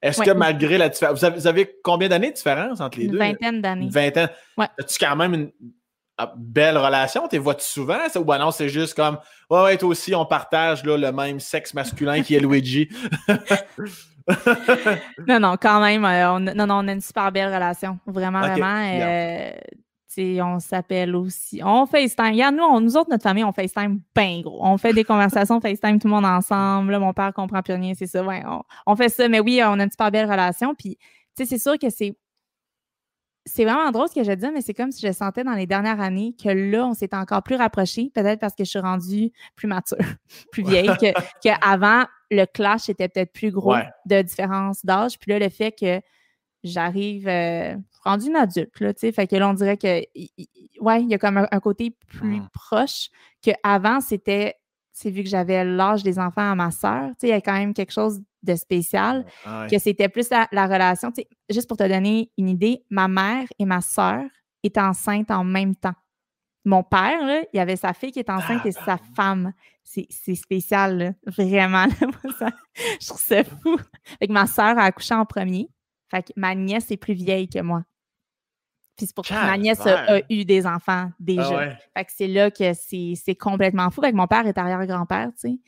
[0.01, 3.17] Est-ce que malgré la différence, vous avez, combien d'années de différence entre les deux?
[3.17, 3.85] Vingtaine d'années.
[3.85, 4.29] Une vingtaine.
[4.57, 4.67] Ouais.
[4.79, 5.51] As-tu quand même une
[6.19, 7.27] ah, belle relation?
[7.27, 7.99] T'es vois-tu souvent?
[8.15, 9.17] Ou ben non, c'est juste comme,
[9.49, 12.89] ouais, ouais, toi aussi, on partage là, le même sexe masculin qui est Luigi.
[15.27, 16.05] non, non, quand même.
[16.05, 17.97] Euh, on, non, non, on a une super belle relation.
[18.05, 18.83] Vraiment, vraiment.
[18.85, 19.51] Euh,
[20.17, 21.61] on s'appelle aussi.
[21.63, 22.31] On FaceTime.
[22.31, 24.59] Regarde, nous, nous autres, notre famille, on FaceTime bien gros.
[24.61, 26.91] On fait des conversations FaceTime tout le monde ensemble.
[26.91, 28.23] Là, mon père comprend plus rien, c'est ça.
[28.23, 28.43] Ouais,
[28.85, 29.27] on, fait ça.
[29.27, 30.75] Mais oui, on a une super belle relation.
[30.75, 31.05] Puis, tu
[31.37, 32.15] sais, c'est sûr que c'est.
[33.43, 35.65] C'est vraiment drôle ce que je dis, mais c'est comme si je sentais dans les
[35.65, 39.31] dernières années que là, on s'est encore plus rapprochés, peut-être parce que je suis rendue
[39.55, 39.97] plus mature,
[40.51, 40.91] plus vieille,
[41.41, 43.73] qu'avant, le clash était peut-être plus gros
[44.05, 45.17] de différence d'âge.
[45.17, 46.01] Puis là, le fait que
[46.63, 49.11] j'arrive euh, rendue une adulte, là, tu sais.
[49.11, 50.01] Fait que là, on dirait que,
[50.81, 52.49] ouais, il y a comme un, côté plus mmh.
[52.53, 53.09] proche
[53.41, 54.55] qu'avant, c'était,
[54.91, 57.41] c'est vu que j'avais l'âge des enfants à ma sœur, tu sais, il y a
[57.41, 61.67] quand même quelque chose de spécial, ah que c'était plus la, relation, tu sais, juste
[61.67, 64.23] pour te donner une idée, ma mère et ma sœur
[64.63, 65.95] étaient enceintes en même temps.
[66.63, 69.51] Mon père, là, il y avait sa fille qui est enceinte et sa femme.
[69.83, 71.11] C'est spécial, là.
[71.25, 71.87] vraiment.
[73.01, 73.77] je trouve ça fou.
[74.19, 75.69] Fait que ma sœur a accouché en premier.
[76.11, 77.83] Fait que ma nièce est plus vieille que moi.
[79.01, 81.71] Puis c'est pour ça que ma nièce a, eu des enfants déjà.
[81.71, 83.99] Ah fait que c'est là que c'est complètement fou.
[83.99, 85.59] Fait que mon père est arrière-grand-père, tu sais.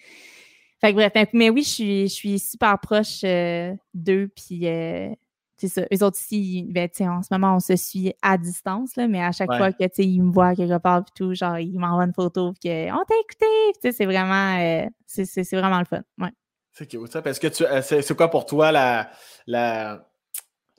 [0.80, 4.30] Fait que bref, mais oui, je suis, je suis super proche euh, d'eux.
[4.35, 5.10] Puis euh,
[5.57, 5.81] c'est ça.
[5.91, 9.31] Eux autres aussi, ben, en ce moment, on se suit à distance, là, mais à
[9.31, 12.53] chaque fois que ils me voient quelque part, puis tout, genre, ils m'envoient une photo,
[12.53, 13.91] puis que, on t'a écouté.
[13.91, 16.01] c'est vraiment, euh, c'est vraiment le fun.
[16.19, 16.30] Ouais.
[16.72, 17.23] C'est cool, ça.
[17.23, 19.10] Parce que tu, c'est quoi pour toi la,
[19.47, 20.05] la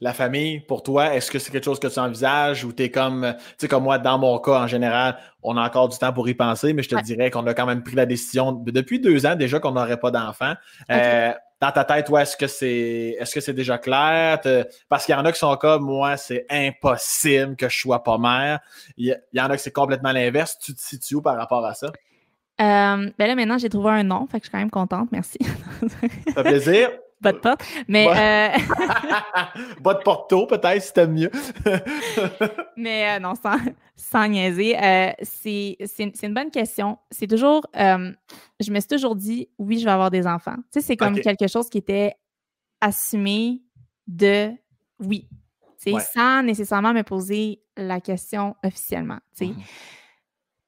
[0.00, 2.90] la famille, pour toi, est-ce que c'est quelque chose que tu envisages ou tu es
[2.90, 6.12] comme, tu sais, comme moi, dans mon cas, en général, on a encore du temps
[6.12, 9.00] pour y penser, mais je te dirais qu'on a quand même pris la décision depuis
[9.00, 10.54] deux ans déjà qu'on n'aurait pas d'enfants.
[10.90, 14.40] Euh, dans ta tête, toi, est-ce que c'est est-ce que c'est déjà clair?
[14.88, 18.18] Parce qu'il y en a qui sont comme moi, c'est impossible que je sois pas
[18.18, 18.60] mère.
[18.96, 20.58] Il y, en a qui c'est complètement l'inverse.
[20.58, 21.86] Tu te situes où par rapport à ça?
[22.60, 25.08] Euh, ben là, maintenant, j'ai trouvé un nom, fait que je suis quand même contente,
[25.10, 25.38] merci.
[25.80, 26.90] Ça fait plaisir.
[27.22, 27.64] Pas de porte.
[27.88, 28.06] Mais.
[28.08, 28.58] Euh...
[29.80, 31.30] de porto, peut-être, si t'aimes mieux.
[32.76, 33.56] mais euh, non, sans,
[33.96, 34.76] sans niaiser.
[34.78, 35.76] Euh, c'est
[36.22, 36.98] une bonne question.
[37.10, 37.66] C'est toujours.
[37.76, 38.12] Euh,
[38.60, 40.56] je me suis toujours dit, oui, je vais avoir des enfants.
[40.72, 42.14] Tu sais, c'est comme quelque chose qui était
[42.80, 43.62] assumé
[44.06, 44.52] de
[45.00, 45.28] oui.
[46.14, 49.18] Sans nécessairement me poser la question officiellement.
[49.40, 49.54] Mhm.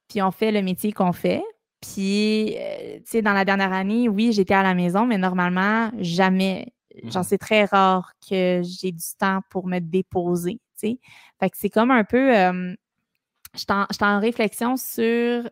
[0.08, 1.42] Puis on fait le métier qu'on fait.
[1.92, 5.90] Puis, euh, tu sais, dans la dernière année, oui, j'étais à la maison, mais normalement,
[5.98, 6.72] jamais.
[7.04, 10.98] Genre, mmh c'est très rare que j'ai du temps pour me déposer, tu sais.
[11.38, 12.32] Fait que c'est comme un peu.
[12.32, 13.66] je suis
[14.04, 15.48] en, réflexion sur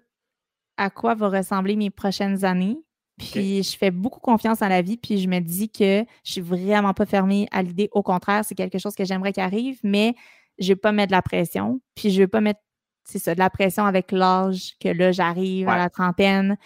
[0.77, 2.79] à quoi vont ressembler mes prochaines années.
[3.19, 6.41] Puis je fais beaucoup confiance à la vie, puis je me dis que je suis
[6.41, 7.89] vraiment pas fermée à l'idée.
[7.93, 10.15] Au contraire, c'est quelque chose que j'aimerais qu'il arrive, mais
[10.59, 12.61] je vais pas mettre de la pression, puis je vais pas mettre
[13.05, 16.57] c'est ça, de la pression avec l'âge que là, j'arrive à la trentaine.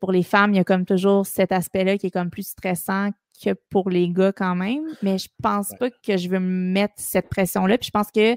[0.00, 3.10] Pour les femmes, il y a comme toujours cet aspect-là qui est comme plus stressant
[3.44, 4.84] que pour les gars quand même.
[5.02, 7.76] Mais je pense pas que je veux me mettre cette pression-là.
[7.76, 8.36] Puis je pense que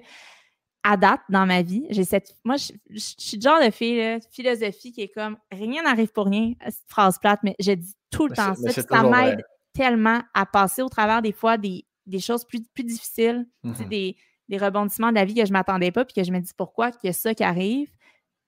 [0.83, 2.35] à date dans ma vie, j'ai cette.
[2.43, 6.25] Moi, je, suis le genre de fille, là, philosophie qui est comme rien n'arrive pour
[6.25, 8.83] rien, cette phrase plate, mais je dis tout le temps ça.
[8.83, 9.41] Ça m'aide
[9.73, 11.85] tellement à passer au travers des fois des,
[12.19, 13.87] choses plus, plus difficiles, mm-hmm.
[13.87, 14.15] des,
[14.49, 16.51] des rebondissements de la vie que je ne m'attendais pas, puis que je me dis
[16.55, 17.89] pourquoi qu'il y a ça qui arrive?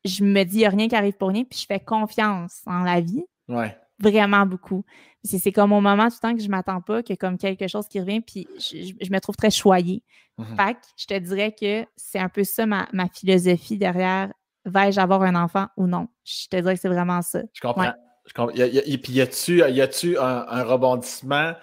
[0.06, 2.61] Je me dis, il n'y a rien qui arrive pour rien, puis je fais confiance
[2.65, 3.26] en la vie.
[3.48, 3.78] Ouais.
[3.99, 4.86] Vraiment beaucoup.
[5.24, 7.68] C'est comme au moment tout le temps que je ne m'attends pas, que comme quelque
[7.68, 10.03] chose qui revient, puis je, me trouve très choyée.
[10.38, 14.32] Mm Fait je te dirais que c'est un peu ça ma, philosophie derrière
[14.65, 16.07] vais-je avoir un enfant ou non?
[16.24, 17.41] Je te dirais que c'est vraiment ça.
[17.53, 17.94] Je comprends.
[18.53, 21.53] Et puis, y a-tu y un, un, rebondissement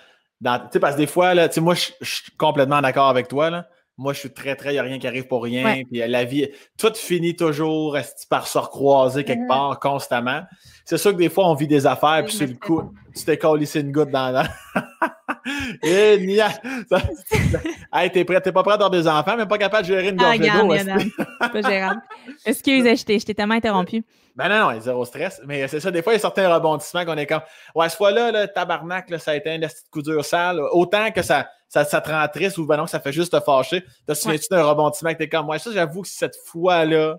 [0.41, 0.59] dans.
[0.59, 3.29] Tu sais, parce que des fois, là, tu sais, moi, je suis complètement d'accord avec
[3.29, 3.69] toi, là.
[3.97, 5.83] Moi, je suis très, très, il n'y a rien qui arrive pour rien.
[5.91, 7.97] Puis euh, la vie, tout finit toujours
[8.29, 10.43] par se recroiser quelque part constamment?
[10.85, 13.39] C'est sûr que des fois, on vit des affaires, puis sur le coup, tu t'es
[13.39, 14.49] collé une goutte dans la.
[15.83, 16.49] Et Nia,
[17.93, 20.09] hey, t'es prêt, t'es pas prêt à avoir des enfants, mais pas capable de gérer
[20.09, 21.49] une gorge ah, d'eau.
[21.49, 22.01] pas gérable.
[22.47, 24.05] Excuse, je t'ai tellement interrompu.
[24.37, 25.41] Ben non, non, zéro stress.
[25.47, 27.43] Mais c'est ça, des fois, il y a certains rebondissements qu'on est comme.
[27.75, 30.61] Ouais, ce fois-là, le tabarnak, là, ça a été un petite coup dur sale.
[30.73, 33.41] Autant que ça, ça, ça te rend triste ou ben non, ça fait juste te
[33.41, 33.83] fâcher.
[34.07, 35.49] Te souviens-tu d'un rebondissement que t'es comme.
[35.49, 37.17] Ouais, ça, j'avoue que cette fois-là,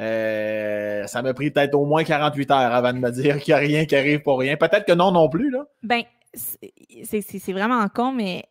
[0.00, 3.58] euh, ça m'a pris peut-être au moins 48 heures avant de me dire qu'il n'y
[3.58, 4.56] a rien qui arrive pour rien.
[4.56, 5.64] Peut-être que non non plus, là.
[5.82, 6.02] Ben,
[6.32, 8.44] c'est vraiment con, mais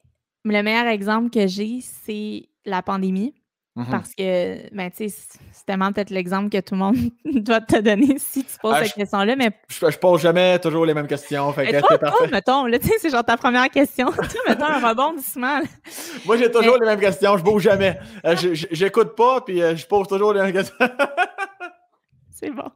[0.43, 3.33] le meilleur exemple que j'ai, c'est la pandémie.
[3.77, 3.91] Mm-hmm.
[3.91, 5.15] Parce que, ben, tu sais,
[5.51, 6.95] c'est tellement peut-être l'exemple que tout le monde
[7.25, 9.51] doit te donner si tu poses ah, cette question-là, mais...
[9.69, 12.87] Je, je, pose jamais toujours les mêmes questions, fait que toi, toi, mettons, là, tu
[12.87, 14.11] sais, c'est genre ta première question.
[14.11, 15.59] toi, mettons un rebondissement.
[16.25, 17.99] Moi, j'ai toujours les mêmes questions, je bouge jamais.
[18.25, 18.35] Euh,
[18.71, 20.75] j'écoute pas, puis euh, je pose toujours les mêmes questions.
[22.31, 22.71] c'est bon.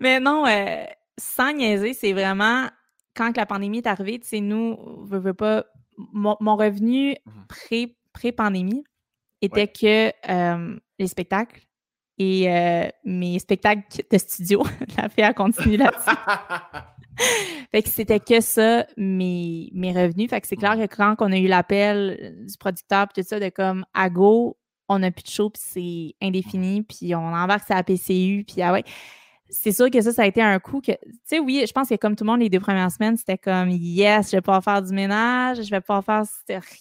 [0.00, 0.86] Mais non, euh,
[1.18, 2.68] sans niaiser, c'est vraiment
[3.14, 4.76] quand la pandémie est arrivée, tu sais, nous,
[5.08, 5.66] je veux pas,
[5.96, 7.92] mon, revenu mm-hmm.
[8.12, 8.82] pré-pandémie
[9.42, 10.12] était que
[10.98, 11.60] les spectacles
[12.20, 14.62] et euh, mes spectacles de studio.
[14.98, 16.16] La fille a continué là-dessus.
[17.72, 20.28] fait que c'était que ça, mes, mes revenus.
[20.28, 23.48] Fait que c'est clair que quand on a eu l'appel du producteur tout ça, de
[23.48, 24.58] comme à go,
[24.90, 28.60] on n'a plus de show, puis c'est indéfini, puis on embarque ça à PCU, puis
[28.60, 28.84] ah ouais.
[29.50, 31.88] C'est sûr que ça, ça a été un coup que, tu sais, oui, je pense
[31.88, 34.62] que comme tout le monde, les deux premières semaines, c'était comme, yes, je vais pouvoir
[34.62, 36.24] faire du ménage, je vais pouvoir faire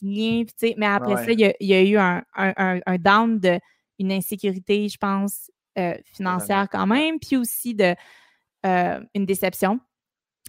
[0.01, 3.59] rien, tu sais, mais après ça, il y, a, eu un, un, down de
[3.97, 7.95] une insécurité, je pense, euh, financière quand même, puis aussi de
[8.65, 9.79] euh, une déception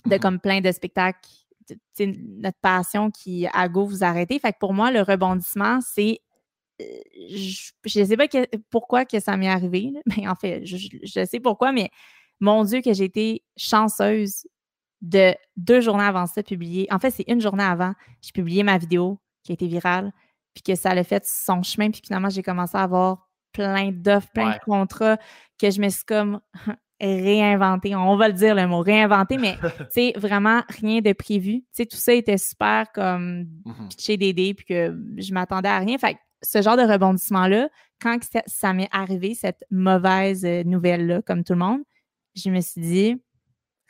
[0.06, 0.18] de mm-hmm.
[0.20, 1.28] comme plein de spectacles,
[1.98, 4.38] notre passion qui, à go, vous arrêtez.
[4.38, 6.20] Fait que pour moi, le rebondissement, c'est
[7.86, 8.26] je ne sais pas
[8.70, 11.90] pourquoi que ça m'est arrivé, mais en fait, je, sais pourquoi, mais
[12.40, 14.46] mon Dieu, que j'ai été chanceuse
[15.02, 16.86] de deux journées avant ça publier.
[16.90, 20.12] En fait, c'est une journée avant, j'ai publié ma vidéo qui a été virale,
[20.54, 24.30] puis que ça a fait son chemin, puis finalement, j'ai commencé à avoir plein d'offres,
[24.32, 25.18] plein de contrats,
[25.58, 26.40] que je me suis comme
[27.00, 27.94] réinventé.
[27.94, 29.56] On va le dire le mot réinventé, mais
[29.90, 31.64] c'est vraiment rien de prévu.
[31.72, 33.46] sais, tout ça était super comme
[33.88, 35.98] pitché d'aider puis que je m'attendais à rien.
[35.98, 37.68] Fait ce genre de rebondissement-là,
[38.00, 41.82] quand ça, m'est arrivé, cette mauvaise euh, nouvelle-là, comme tout le monde,
[42.34, 43.22] je me suis dit,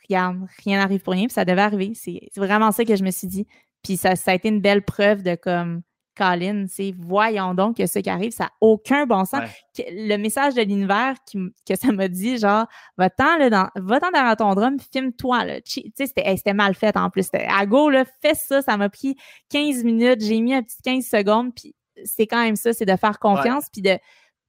[0.09, 1.93] regarde, rien n'arrive pour rien, puis ça devait arriver.
[1.95, 3.47] C'est vraiment ça que je me suis dit.
[3.83, 5.81] Puis ça, ça a été une belle preuve de comme
[6.15, 9.41] Colin, c'est voyons donc que ce qui arrive, ça n'a aucun bon sens.
[9.77, 12.67] Le message de l'univers que ça m'a dit, genre,
[12.97, 15.61] va-t'en dans, va dans ton drum, filme-toi.
[15.61, 17.27] Tu sais, c'était mal fait en plus.
[17.33, 19.15] À go, là, fais ça, ça m'a pris
[19.49, 21.73] 15 minutes, j'ai mis un petit 15 secondes, puis
[22.05, 23.97] c'est quand même ça, c'est de faire confiance, puis de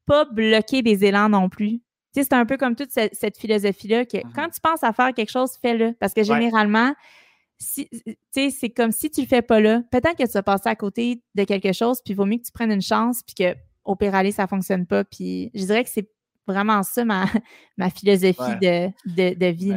[0.06, 1.80] pas bloquer des élans non plus.
[2.14, 4.32] Tu sais, c'est un peu comme toute cette, philosophie-là que mm-hmm.
[4.34, 5.94] quand tu penses à faire quelque chose, fais-le.
[5.94, 6.94] Parce que généralement,
[7.58, 11.22] c'est comme si tu le fais pas là, peut-être que tu vas passer à côté
[11.34, 13.96] de quelque chose, puis il vaut mieux que tu prennes une chance, puis que au
[13.96, 15.04] pire aller, ça fonctionne pas.
[15.04, 16.08] Puis je dirais que c'est
[16.46, 17.26] vraiment ça ma,
[17.76, 19.74] ma philosophie de, de, vie.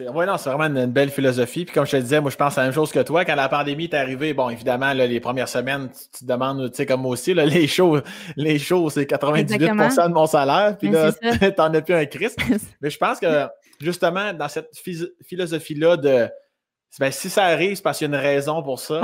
[0.00, 1.64] Oui, non, c'est vraiment une, belle philosophie.
[1.64, 3.24] Puis comme je te disais, moi, je pense à la même chose que toi.
[3.24, 6.86] Quand la pandémie est arrivée, bon, évidemment, les premières semaines, tu, te demandes, tu sais,
[6.86, 8.00] comme moi aussi, les shows,
[8.36, 10.76] les shows, c'est 98% de mon salaire.
[10.76, 11.12] Puis là,
[11.56, 12.38] t'en as plus un Christ.
[12.82, 13.46] Mais je pense que,
[13.80, 14.70] justement, dans cette
[15.24, 16.28] philosophie-là de
[16.98, 19.00] ben, si ça arrive, c'est parce qu'il y a une raison pour ça.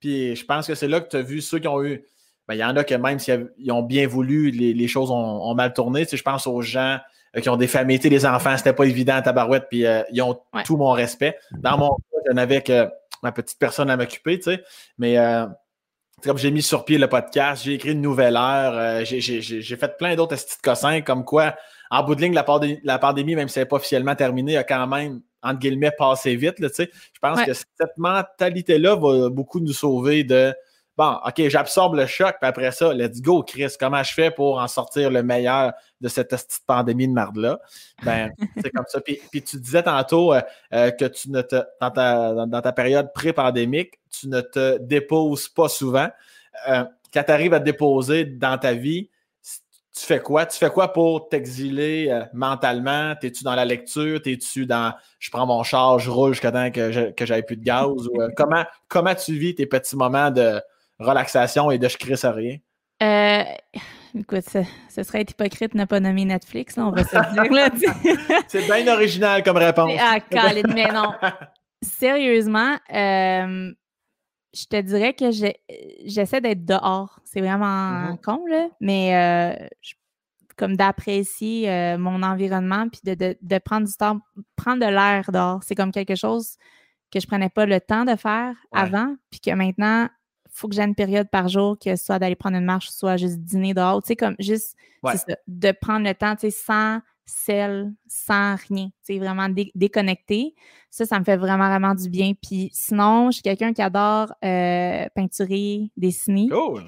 [0.00, 2.04] Puis je pense que c'est là que tu as vu ceux qui ont eu.
[2.48, 5.72] Ben, il y en a que même s'ils ont bien voulu, les, choses ont, mal
[5.72, 6.06] tourné.
[6.06, 6.98] Tu je pense aux gens
[7.40, 10.20] qui ont des familles, tu les enfants, c'était pas évident à tabarouette, puis euh, ils
[10.22, 11.38] ont tout mon respect.
[11.52, 12.88] Dans mon cas, je n'avais que
[13.22, 14.62] ma petite personne à m'occuper, tu sais.
[14.98, 15.46] Mais euh,
[16.22, 20.14] comme j'ai mis sur pied le podcast, j'ai écrit une nouvelle heure, j'ai fait plein
[20.14, 21.54] d'autres petites cossins, comme quoi,
[21.90, 22.44] en bout de ligne, la,
[22.84, 26.36] la pandémie, même si elle n'est pas officiellement terminée, a quand même entre guillemets, passer
[26.36, 26.58] vite.
[26.60, 26.86] Là, je
[27.20, 30.54] pense que cette mentalité-là va beaucoup nous sauver de
[30.96, 34.58] bon, OK, j'absorbe le choc, puis après ça, let's go, Chris, comment je fais pour
[34.58, 37.60] en sortir le meilleur de cette petite pandémie de marde-là?
[38.02, 38.30] Ben,
[38.62, 39.00] c'est comme ça.
[39.00, 40.40] Puis, tu disais tantôt euh,
[40.72, 45.48] euh, que tu ne te, dans, ta, dans ta période pré-pandémique, tu ne te déposes
[45.48, 46.08] pas souvent.
[46.68, 49.10] Euh, quand tu arrives à te déposer dans ta vie,
[49.94, 50.46] tu fais quoi?
[50.46, 53.14] Tu fais quoi pour t'exiler euh, mentalement?
[53.14, 54.22] T'es-tu dans la lecture?
[54.22, 58.08] T'es-tu dans je prends mon char, je roule jusqu'à temps que, j'avais plus de gaz?
[58.08, 60.60] ou, euh, comment, comment tu vis tes petits moments de
[61.02, 62.58] relaxation et de je crée ça rien?
[63.02, 63.42] Euh,
[64.18, 67.52] écoute, ce, serait être hypocrite de ne pas nommer Netflix, on va se dire.
[67.52, 67.68] Là,
[68.48, 69.92] C'est bien original comme réponse.
[70.00, 70.18] Ah,
[70.74, 71.12] mais non.
[71.82, 72.76] Sérieusement,
[74.54, 77.20] je te dirais que j'essaie d'être dehors.
[77.24, 78.20] C'est vraiment mm-hmm.
[78.20, 79.66] con, là, mais euh,
[80.56, 84.20] comme d'apprécier euh, mon environnement puis de, prendre du temps,
[84.56, 85.62] prendre de l'air dehors.
[85.62, 86.56] C'est comme quelque chose
[87.10, 90.08] que je prenais pas le temps de faire avant, puis que maintenant,
[90.52, 93.38] faut que j'ai une période par jour, que soit d'aller prendre une marche, soit juste
[93.38, 94.02] dîner dehors.
[94.02, 94.76] Tu sais, comme juste
[95.48, 98.88] de prendre le temps, tu sais, sans sel, sans rien.
[99.02, 100.54] C'est vraiment déconnecté.
[100.90, 102.32] Ça, ça me fait vraiment, vraiment du bien.
[102.40, 106.48] Puis sinon, je suis quelqu'un qui adore euh, peinturer, dessiner.
[106.48, 106.84] Cool!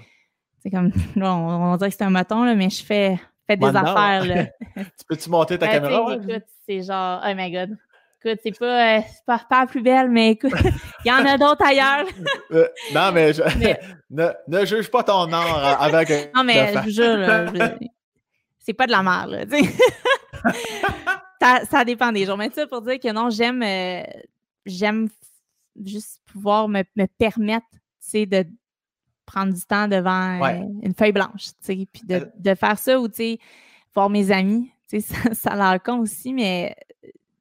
[0.58, 4.24] C'est comme, on, dirait que c'est un maton, là, mais je fais, fais des affaires.
[4.24, 4.44] Là.
[4.76, 6.16] tu peux-tu monter ta caméra?
[6.16, 7.76] Écoute, c'est genre, oh my God.
[8.24, 10.52] Écoute, c'est pas, euh, pas, pas plus belle, mais écoute,
[11.04, 12.06] il y en a d'autres ailleurs.
[12.52, 13.32] Euh, non, mais,
[14.10, 16.34] ne, ne, juge pas ton art avec.
[16.34, 17.78] Non, mais je jure,
[18.58, 19.46] c'est pas de la merde,
[21.40, 22.38] ça, ça, dépend des jours.
[22.38, 24.02] Mais ça pour dire que non, j'aime euh,
[24.64, 25.08] j'aime
[25.84, 27.66] juste pouvoir me, me permettre
[28.14, 28.46] de
[29.26, 32.24] prendre du temps devant euh, une feuille blanche, puis de, euh.
[32.38, 33.08] de, faire ça ou
[33.94, 34.70] voir mes amis.
[34.86, 36.74] Ça, ça l'air con aussi, mais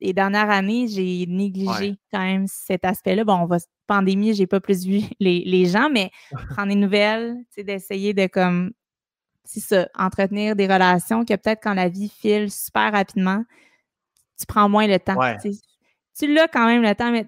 [0.04, 3.24] les dernières années, j'ai négligé quand même cet aspect-là.
[3.24, 3.58] Bon, on va
[3.88, 6.12] pandémie, j'ai pas plus vu les, les gens, mais
[6.50, 8.72] prendre des nouvelles, d'essayer de comme
[9.46, 13.44] c'est ça, entretenir des relations que peut-être quand la vie file super rapidement,
[14.40, 15.16] tu prends moins le temps.
[16.18, 17.26] Tu l'as quand même le temps, mais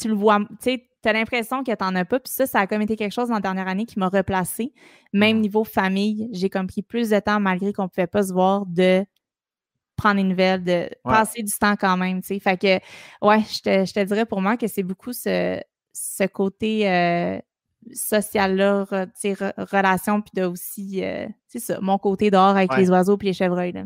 [0.00, 2.20] tu, le vois, tu sais, tu as l'impression que tu n'en as pas.
[2.20, 4.72] Puis ça, ça a comme été quelque chose dans la dernière année qui m'a replacé.
[5.12, 8.32] Même niveau famille, j'ai comme pris plus de temps malgré qu'on ne pouvait pas se
[8.32, 9.04] voir de
[9.98, 12.38] prendre des nouvelles, de passer du temps quand même, tu sais.
[12.40, 12.78] Fait que,
[13.26, 15.60] ouais, je te, je te dirais pour moi que c'est beaucoup ce,
[15.92, 17.38] ce côté euh,
[17.92, 18.86] social-là,
[19.56, 23.32] relation, puis de aussi, euh, c'est ça, mon côté dehors avec les oiseaux puis les
[23.32, 23.72] chevreuils.
[23.72, 23.84] Là.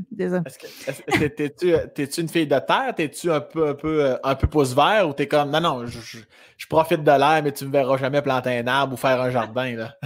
[1.36, 2.92] T'es-tu une fille de terre?
[2.96, 5.86] T'es-tu un peu, un peu, euh, un peu pouce vert ou t'es comme, non, non,
[5.86, 9.30] je, profite de l'air, mais tu me verras jamais planter un arbre ou faire un
[9.30, 9.96] jardin, là?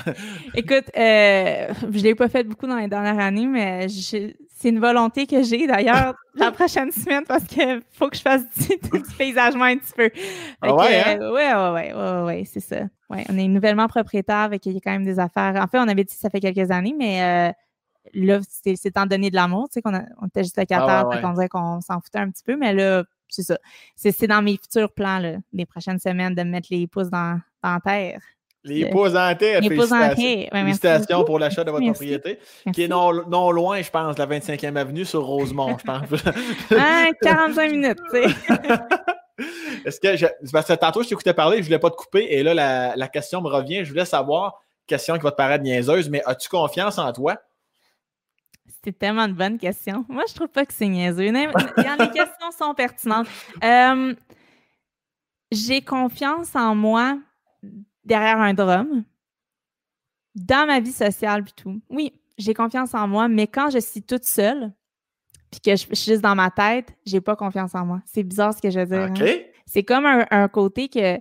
[0.55, 3.89] Écoute, euh, je l'ai pas fait beaucoup dans les dernières années, mais
[4.57, 8.43] c'est une volonté que j'ai d'ailleurs la prochaine semaine parce qu'il faut que je fasse
[8.57, 10.11] du, paysagement un petit peu.
[10.62, 11.19] Ah ouais, hein?
[11.31, 12.81] ouais, ouais, ouais, ouais, c'est ça.
[13.11, 15.55] Ouais, on est nouvellement propriétaire, avec il y a quand même des affaires.
[15.62, 17.53] En fait, on avait dit ça fait quelques années, mais euh,
[18.15, 21.33] là, c'est en donner de l'amour, tu sais, qu'on on était juste locataire, ah, on
[21.35, 23.59] dirait qu'on s'en foutait un petit peu, mais là, c'est ça.
[23.95, 27.78] C'est dans mes futurs plans, là, les prochaines semaines, de mettre les pouces dans, dans
[27.81, 28.20] terre.
[28.66, 32.38] Les pouces en terre, félicitations, félicitations pour l'achat de votre propriété,
[32.72, 36.24] qui est non, non, loin, je pense, la 25e avenue sur Rosemont, je pense.
[36.76, 38.34] ah, 45 minutes, tu sais.
[39.84, 42.26] Est-ce que, je, parce que tantôt, je t'écoutais parler, je ne voulais pas te couper,
[42.30, 43.84] et là, la, la, question me revient.
[43.84, 47.36] Je voulais savoir, question qui va te paraître niaiseuse, mais as-tu confiance en toi?
[48.82, 50.05] C'est tellement de bonnes questions.
[50.09, 51.30] Moi, je trouve pas que c'est niaiseux.
[51.30, 51.48] Les
[52.12, 53.28] questions sont pertinentes.
[53.62, 54.14] Euh,
[55.52, 57.18] j'ai confiance en moi
[58.07, 59.05] derrière un drum,
[60.35, 61.81] dans ma vie sociale puis tout.
[61.91, 64.73] Oui, j'ai confiance en moi, mais quand je suis toute seule,
[65.51, 68.03] puis que je, suis juste dans ma tête, j'ai pas confiance en moi.
[68.07, 69.27] C'est bizarre ce que je veux dire.
[69.27, 69.37] Hein.
[69.66, 71.16] C'est comme un, côté que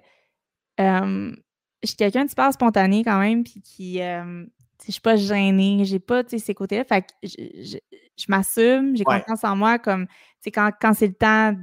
[0.80, 1.36] euh,
[1.82, 4.02] je suis quelqu'un de super spontané quand même, puis qui.
[4.02, 4.46] Euh,
[4.86, 6.84] je suis pas gênée, j'ai pas ces côtés-là.
[6.84, 10.06] Fait que je, m'assume, j'ai confiance en moi, comme
[10.54, 11.54] quand, quand c'est le temps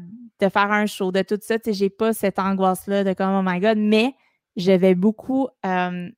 [0.41, 3.61] de faire un show, de tout ça, j'ai pas cette angoisse-là de comme oh my
[3.61, 4.15] god, mais
[4.57, 6.11] je vais beaucoup euh,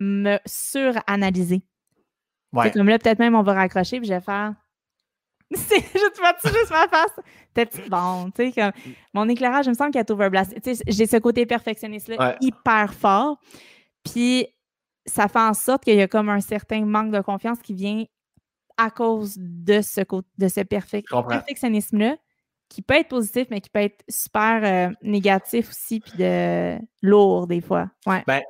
[0.00, 1.62] me suranalyser.
[2.52, 2.70] Ouais.
[2.70, 4.54] Comme là, peut-être même on va raccrocher, puis je vais faire
[5.54, 7.18] c'est juste, juste ma face.
[7.54, 8.72] Peut-être bon, tu sais, comme
[9.14, 10.54] mon éclairage, il me semble qu'il est overblast.
[10.62, 13.40] Tu sais, j'ai ce côté perfectionniste-là hyper fort.
[14.04, 14.46] Puis
[15.06, 18.04] ça fait en sorte qu'il y a comme un certain manque de confiance qui vient
[18.76, 20.02] à cause de ce,
[20.36, 22.16] de ce perfectionnisme-là,
[22.68, 27.46] qui peut être positif, mais qui peut être super euh, négatif aussi, puis de lourd
[27.46, 27.90] des fois.
[28.06, 28.22] Ouais.
[28.26, 28.42] Ben,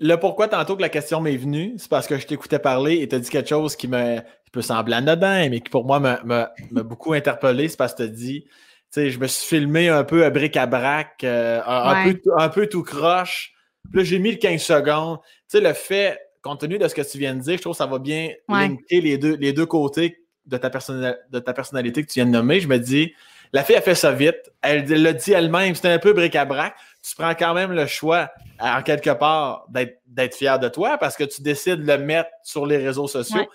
[0.00, 3.08] le pourquoi tantôt que la question m'est venue, c'est parce que je t'écoutais parler et
[3.08, 4.20] tu as dit quelque chose qui, me,
[4.50, 7.68] peut sembler anodin, mais qui pour moi m'a beaucoup interpellé.
[7.68, 8.50] C'est parce que tu as dit, tu
[8.90, 12.82] sais, je me suis filmé un peu à bric-à-brac, euh, un, peu, un peu tout
[12.82, 13.52] croche.
[13.90, 15.18] Puis là, j'ai mis le 15 secondes.
[15.22, 17.74] Tu sais, le fait, compte tenu de ce que tu viens de dire, je trouve
[17.74, 20.16] que ça va bien linker les deux, les deux côtés
[20.48, 22.60] de ta, de ta personnalité que tu viens de nommer.
[22.60, 23.12] Je me dis,
[23.52, 24.50] la fille a fait ça vite.
[24.62, 26.74] Elle l'a dit elle-même, c'était un peu bric-à-brac.
[27.02, 31.24] Tu prends quand même le choix, en quelque part, d'être fier de toi parce que
[31.24, 33.46] tu décides de le mettre sur les réseaux sociaux.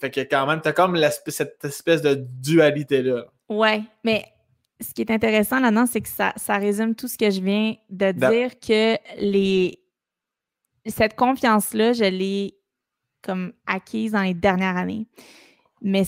[0.00, 3.24] Fait que quand même, tu as comme cette espèce de dualité-là.
[3.48, 4.24] Ouais, mais
[4.80, 7.74] ce qui est intéressant là-dedans, c'est que ça, ça, résume tout ce que je viens
[7.90, 9.78] de dire que les
[10.86, 12.56] cette confiance-là, je l'ai
[13.22, 15.06] comme acquise dans les dernières années.
[15.82, 16.04] Mais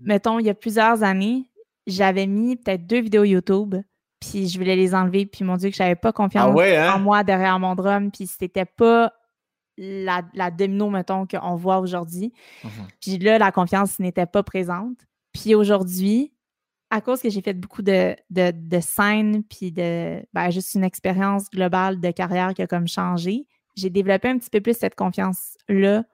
[0.00, 1.50] mettons, il y a plusieurs années,
[1.86, 3.74] j'avais mis peut-être deux vidéos YouTube,
[4.20, 6.94] puis je voulais les enlever, puis mon Dieu, que j'avais pas confiance ah hein?
[6.94, 9.12] en moi derrière mon drum, puis c'était pas
[9.76, 12.32] la, la domino, mettons, qu'on voit aujourd'hui.
[12.64, 12.70] Mhm.
[13.00, 14.98] Puis là, la confiance n'était pas présente.
[15.32, 16.32] Puis aujourd'hui,
[16.90, 21.50] à cause que j'ai fait beaucoup de, de, scènes, puis de ben, juste une expérience
[21.50, 23.46] globale de carrière qui a comme changé,
[23.76, 26.04] j'ai développé un petit peu plus cette confiance-là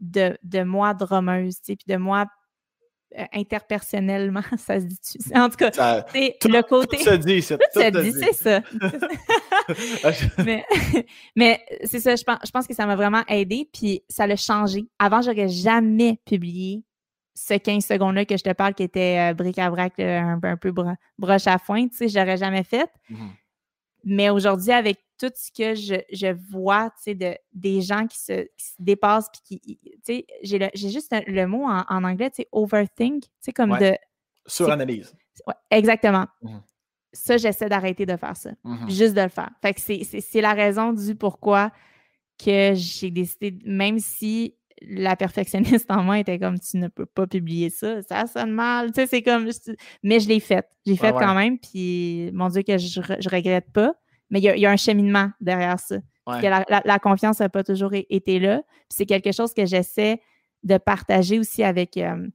[0.00, 2.26] de, de moi drummeuse, puis de moi
[3.32, 4.96] interpersonnellement, ça se dit
[5.34, 5.70] En tout cas,
[6.12, 6.96] c'est le côté.
[6.98, 8.60] Tout se dit, c'est tout, se dit, c'est ça.
[10.44, 10.64] mais,
[11.36, 14.36] mais c'est ça, je pense, je pense que ça m'a vraiment aidé, puis ça l'a
[14.36, 14.86] changé.
[14.98, 16.84] Avant, j'aurais jamais publié
[17.34, 20.72] ce 15 secondes-là que je te parle qui était euh, bric-à-brac, un, un, peu
[21.18, 22.90] broche à foin, tu sais, j'aurais jamais fait.
[23.10, 23.16] Mm-hmm.
[24.04, 28.46] Mais aujourd'hui, avec tout ce que je, vois, tu sais, de, des gens qui se,
[28.78, 33.30] dépassent, puis qui, tu sais, j'ai, juste le mot en, anglais, tu sais, overthink, tu
[33.40, 33.94] sais, comme de...
[34.46, 35.14] Suranalyse.
[35.46, 36.26] Ouais, exactement.
[36.42, 36.56] Mmh.
[37.12, 38.50] Ça, j'essaie d'arrêter de faire ça.
[38.64, 39.50] Mmh juste de le faire.
[39.60, 41.70] Fait que c'est, la raison du pourquoi
[42.42, 47.26] que j'ai décidé, même si la perfectionniste en moi était comme tu ne peux pas
[47.26, 49.50] publier ça, ça sonne mal, tu sais, c'est comme,
[50.02, 53.70] mais je l'ai fait, j'ai fait quand même, puis mon Dieu que je, je regrette
[53.72, 53.94] pas,
[54.30, 55.96] mais il y, a, un cheminement derrière ça.
[56.26, 58.62] la, confiance n'a pas toujours été là.
[58.88, 60.20] c'est quelque chose que j'essaie
[60.62, 62.28] de partager aussi avec euh,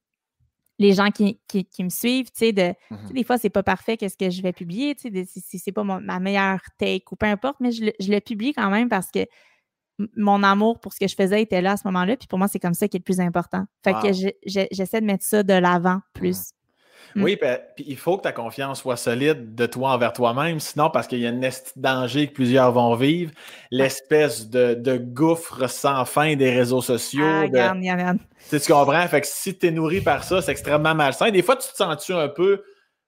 [0.77, 1.39] les gens qui,
[1.79, 4.51] me suivent, tu sais, de, mmh des fois, c'est pas parfait qu'est-ce que je vais
[4.51, 8.53] publier, tu sais, c'est pas ma meilleure take ou peu importe, mais je le, publie
[8.53, 9.25] quand même parce que
[10.17, 12.49] mon amour pour ce que je faisais était là à ce moment-là, puis pour moi,
[12.49, 13.63] c'est comme ça qui est le plus important.
[13.83, 14.11] Fait que
[14.45, 16.39] j'essaie de mettre ça de l'avant plus.
[16.39, 16.54] Mm.
[17.15, 21.07] Oui, puis il faut que ta confiance soit solide de toi envers toi-même, sinon, parce
[21.07, 23.31] qu'il y a un danger que plusieurs vont vivre,
[23.71, 27.23] l'espèce de, gouffre sans fin des réseaux sociaux.
[27.25, 27.57] Ah, de...
[28.49, 29.07] Tu comprends?
[29.07, 31.31] Fait que si tu es nourri par ça, c'est extrêmement malsain.
[31.31, 32.63] Des fois, tu te sens-tu un peu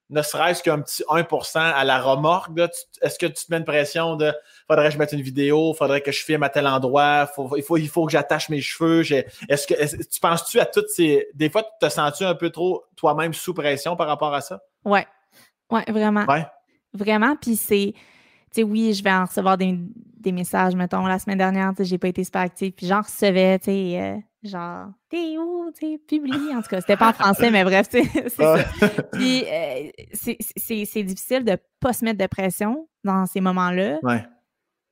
[0.10, 2.52] ne serait-ce qu'un petit 1% à la remorque,
[3.02, 4.34] est-ce que tu te mets une pression de
[4.68, 7.78] faudrait que je mette une vidéo, faudrait que je filme à tel endroit, il, faut,
[7.78, 9.02] il faut que j'attache mes cheveux.
[9.50, 11.28] Est-ce que tu penses-tu à toutes ces.
[11.34, 14.62] Des fois, tu te sens-tu un peu trop toi-même sous pression par rapport à ça?
[14.86, 15.06] Ouais.
[15.70, 16.26] Ouais, vraiment.
[16.26, 16.46] Ouais.
[16.94, 17.36] Vraiment.
[17.36, 17.94] Puis c'est.
[17.94, 19.78] Tu sais, oui, je vais en recevoir des,
[20.32, 23.60] messages, mettons, la semaine dernière, tu sais, j'ai pas été super active, puis j'en recevais,
[23.60, 24.02] tu sais.
[24.02, 26.54] Euh, genre, t'es où, tu publie.
[26.56, 28.58] En tout cas, c'était pas en français, mais bref, c'est ça.
[29.14, 34.00] Puis, euh, c'est difficile de pas se mettre de pression dans ces moments-là.
[34.04, 34.24] Ouais.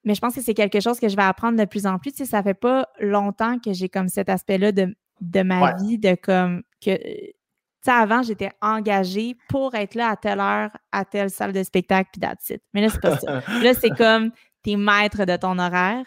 [0.03, 2.11] Mais je pense que c'est quelque chose que je vais apprendre de plus en plus.
[2.11, 5.97] Tu sais, ça fait pas longtemps que j'ai comme cet aspect-là de, de ma vie,
[5.97, 6.95] de comme que.
[6.95, 11.63] Tu sais, avant, j'étais engagée pour être là à telle heure, à telle salle de
[11.63, 13.41] spectacle, puis that's Mais là, c'est pas ça.
[13.63, 14.31] là, c'est comme
[14.63, 16.05] t'es maître de ton horaire.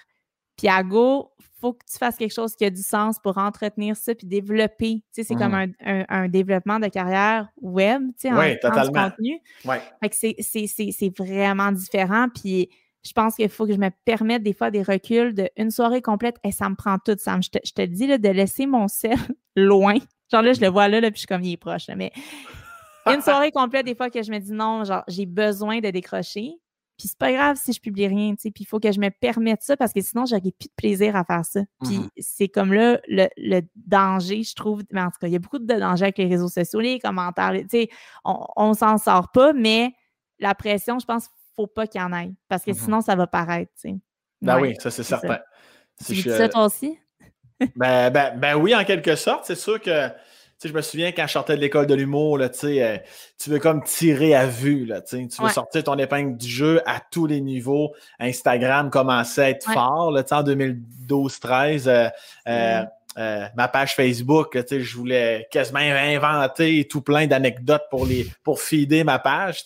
[0.57, 1.31] Puis à go,
[1.61, 4.97] faut que tu fasses quelque chose qui a du sens pour entretenir ça puis développer.
[4.97, 6.05] Tu sais, c'est comme mmh.
[6.09, 8.57] un, développement de carrière web, tu sais, en, oui,
[8.93, 9.41] contenu.
[9.65, 9.81] Ouais.
[10.01, 12.29] Fait que c'est vraiment différent.
[12.35, 12.69] Puis
[13.05, 16.03] je pense qu'il faut que je me permette des fois des reculs de une soirée
[16.03, 16.37] complète.
[16.45, 17.39] Et ça me prend tout, ça.
[17.41, 19.19] Je te, je te dis là, de laisser mon sel
[19.57, 19.97] loin.
[20.31, 21.89] Genre là, je le vois là, là puis je suis comme il est proche.
[21.97, 22.13] mais
[23.07, 26.59] une soirée complète, des fois que je me dis non, genre j'ai besoin de décrocher.
[26.99, 28.51] Puis c'est pas grave si je publie rien, tu sais.
[28.51, 31.15] Puis il faut que je me permette ça parce que sinon, j'aurais plus de plaisir
[31.15, 31.61] à faire ça.
[31.85, 34.83] Puis mmh c'est comme là le, danger, je trouve.
[34.91, 36.99] Mais en tout cas, il y a beaucoup de danger avec les réseaux sociaux, les
[36.99, 37.89] commentaires, tu sais.
[38.25, 39.93] On, on s'en sort pas, mais
[40.41, 43.15] la pression, je pense, faut pas qu'il y en ait parce que mmh sinon, ça
[43.15, 43.97] va paraître, tu sais.
[44.43, 45.39] Ben oui, ça, c'est certain.
[46.05, 46.99] tu dis ça toi aussi?
[47.77, 49.45] ben, ben, ben oui, en quelque sorte.
[49.45, 50.11] C'est sûr que
[50.67, 52.99] je me souviens quand je sortais de l'école de l'humour, euh,
[53.39, 54.87] tu veux comme tirer à vue.
[54.87, 57.95] Là, tu veux sortir ton épingle du jeu à tous les niveaux.
[58.19, 62.11] Instagram commençait à être fort là, en 2012-13.
[62.49, 62.83] Euh,
[63.17, 69.05] euh, ma page Facebook, je voulais quasiment inventer tout plein d'anecdotes pour les pour feeder
[69.05, 69.65] ma page.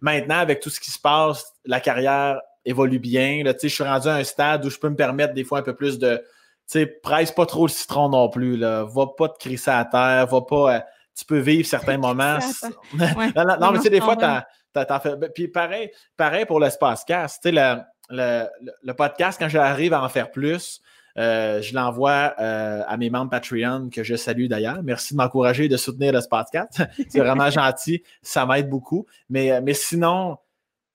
[0.00, 3.42] Maintenant, avec tout ce qui se passe, la carrière évolue bien.
[3.44, 5.62] Là, je suis rendu à un stade où je peux me permettre des fois un
[5.62, 6.22] peu plus de,
[6.72, 8.56] sais, presse pas trop le citron non plus.
[8.56, 8.84] Là.
[8.84, 10.76] Va pas te crisser à terre, va pas.
[10.76, 10.80] Euh,
[11.16, 12.38] tu peux vivre certains moments.
[12.94, 15.16] non, mais tu sais, des fois, t'en fais.
[15.16, 17.42] Ben, puis pareil, pareil pour l'espace cast.
[17.42, 17.80] Tu sais, le,
[18.10, 18.46] le,
[18.82, 20.80] le, podcast, quand j'arrive à en faire plus,
[21.18, 24.82] euh, je l'envoie euh, à mes membres Patreon que je salue d'ailleurs.
[24.84, 26.82] Merci de m'encourager et de soutenir le podcast.
[27.08, 28.02] C'est vraiment gentil.
[28.22, 29.06] Ça m'aide beaucoup.
[29.28, 30.38] Mais, mais sinon,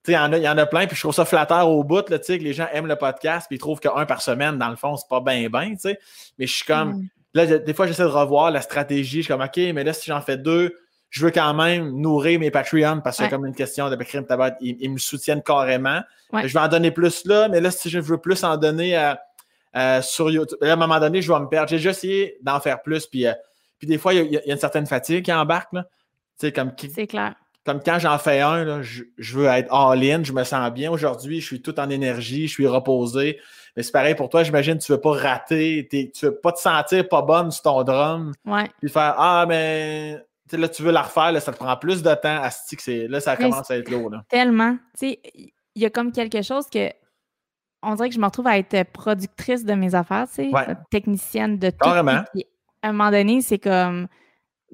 [0.08, 2.08] il y, en a, y en a plein, puis je trouve ça flatteur au bout,
[2.10, 4.76] là, que les gens aiment le podcast, puis ils trouvent qu'un par semaine, dans le
[4.76, 5.74] fond, c'est pas bien, bien,
[6.38, 9.18] Mais je suis comme, là, des fois, j'essaie de revoir la stratégie.
[9.18, 10.78] Je suis comme, OK, mais là, si j'en fais deux,
[11.08, 14.26] je veux quand même nourrir mes Patreons parce que c'est comme une question de crime
[14.26, 16.00] tabac, ils, me soutiennent carrément.
[16.32, 19.14] Je vais en donner plus là, mais là, si je veux plus en donner
[20.02, 21.68] sur YouTube, à un moment donné, je vais me perdre.
[21.68, 23.32] J'ai déjà essayé d'en faire plus, puis, euh,
[23.78, 25.72] puis des fois, il y, a une certaine fatigue qui embarque.
[25.72, 25.86] Là.
[26.52, 27.34] Comme, c'est clair
[27.64, 29.04] comme quand j'en fais un, je,
[29.36, 30.90] veux être all-in, je me sens bien.
[30.90, 33.40] Aujourd'hui, je suis tout en énergie, je suis reposé.
[33.76, 36.52] Mais c'est pareil pour toi, j'imagine, tu ne veux pas rater, tu ne veux pas
[36.52, 38.32] te sentir pas bonne sur ton drum.
[38.44, 38.70] Ouais.
[38.80, 40.18] Puis faire Ah, mais
[40.52, 42.42] là, tu veux la refaire, là, ça te prend plus de temps.
[42.42, 44.10] À ce là, ça commence à être lourd.
[44.10, 44.24] Là.
[44.28, 44.76] Tellement.
[44.98, 46.90] Tu sais, il y a comme quelque chose que.
[47.82, 51.58] On dirait que je me retrouve à être productrice de mes affaires, tu sais, technicienne
[51.58, 51.76] de tout.
[51.80, 52.22] Carrément.
[52.82, 54.08] à un moment donné, c'est comme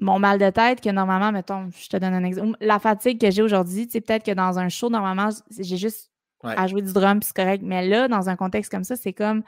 [0.01, 2.57] mon mal de tête que normalement, mettons, je te donne un exemple.
[2.59, 6.11] La fatigue que j'ai aujourd'hui, tu sais, peut-être que dans un show, normalement, j'ai juste
[6.43, 7.63] à jouer du drum, puis c'est correct.
[7.63, 9.43] Mais là, dans un contexte comme ça, c'est comme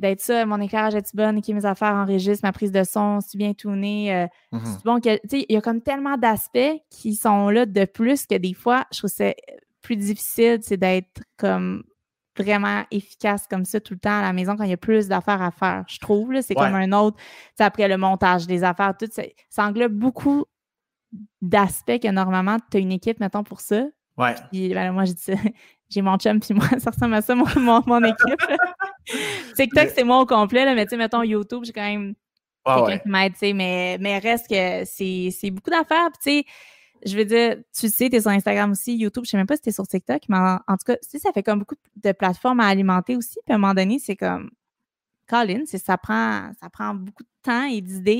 [0.00, 3.38] d'être ça, mon éclairage est bon, qui mes affaires enregistrent, ma prise de son, c'est
[3.38, 4.14] bien tourné.
[4.14, 4.82] Euh, mm-hmm.
[4.84, 8.26] bon que, tu sais, il y a comme tellement d'aspects qui sont là de plus
[8.26, 9.36] que des fois, je trouve que c'est
[9.82, 11.84] plus difficile, c'est d'être comme
[12.36, 15.08] vraiment efficace comme ça tout le temps à la maison quand il y a plus
[15.08, 16.40] d'affaires à faire, je trouve.
[16.40, 17.16] C'est comme un autre,
[17.58, 20.44] après le montage des affaires, tout, ça, ça englobe beaucoup
[21.40, 23.84] d'aspects que normalement, tu as une équipe, mettons, pour ça.
[24.16, 24.34] Ouais.
[24.50, 25.04] Puis ben, moi,
[25.90, 27.46] j'ai mon chum, puis moi, ça ressemble à ça, mon,
[27.86, 28.42] mon, équipe.
[29.56, 32.14] TikTok, c'est moi au complet, là, mais tu sais, mettons, YouTube, j'ai quand même
[32.64, 36.10] quelqu'un qui m'aide, mais, mais reste que c'est beaucoup d'affaires.
[36.20, 36.44] Puis tu sais,
[37.04, 39.56] je veux dire, tu sais, tu es sur Instagram aussi, YouTube, je sais même pas
[39.56, 41.76] si tu es sur TikTok, mais en, tout cas, tu sais, ça fait comme beaucoup
[41.96, 43.38] de plateformes à alimenter aussi.
[43.44, 44.50] Puis à un moment donné, c'est comme,
[45.28, 48.18] Colin, ça prend, ça prend beaucoup de temps et d'idées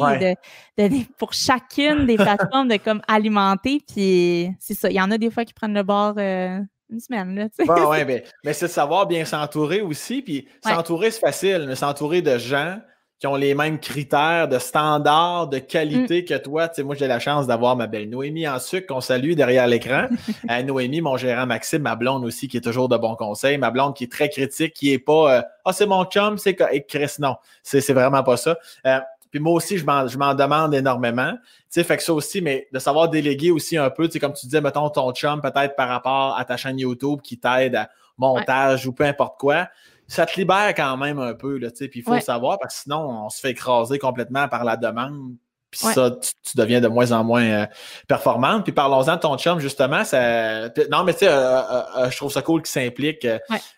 [0.76, 3.80] de, pour chacune des plateformes de comme alimenter.
[3.86, 4.90] Puis c'est ça.
[4.90, 6.58] Il y en a des fois qui prennent le bord euh,
[6.90, 7.34] une semaine.
[7.34, 10.22] Là, ouais, mais, mais c'est de savoir bien s'entourer aussi.
[10.22, 12.78] Puis s'entourer, c'est facile, mais s'entourer de gens
[13.18, 16.24] qui ont les mêmes critères de standard, de qualité mm.
[16.26, 16.68] que toi.
[16.68, 19.66] Tu sais, moi, j'ai la chance d'avoir ma belle Noémie en sucre qu'on salue derrière
[19.66, 20.06] l'écran.
[20.50, 23.56] euh, Noémie, mon gérant Maxime, ma blonde aussi, qui est toujours de bons conseils.
[23.56, 26.60] Ma blonde qui est très critique, qui est pas euh, Ah, c'est mon chum, c'est
[26.72, 27.14] et Chris.
[27.18, 28.58] Non, c'est vraiment pas ça.
[28.86, 31.32] Euh, puis moi aussi, je m'en demande énormément.
[31.32, 34.20] Tu sais, fait que ça aussi, mais de savoir déléguer aussi un peu, tu sais,
[34.20, 37.76] comme tu disais, mettons ton chum, peut-être par rapport à ta chaîne YouTube qui t'aide
[37.76, 37.88] à
[38.18, 39.68] montage ou peu importe quoi
[40.08, 42.82] ça te libère quand même un peu, là, puis il faut le savoir, parce que
[42.82, 45.36] sinon, on se fait écraser complètement par la demande,
[45.70, 47.66] puis ça, tu, deviens de moins en moins euh,
[48.08, 48.64] performante.
[48.64, 50.68] Puis parlons-en de ton chum, justement, ça...
[50.90, 53.26] Non, mais tu sais, euh, euh, je trouve ça cool qu'il s'implique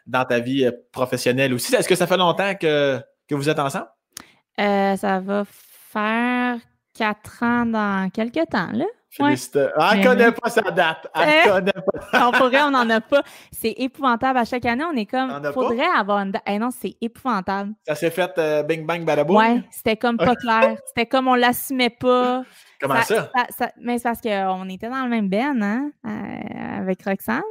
[0.06, 1.74] dans ta vie professionnelle aussi.
[1.74, 3.88] Est-ce que ça fait longtemps que, que vous êtes ensemble?
[4.56, 6.58] ça va faire
[6.94, 8.84] quatre ans dans quelques temps, là.
[9.20, 11.08] Ah, elle ne connaît pas sa date.
[11.14, 12.28] Elle eh, connaît pas.
[12.28, 13.22] on pourrait, on n'en a pas.
[13.52, 14.38] C'est épouvantable.
[14.38, 15.40] À chaque année, on est comme.
[15.42, 16.42] Il faudrait avoir une date.
[16.46, 17.72] Eh non, c'est épouvantable.
[17.86, 19.36] Ça s'est fait euh, bing bang badaboum?
[19.36, 20.76] Ouais, c'était comme pas clair.
[20.86, 22.42] C'était comme on l'assumait pas.
[22.80, 23.30] Comment ça?
[23.80, 27.42] mais c'est parce qu'on était dans le même ben, hein, euh, avec Roxane.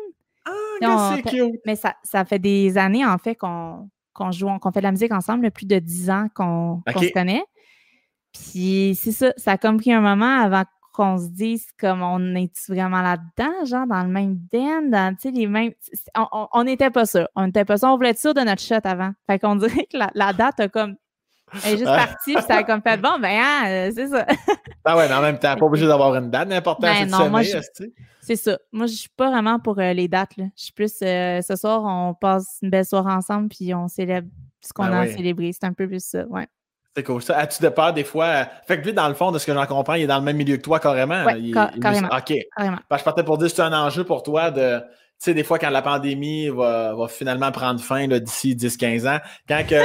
[0.83, 1.59] Ah, c'est cute.
[1.65, 3.89] Mais ça, ça fait des années, en fait, qu'on
[4.31, 7.43] joue, qu'on fait de la musique ensemble, plus de dix ans qu'on se connaît.
[8.33, 10.63] Puis c'est ça, ça a comme pris un moment avant
[10.97, 15.45] qu'on se dise comme on est vraiment là-dedans, genre dans le même den, dans les
[15.45, 15.71] mêmes.
[16.15, 17.27] On n'était pas sûr.
[17.35, 17.89] On n'était pas sûr.
[17.89, 19.11] On voulait être sûr de notre shot avant.
[19.27, 20.95] Fait qu'on dirait que la, date a comme.
[21.63, 24.25] Elle est juste partie, puis ça a comme fait bon, ben, ah, euh, c'est ça.
[24.85, 26.49] ah ouais, mais en même temps, pas obligé d'avoir une date.
[26.49, 28.57] L'important, ben c'est moi, ça.
[28.73, 30.35] Moi, je suis pas vraiment pour euh, les dates.
[30.35, 30.45] Là.
[30.57, 34.27] Je suis plus euh, ce soir, on passe une belle soirée ensemble, puis on célèbre
[34.61, 35.51] ce qu'on ben a célébré.
[35.53, 36.47] C'est un peu plus ça, ouais.
[36.97, 37.21] C'est cool.
[37.21, 38.47] Ça, as-tu de peur des fois?
[38.65, 40.23] Fait que lui, dans le fond, de ce que j'en comprends, il est dans le
[40.23, 41.25] même milieu que toi carrément.
[41.79, 42.07] Carrément.
[42.07, 42.33] OK.
[42.33, 44.79] je partais pour dire que c'est un enjeu pour toi de.
[44.79, 44.85] Tu
[45.25, 49.75] sais, des fois, quand la pandémie va, finalement prendre fin d'ici 10-15 ans, quand que.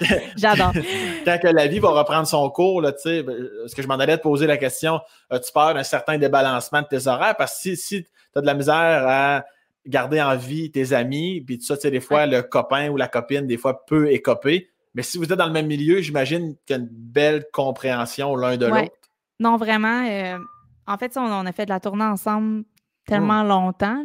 [0.36, 0.72] J'adore.
[1.26, 3.36] quand que la vie va reprendre son cours, tu sais, ben,
[3.66, 6.86] ce que je m'en allais te poser la question, as-tu peur d'un certain débalancement de
[6.86, 7.36] tes horaires?
[7.36, 8.08] Parce que si, si tu
[8.38, 9.44] as de la misère à
[9.86, 12.96] garder en vie tes amis, puis tout ça, tu sais, des fois, le copain ou
[12.96, 16.54] la copine, des fois, peut écoper mais si vous êtes dans le même milieu, j'imagine
[16.66, 18.92] qu'il y a une belle compréhension l'un de l'autre.
[19.40, 20.06] Non, vraiment.
[20.06, 20.38] Euh,
[20.86, 22.64] en fait, on, a fait de la tournée ensemble
[23.06, 23.48] tellement hmm.
[23.48, 24.04] longtemps.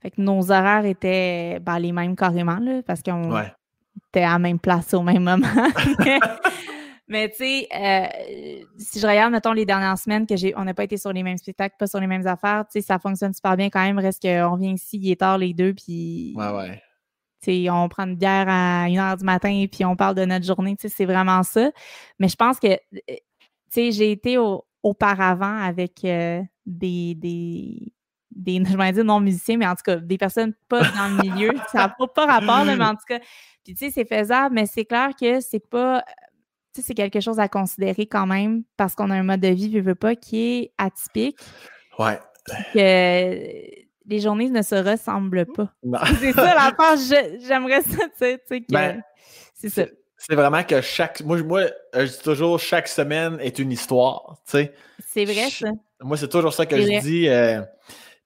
[0.00, 3.36] Fait que nos horaires étaient ben, les mêmes carrément, là, parce qu'on
[4.08, 5.46] était à la même place au même moment.
[7.08, 10.72] Mais tu sais, euh, si je regarde, mettons, les dernières semaines que j'ai, on n'a
[10.72, 13.34] pas été sur les mêmes spectacles, pas sur les mêmes affaires, tu sais, ça fonctionne
[13.34, 13.98] super bien quand même.
[13.98, 16.32] Reste qu'on vient ici, il est tard les deux, puis.
[16.36, 16.82] Ouais, ouais
[17.46, 20.44] on prend une bière à 1 heure du matin et puis on parle de notre
[20.44, 20.76] journée.
[20.78, 21.70] C'est vraiment ça.
[22.18, 23.16] Mais je pense que euh,
[23.74, 24.38] j'ai été
[24.82, 27.92] auparavant avec euh, des, des,
[28.30, 31.50] des, je vais dire non-musiciens, mais en tout cas, des personnes pas dans le milieu.
[31.72, 33.18] ça n'a pas, rapport, mais en tout cas,
[33.64, 36.02] puis tu sais, c'est faisable, mais c'est clair que c'est pas.
[36.74, 39.48] Tu sais, c'est quelque chose à considérer quand même parce qu'on a un mode de
[39.48, 41.38] vie, je veux pas, qui est atypique.
[41.98, 42.18] Ouais.
[42.72, 45.72] Que, les journées ne se ressemblent pas.
[46.20, 47.30] C'est ça l'affaire.
[47.46, 49.02] J'aimerais ça, tu sais, que ben,
[49.54, 49.84] c'est ça.
[50.16, 51.20] C'est vraiment que chaque.
[51.22, 51.62] Moi, moi,
[51.94, 54.72] je dis toujours chaque semaine est une histoire, tu sais.
[55.04, 55.70] C'est vrai, ça.
[56.00, 57.28] Moi, c'est toujours ça que je dis.
[57.28, 57.60] Euh,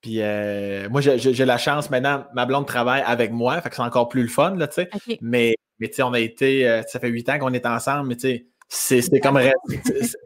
[0.02, 3.82] puis euh, moi, j'ai la chance maintenant, ma blonde travaille avec moi, fait que c'est
[3.82, 4.90] encore plus le fun, là, tu sais.
[5.22, 6.68] Mais, mais tu sais, on a été.
[6.68, 9.00] Euh, ça fait huit ans qu'on est ensemble, mais tu sais.
[9.00, 9.40] C'est comme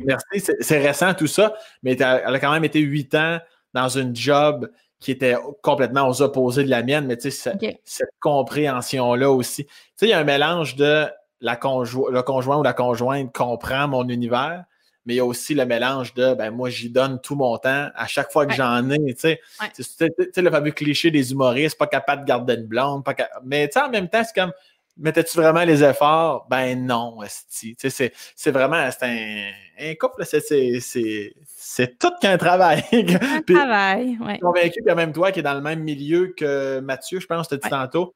[0.00, 3.38] merci, c'est récent tout ça, mais elle a quand même été huit ans
[3.74, 4.68] dans une job
[5.00, 7.52] qui était complètement aux opposés de la mienne, mais tu sais,
[7.84, 9.64] cette compréhension-là aussi.
[9.64, 11.06] Tu sais, il y a un mélange de
[11.40, 14.64] la le conjoint ou la conjointe comprend mon univers,
[15.06, 17.88] mais il y a aussi le mélange de ben moi j'y donne tout mon temps
[17.94, 19.40] à chaque fois que j'en ai, tu sais.
[19.74, 23.68] Tu sais, le fameux cliché des humoristes, pas capable de garder une blonde, pas mais
[23.68, 24.52] tu sais, en même temps, c'est comme
[25.00, 26.46] Mettais-tu vraiment les efforts?
[26.50, 29.50] Ben non, c'est vraiment un,
[29.80, 32.84] un couple, c'est tout qu'un travail.
[32.92, 34.38] Un travail, oui.
[34.38, 37.56] convaincu que même toi qui es dans le même milieu que Mathieu, je pense, tu
[37.56, 38.14] dit tantôt,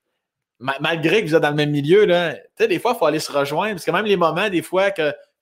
[0.59, 3.33] malgré que vous êtes dans le même milieu, là, des fois, il faut aller se
[3.33, 4.91] rejoindre, parce que même les moments, des fois,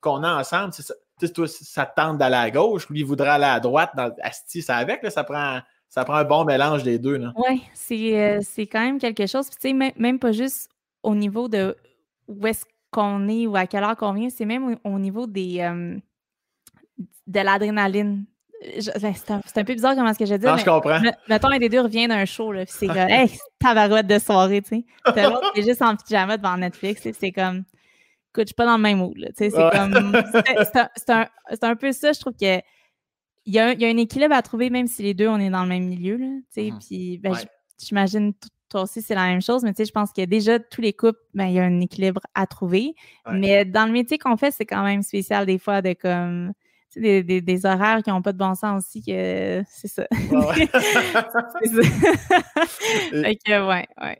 [0.01, 0.93] qu'on a ensemble, ça,
[1.33, 4.61] toi, ça te tente d'aller à gauche, lui, il voudrait aller à droite, dans Asti,
[4.61, 5.59] ça avec, là, ça prend
[5.93, 7.21] ça prend un bon mélange des deux.
[7.35, 7.61] Oui,
[7.91, 9.47] euh, c'est quand même quelque chose.
[9.51, 10.71] tu sais, même, même, pas juste
[11.03, 11.75] au niveau de
[12.27, 15.59] où est-ce qu'on est ou à quelle heure qu'on vient, c'est même au, niveau des
[15.59, 15.97] euh,
[17.27, 18.25] de l'adrénaline.
[19.01, 20.45] Ben, c'est un, peu bizarre comment ce que je dis.
[20.45, 21.01] Non, je comprends.
[21.27, 24.85] mettons, un des deux revient d'un show, là, c'est comme, hey, tabarouette de soirée, tu
[25.05, 25.21] sais.
[25.21, 27.65] l'autre est juste en pyjama devant Netflix, c'est comme,
[28.33, 29.17] écoute, je suis pas dans le même mood.
[29.35, 30.23] C'est comme.
[30.95, 32.61] C'est un, peu ça, je trouve que.
[33.45, 35.27] Il y, a un, il y, a un, équilibre à trouver, même si les deux,
[35.27, 36.15] on est dans le même milieu.
[36.15, 36.87] Là, mm-hmm.
[36.87, 37.33] Puis, ben,
[37.77, 38.33] j'imagine
[38.69, 41.45] toi aussi, c'est la même chose, mais je pense que déjà, tous les couples, ben,
[41.45, 42.95] il y a un équilibre à trouver.
[43.31, 46.53] Mais dans le métier qu'on fait, c'est quand même spécial des fois de comme.
[46.95, 50.05] Des, des, des, horaires qui n'ont pas de bon sens aussi, que c'est ça.
[50.11, 50.69] Ouais,
[51.63, 51.81] c'est ça.
[53.09, 54.19] fait que, ouais, ouais.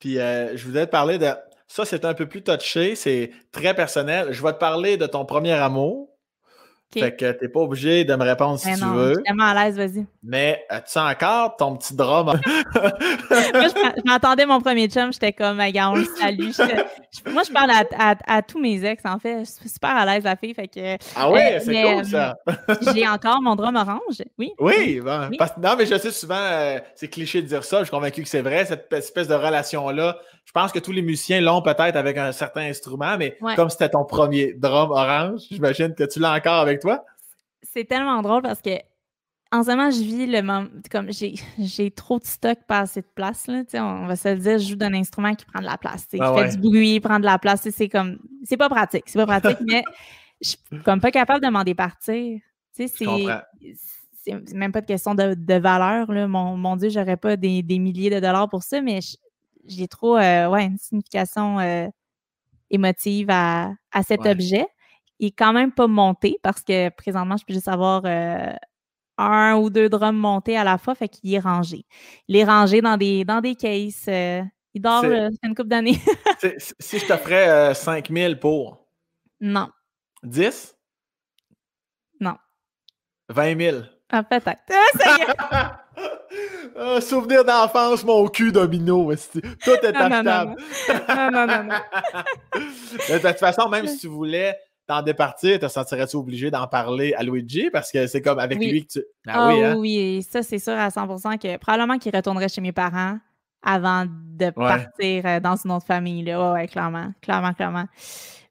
[0.00, 1.28] Puis, euh, je voulais te parler de
[1.70, 4.32] ça, c'est un peu plus touché, c'est très personnel.
[4.32, 6.08] Je vais te parler de ton premier amour.
[6.92, 9.10] Fait que t'es pas obligé de me répondre si tu veux.
[9.10, 10.06] Je suis tellement à l'aise, vas-y.
[10.24, 12.26] Mais as-tu encore ton petit drum?
[12.34, 12.40] moi,
[12.74, 16.50] je m'entendais mon premier chum, j'étais comme, gars, on le salue.
[17.32, 17.70] moi, je parle
[18.26, 19.40] à, tous mes ex, en fait.
[19.40, 20.52] Je suis super à l'aise, la fille.
[20.52, 22.36] Fait que, ah ouais, euh, c'est cool, ça.
[22.48, 24.52] Euh, j'ai encore mon drum orange, oui.
[24.58, 25.30] Oui, bon,
[25.62, 27.78] non, mais je sais souvent, euh, c'est cliché de dire ça.
[27.78, 30.18] Je suis convaincu que c'est vrai, cette espèce de relation-là.
[30.44, 33.90] Je pense que tous les musiciens l'ont peut-être avec un certain instrument, mais comme c'était
[33.90, 37.04] ton premier drum orange, j'imagine que tu l'as encore avec toi?
[37.62, 38.70] C'est tellement drôle parce que
[39.52, 40.68] en ce moment, je vis le moment.
[40.90, 41.08] Comme
[41.58, 43.46] j'ai trop de stock, pas assez de place.
[43.48, 46.06] Là, on va se le dire, je joue d'un instrument qui prend de la place.
[46.06, 47.68] qui ah fait du bruit, prend de la place.
[47.70, 48.18] C'est comme.
[48.44, 49.04] C'est pas pratique.
[49.06, 49.82] C'est pas pratique, mais
[50.40, 52.40] je suis comme pas capable de m'en départir.
[52.72, 56.12] C'est même pas de question de, valeur.
[56.12, 56.28] Là.
[56.28, 59.00] Mon, mon Dieu, j'aurais pas des, des, milliers de dollars pour ça, mais
[59.66, 61.88] j'ai trop euh, ouais, une signification euh,
[62.70, 63.72] émotive à,
[64.06, 64.66] cet objet.
[65.20, 68.52] Il est quand même pas monté parce que présentement, je peux juste avoir euh,
[69.18, 71.84] un ou deux drums montés à la fois, fait qu'il est rangé.
[72.26, 74.06] Il est rangé dans des, dans des cases.
[74.08, 76.00] il dort une couple d'années.
[76.78, 78.86] si je t'offrais 5000 pour.
[79.40, 79.68] Non.
[80.22, 80.74] 10?
[82.20, 82.36] Non.
[83.28, 83.82] 20 000?
[84.10, 84.60] Ah, peut-être.
[85.52, 85.80] Ah,
[86.76, 89.12] Ah, souvenir d'enfance, mon cul domino.
[89.32, 90.56] Tout est achetable.
[91.08, 91.68] Non, non, non.
[92.54, 94.58] de toute façon, même si tu voulais
[94.90, 97.70] t'en départir, te sentirais-tu obligé d'en parler à Luigi?
[97.70, 99.04] Parce que c'est comme avec lui que tu.
[99.28, 99.76] Ah, ah oui, hein?
[99.76, 103.18] oui, ça, c'est sûr à 100% que probablement qu'il retournerait chez mes parents
[103.62, 106.24] avant de partir euh, dans une autre famille.
[106.24, 106.52] Là.
[106.52, 107.12] Ouais, ouais, clairement.
[107.22, 107.84] Clairement, clairement.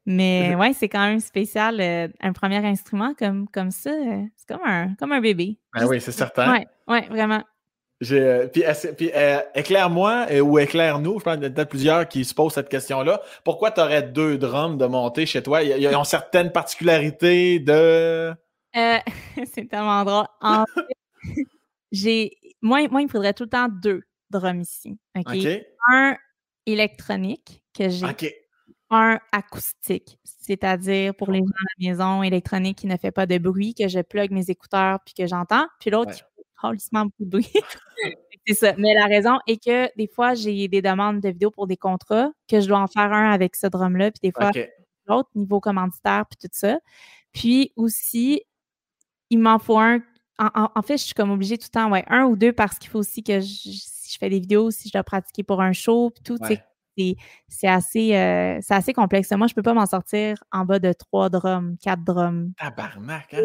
[0.06, 1.82] Mais ouais, c'est quand même spécial.
[1.82, 5.58] Euh, un premier instrument comme, comme ça, euh, c'est comme un, comme un bébé.
[5.74, 6.54] Ben oui, c'est certain.
[6.54, 7.44] Oui, ouais, vraiment.
[8.12, 9.12] Euh, puis,
[9.56, 13.22] éclaire-moi ou éclaire-nous, je pense qu'il y a peut-être plusieurs qui se posent cette question-là.
[13.44, 15.64] Pourquoi tu aurais deux drums de monter chez toi?
[15.64, 18.34] Ils ont certaines particularités de.
[18.74, 20.28] c'est tellement drôle.
[20.42, 21.46] En fait,
[21.92, 22.38] j'ai.
[22.62, 24.98] Moi, moi, il me faudrait tout le temps deux drums ici.
[25.18, 25.36] OK?
[25.90, 26.16] Un
[26.66, 28.06] électronique que j'ai.
[28.92, 33.38] Un acoustique, c'est-à-dire pour les gens à la maison, électronique qui ne fait pas de
[33.38, 36.24] bruit, que je plug mes écouteurs puis que j'entends, puis l'autre qui
[36.62, 37.54] fait beaucoup de bruit.
[38.48, 38.74] c'est ça.
[38.78, 42.32] Mais la raison est que des fois, j'ai des demandes de vidéos pour des contrats,
[42.48, 44.52] que je dois en faire un avec ce drum-là, puis des fois,
[45.08, 46.80] l'autre, niveau commanditaire, puis tout ça.
[47.34, 48.44] Puis aussi,
[49.30, 50.00] il m'en faut un.
[50.38, 52.90] En, fait, je suis comme obligée tout le temps, ouais, un ou deux parce qu'il
[52.90, 55.74] faut aussi que je, si je fais des vidéos, si je dois pratiquer pour un
[55.74, 56.38] show, puis tout,
[57.48, 59.32] c'est assez, euh, assez complexe.
[59.32, 62.52] Moi, je peux pas m'en sortir en bas de trois drums, quatre drums.
[62.58, 63.44] Tabarnak, hein?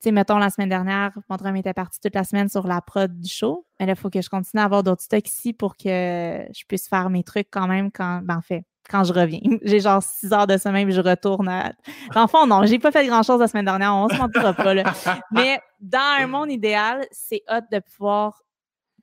[0.00, 2.80] Tu sais, mettons, la semaine dernière, mon drum était parti toute la semaine sur la
[2.80, 3.66] prod du show.
[3.80, 6.64] Mais là, il faut que je continue à avoir d'autres stocks ici pour que je
[6.68, 9.40] puisse faire mes trucs quand même quand, ben, en fait, quand je reviens.
[9.62, 11.72] J'ai genre six heures de semaine et je retourne à.
[12.14, 14.74] En fond, non, j'ai pas fait grand chose la semaine dernière, on se mentira pas,
[14.74, 14.84] là.
[15.30, 18.42] Mais dans un monde idéal, c'est hot de pouvoir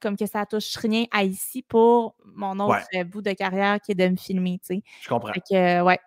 [0.01, 3.95] comme que ça touche rien à ici pour mon autre bout de carrière qui est
[3.95, 4.83] de me filmer, tu sais.
[5.01, 5.33] Je comprends.
[5.33, 5.99] Fait que, ouais.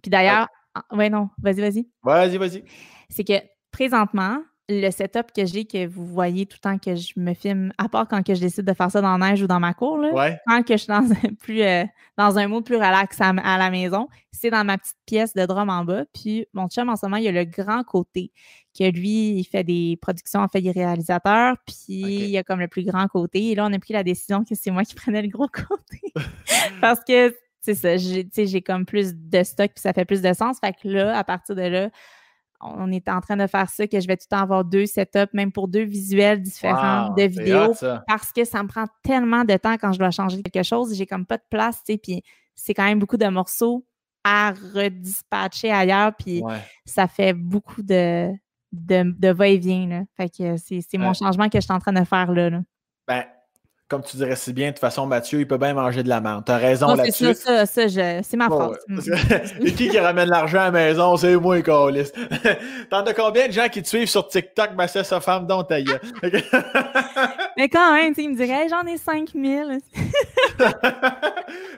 [0.00, 0.48] Puis d'ailleurs,
[0.92, 1.88] ouais, non, vas-y, vas-y.
[2.02, 2.64] Vas-y, vas-y.
[3.08, 3.34] C'est que
[3.72, 4.38] présentement,
[4.68, 7.88] le setup que j'ai, que vous voyez tout le temps que je me filme, à
[7.88, 9.98] part quand que je décide de faire ça dans la neige ou dans ma cour,
[9.98, 11.84] là, quand que je suis dans un, plus, euh,
[12.16, 15.68] dans un mood plus relax à, la maison, c'est dans ma petite pièce de drum
[15.68, 16.04] en bas.
[16.14, 18.32] Puis mon chum, en ce moment, il a le grand côté,
[18.78, 22.44] que lui, il fait des productions, en fait, il est réalisateur, puis il il a
[22.44, 23.50] comme le plus grand côté.
[23.50, 26.12] Et là, on a pris la décision que c'est moi qui prenais le gros côté.
[26.80, 30.58] Parce que, c'est ça, j'ai comme plus de stock, puis ça fait plus de sens.
[30.60, 31.90] Fait que là, à partir de là,
[32.62, 34.86] on est en train de faire ça, que je vais tout le temps avoir deux
[34.86, 37.74] setups, même pour deux visuels différents de vidéos,
[38.06, 40.94] parce que ça me prend tellement de temps quand je dois changer quelque chose.
[40.96, 42.22] J'ai comme pas de place, tu sais, puis
[42.54, 43.84] c'est quand même beaucoup de morceaux
[44.24, 46.42] à redispatcher ailleurs, puis
[46.84, 48.30] ça fait beaucoup de,
[48.72, 50.04] de, va-et-vient.
[50.16, 52.50] Fait que c'est mon changement que je suis en train de faire là.
[52.50, 52.60] là.
[53.08, 53.24] Ben,
[53.92, 56.22] comme tu dirais si bien, de toute façon, Mathieu, il peut bien manger de la
[56.22, 56.46] menthe.
[56.46, 57.24] T'as raison là-dessus.
[57.24, 57.82] C'est ça, ça,
[58.22, 58.78] c'est ma phrase.
[58.88, 59.00] Mm.
[59.66, 61.14] Et qui qui ramène l'argent à la maison?
[61.18, 62.10] C'est moi, Carlis.
[62.90, 64.70] T'en as combien de gens qui te suivent sur TikTok?
[64.88, 65.76] C'est sa femme dont ta
[67.58, 69.80] Mais quand même, il me dirait, j'en ai 5000.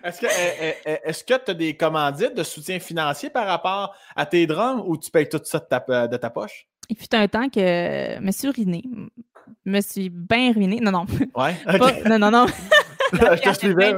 [0.05, 3.93] Est-ce que eh, eh, est-ce que tu as des commandites de soutien financier par rapport
[4.15, 6.69] à tes drums ou tu payes tout ça de ta, de ta poche?
[6.89, 8.85] Il fut un temps que suis ruiné.
[8.85, 9.34] Je
[9.65, 10.81] me suis bien ruiné.
[10.81, 11.07] Non, non.
[11.35, 11.55] Ouais.
[12.09, 12.47] non, non, non.
[13.13, 13.95] je te suivais.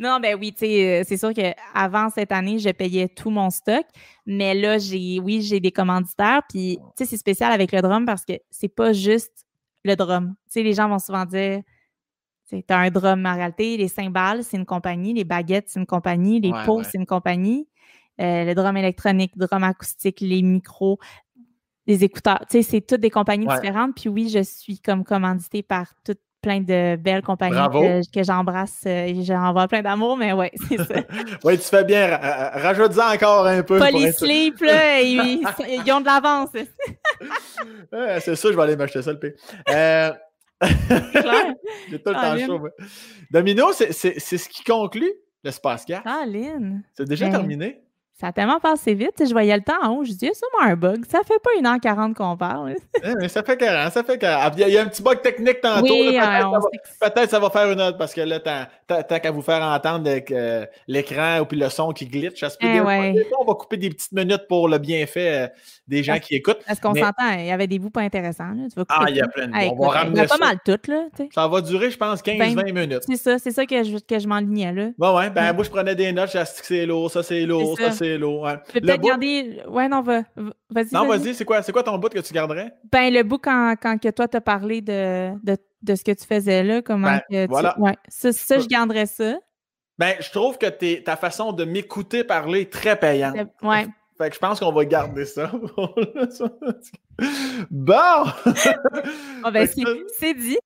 [0.00, 3.50] Non, ben oui, tu sais, euh, c'est sûr qu'avant cette année, je payais tout mon
[3.50, 3.84] stock.
[4.26, 6.42] Mais là, j'ai, oui, j'ai des commanditaires.
[6.48, 9.46] Puis, tu sais, c'est spécial avec le drum parce que c'est pas juste
[9.84, 10.34] le drum.
[10.46, 11.62] Tu sais, les gens vont souvent dire,
[12.48, 15.86] tu as un drum en réalité, les cymbales, c'est une compagnie, les baguettes, c'est une
[15.86, 17.68] compagnie, les pots, c'est une compagnie.
[18.20, 20.98] Euh, le drum électronique, le drum acoustique, les micros,
[21.88, 22.44] les écouteurs.
[22.48, 23.96] Tu sais, c'est toutes des compagnies différentes.
[23.96, 27.58] Puis oui, je suis comme commanditée par toutes plein de belles compagnies
[28.14, 31.00] que, j'embrasse euh, et j'envoie plein d'amour, mais ouais, c'est ça.
[31.44, 32.16] oui, tu fais bien.
[32.16, 33.78] Rajoute-en encore un peu.
[33.78, 36.50] Polysleep, là, ils, ils, ont de l'avance.
[36.52, 39.34] c'est ça, je vais aller m'acheter ça, le P.
[39.70, 40.12] Euh...
[41.90, 42.68] J'ai tout le temps chaud.
[43.32, 45.12] Domino, c'est ce qui conclut
[45.42, 46.02] l'espace 4.
[46.04, 46.82] Ah, Lynn.
[46.94, 47.82] C'est déjà ben, terminé.
[48.20, 49.14] Ça a tellement passé vite.
[49.20, 50.04] Je voyais le temps en haut.
[50.04, 51.04] Je dis, c'est un bug.
[51.08, 52.74] Ça fait pas une heure 40 qu'on parle.
[53.20, 53.92] mais ça fait 40.
[53.92, 54.54] Ça fait 40.
[54.58, 55.86] Il y, a un petit bug technique tantôt.
[55.86, 60.10] Peut-être ça, va faire une autre parce que là, tant qu'à vous faire entendre
[60.88, 63.90] l'écran ou puis le son qui glitch, ça se peut eh On va couper des
[63.90, 65.48] petites minutes pour le bienfait euh,
[65.86, 66.60] des gens qui écoutent.
[66.68, 67.38] Est-ce qu'on s'entend?
[67.38, 68.52] Il y avait des bouts pas intéressants.
[68.88, 70.36] ah, il y a plein de hey, On va ramener ça.
[70.36, 70.90] pas mal tout.
[70.90, 73.04] Là, ça va durer, je pense, 15-20 minutes.
[73.08, 73.38] C'est ça.
[73.38, 74.72] C'est ça que je, que je m'enlignais.
[74.72, 74.88] là.
[74.98, 75.30] Ouais, ouais.
[75.30, 76.30] Ben, moi, je prenais des notes.
[76.32, 78.56] J'ai que c'est lourd, ça, c'est lourd, ça, c'est Ouais.
[78.66, 79.62] Tu peux peut-être garder.
[79.68, 80.22] Ouais, non, va,
[80.70, 80.92] vas-y.
[80.92, 82.72] Non, vas-y, c'est quoi, quoi ton bout que tu garderais?
[82.90, 86.24] Ben, le bout quand, quand que toi, t'as parlé de, de, de, ce que tu
[86.26, 87.50] faisais là, comment ben, que tu...
[87.50, 87.78] voilà.
[87.78, 89.38] Ouais, ça, ça, je garderais ça.
[89.98, 93.36] Ben, je trouve que es, ta façon de m'écouter parler est très payante.
[93.62, 93.86] Ouais.
[94.16, 95.52] Fait que je pense qu'on va garder ça.
[97.70, 98.24] bon!
[99.44, 99.68] oh, ben,
[100.18, 100.58] c'est dit.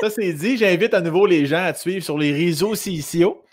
[0.00, 0.56] ça, c'est dit.
[0.56, 3.45] J'invite à nouveau les gens à te suivre sur les réseaux CICO.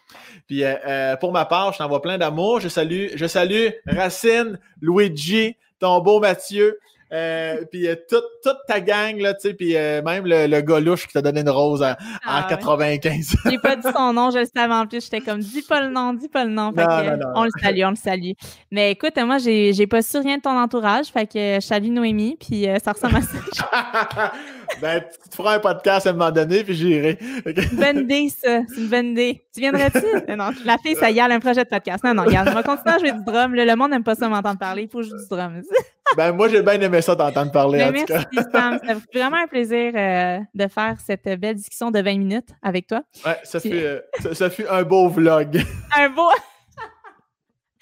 [0.47, 2.59] Puis euh, euh, pour ma part, je t'envoie plein d'amour.
[2.59, 6.79] Je salue, je salue Racine, Luigi, ton beau Mathieu,
[7.13, 10.61] euh, puis euh, toute, toute, ta gang, là, tu sais, puis euh, même le, le
[10.61, 11.93] gars louche qui t'a donné une rose en,
[12.25, 13.35] ah, 95.
[13.49, 15.03] J'ai pas dit son nom, je le savais en plus.
[15.03, 16.71] J'étais comme, dis pas le nom, dis pas le nom.
[16.73, 18.31] Fait que, on le salue, on le salue.
[18.71, 21.07] Mais écoute, moi, j'ai, j'ai pas su rien de ton entourage.
[21.07, 24.31] Fait que je salue Noémie, puis ça ressemble à ça.
[24.81, 27.17] ben, tu te feras un podcast à un moment donné, puis j'irai.
[27.45, 28.61] une bonne idée, ça.
[28.67, 29.43] C'est une bonne idée.
[29.53, 30.05] Tu viendrais-tu?
[30.37, 32.03] non, la fille, ça y a un projet de podcast.
[32.03, 33.53] Non, non, regarde, on va continuer à jouer du drum.
[33.53, 34.83] le monde n'aime pas ça m'entendre parler.
[34.83, 35.61] Il faut jouer du drum.
[36.17, 37.79] ben, moi, j'ai bien aimé ça t'entendre parler.
[37.79, 38.49] Ben, en merci, tout cas.
[38.51, 38.79] Sam.
[39.13, 43.01] vraiment un plaisir euh, de faire cette belle discussion de 20 minutes avec toi.
[43.25, 43.99] Ouais, ça, fut, euh,
[44.33, 45.61] ça, fut un beau vlog.
[45.97, 46.29] un beau.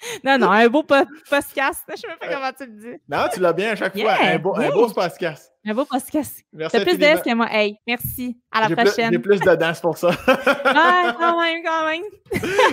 [0.24, 1.84] Non, non, un beau podcast.
[1.88, 3.02] Je ne sais pas comment tu le dis.
[3.08, 4.14] Non, tu l'as bien à chaque fois.
[4.20, 5.52] Un beau, un beau podcast.
[5.64, 6.44] Un beau podcast.
[6.52, 6.76] Merci.
[6.76, 7.46] T'as plus de que moi.
[7.50, 8.38] Hey, merci.
[8.50, 9.12] À la prochaine.
[9.12, 10.10] J'ai plus de danse pour ça.
[10.26, 12.02] quand même, quand même.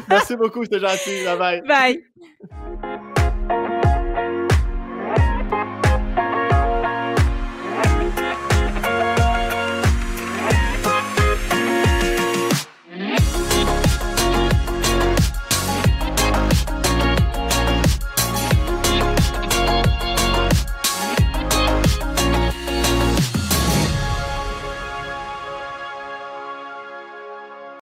[0.09, 1.23] merci beaucoup, c'était gentil.
[1.25, 1.61] Bye bye.
[1.61, 3.18] Bye.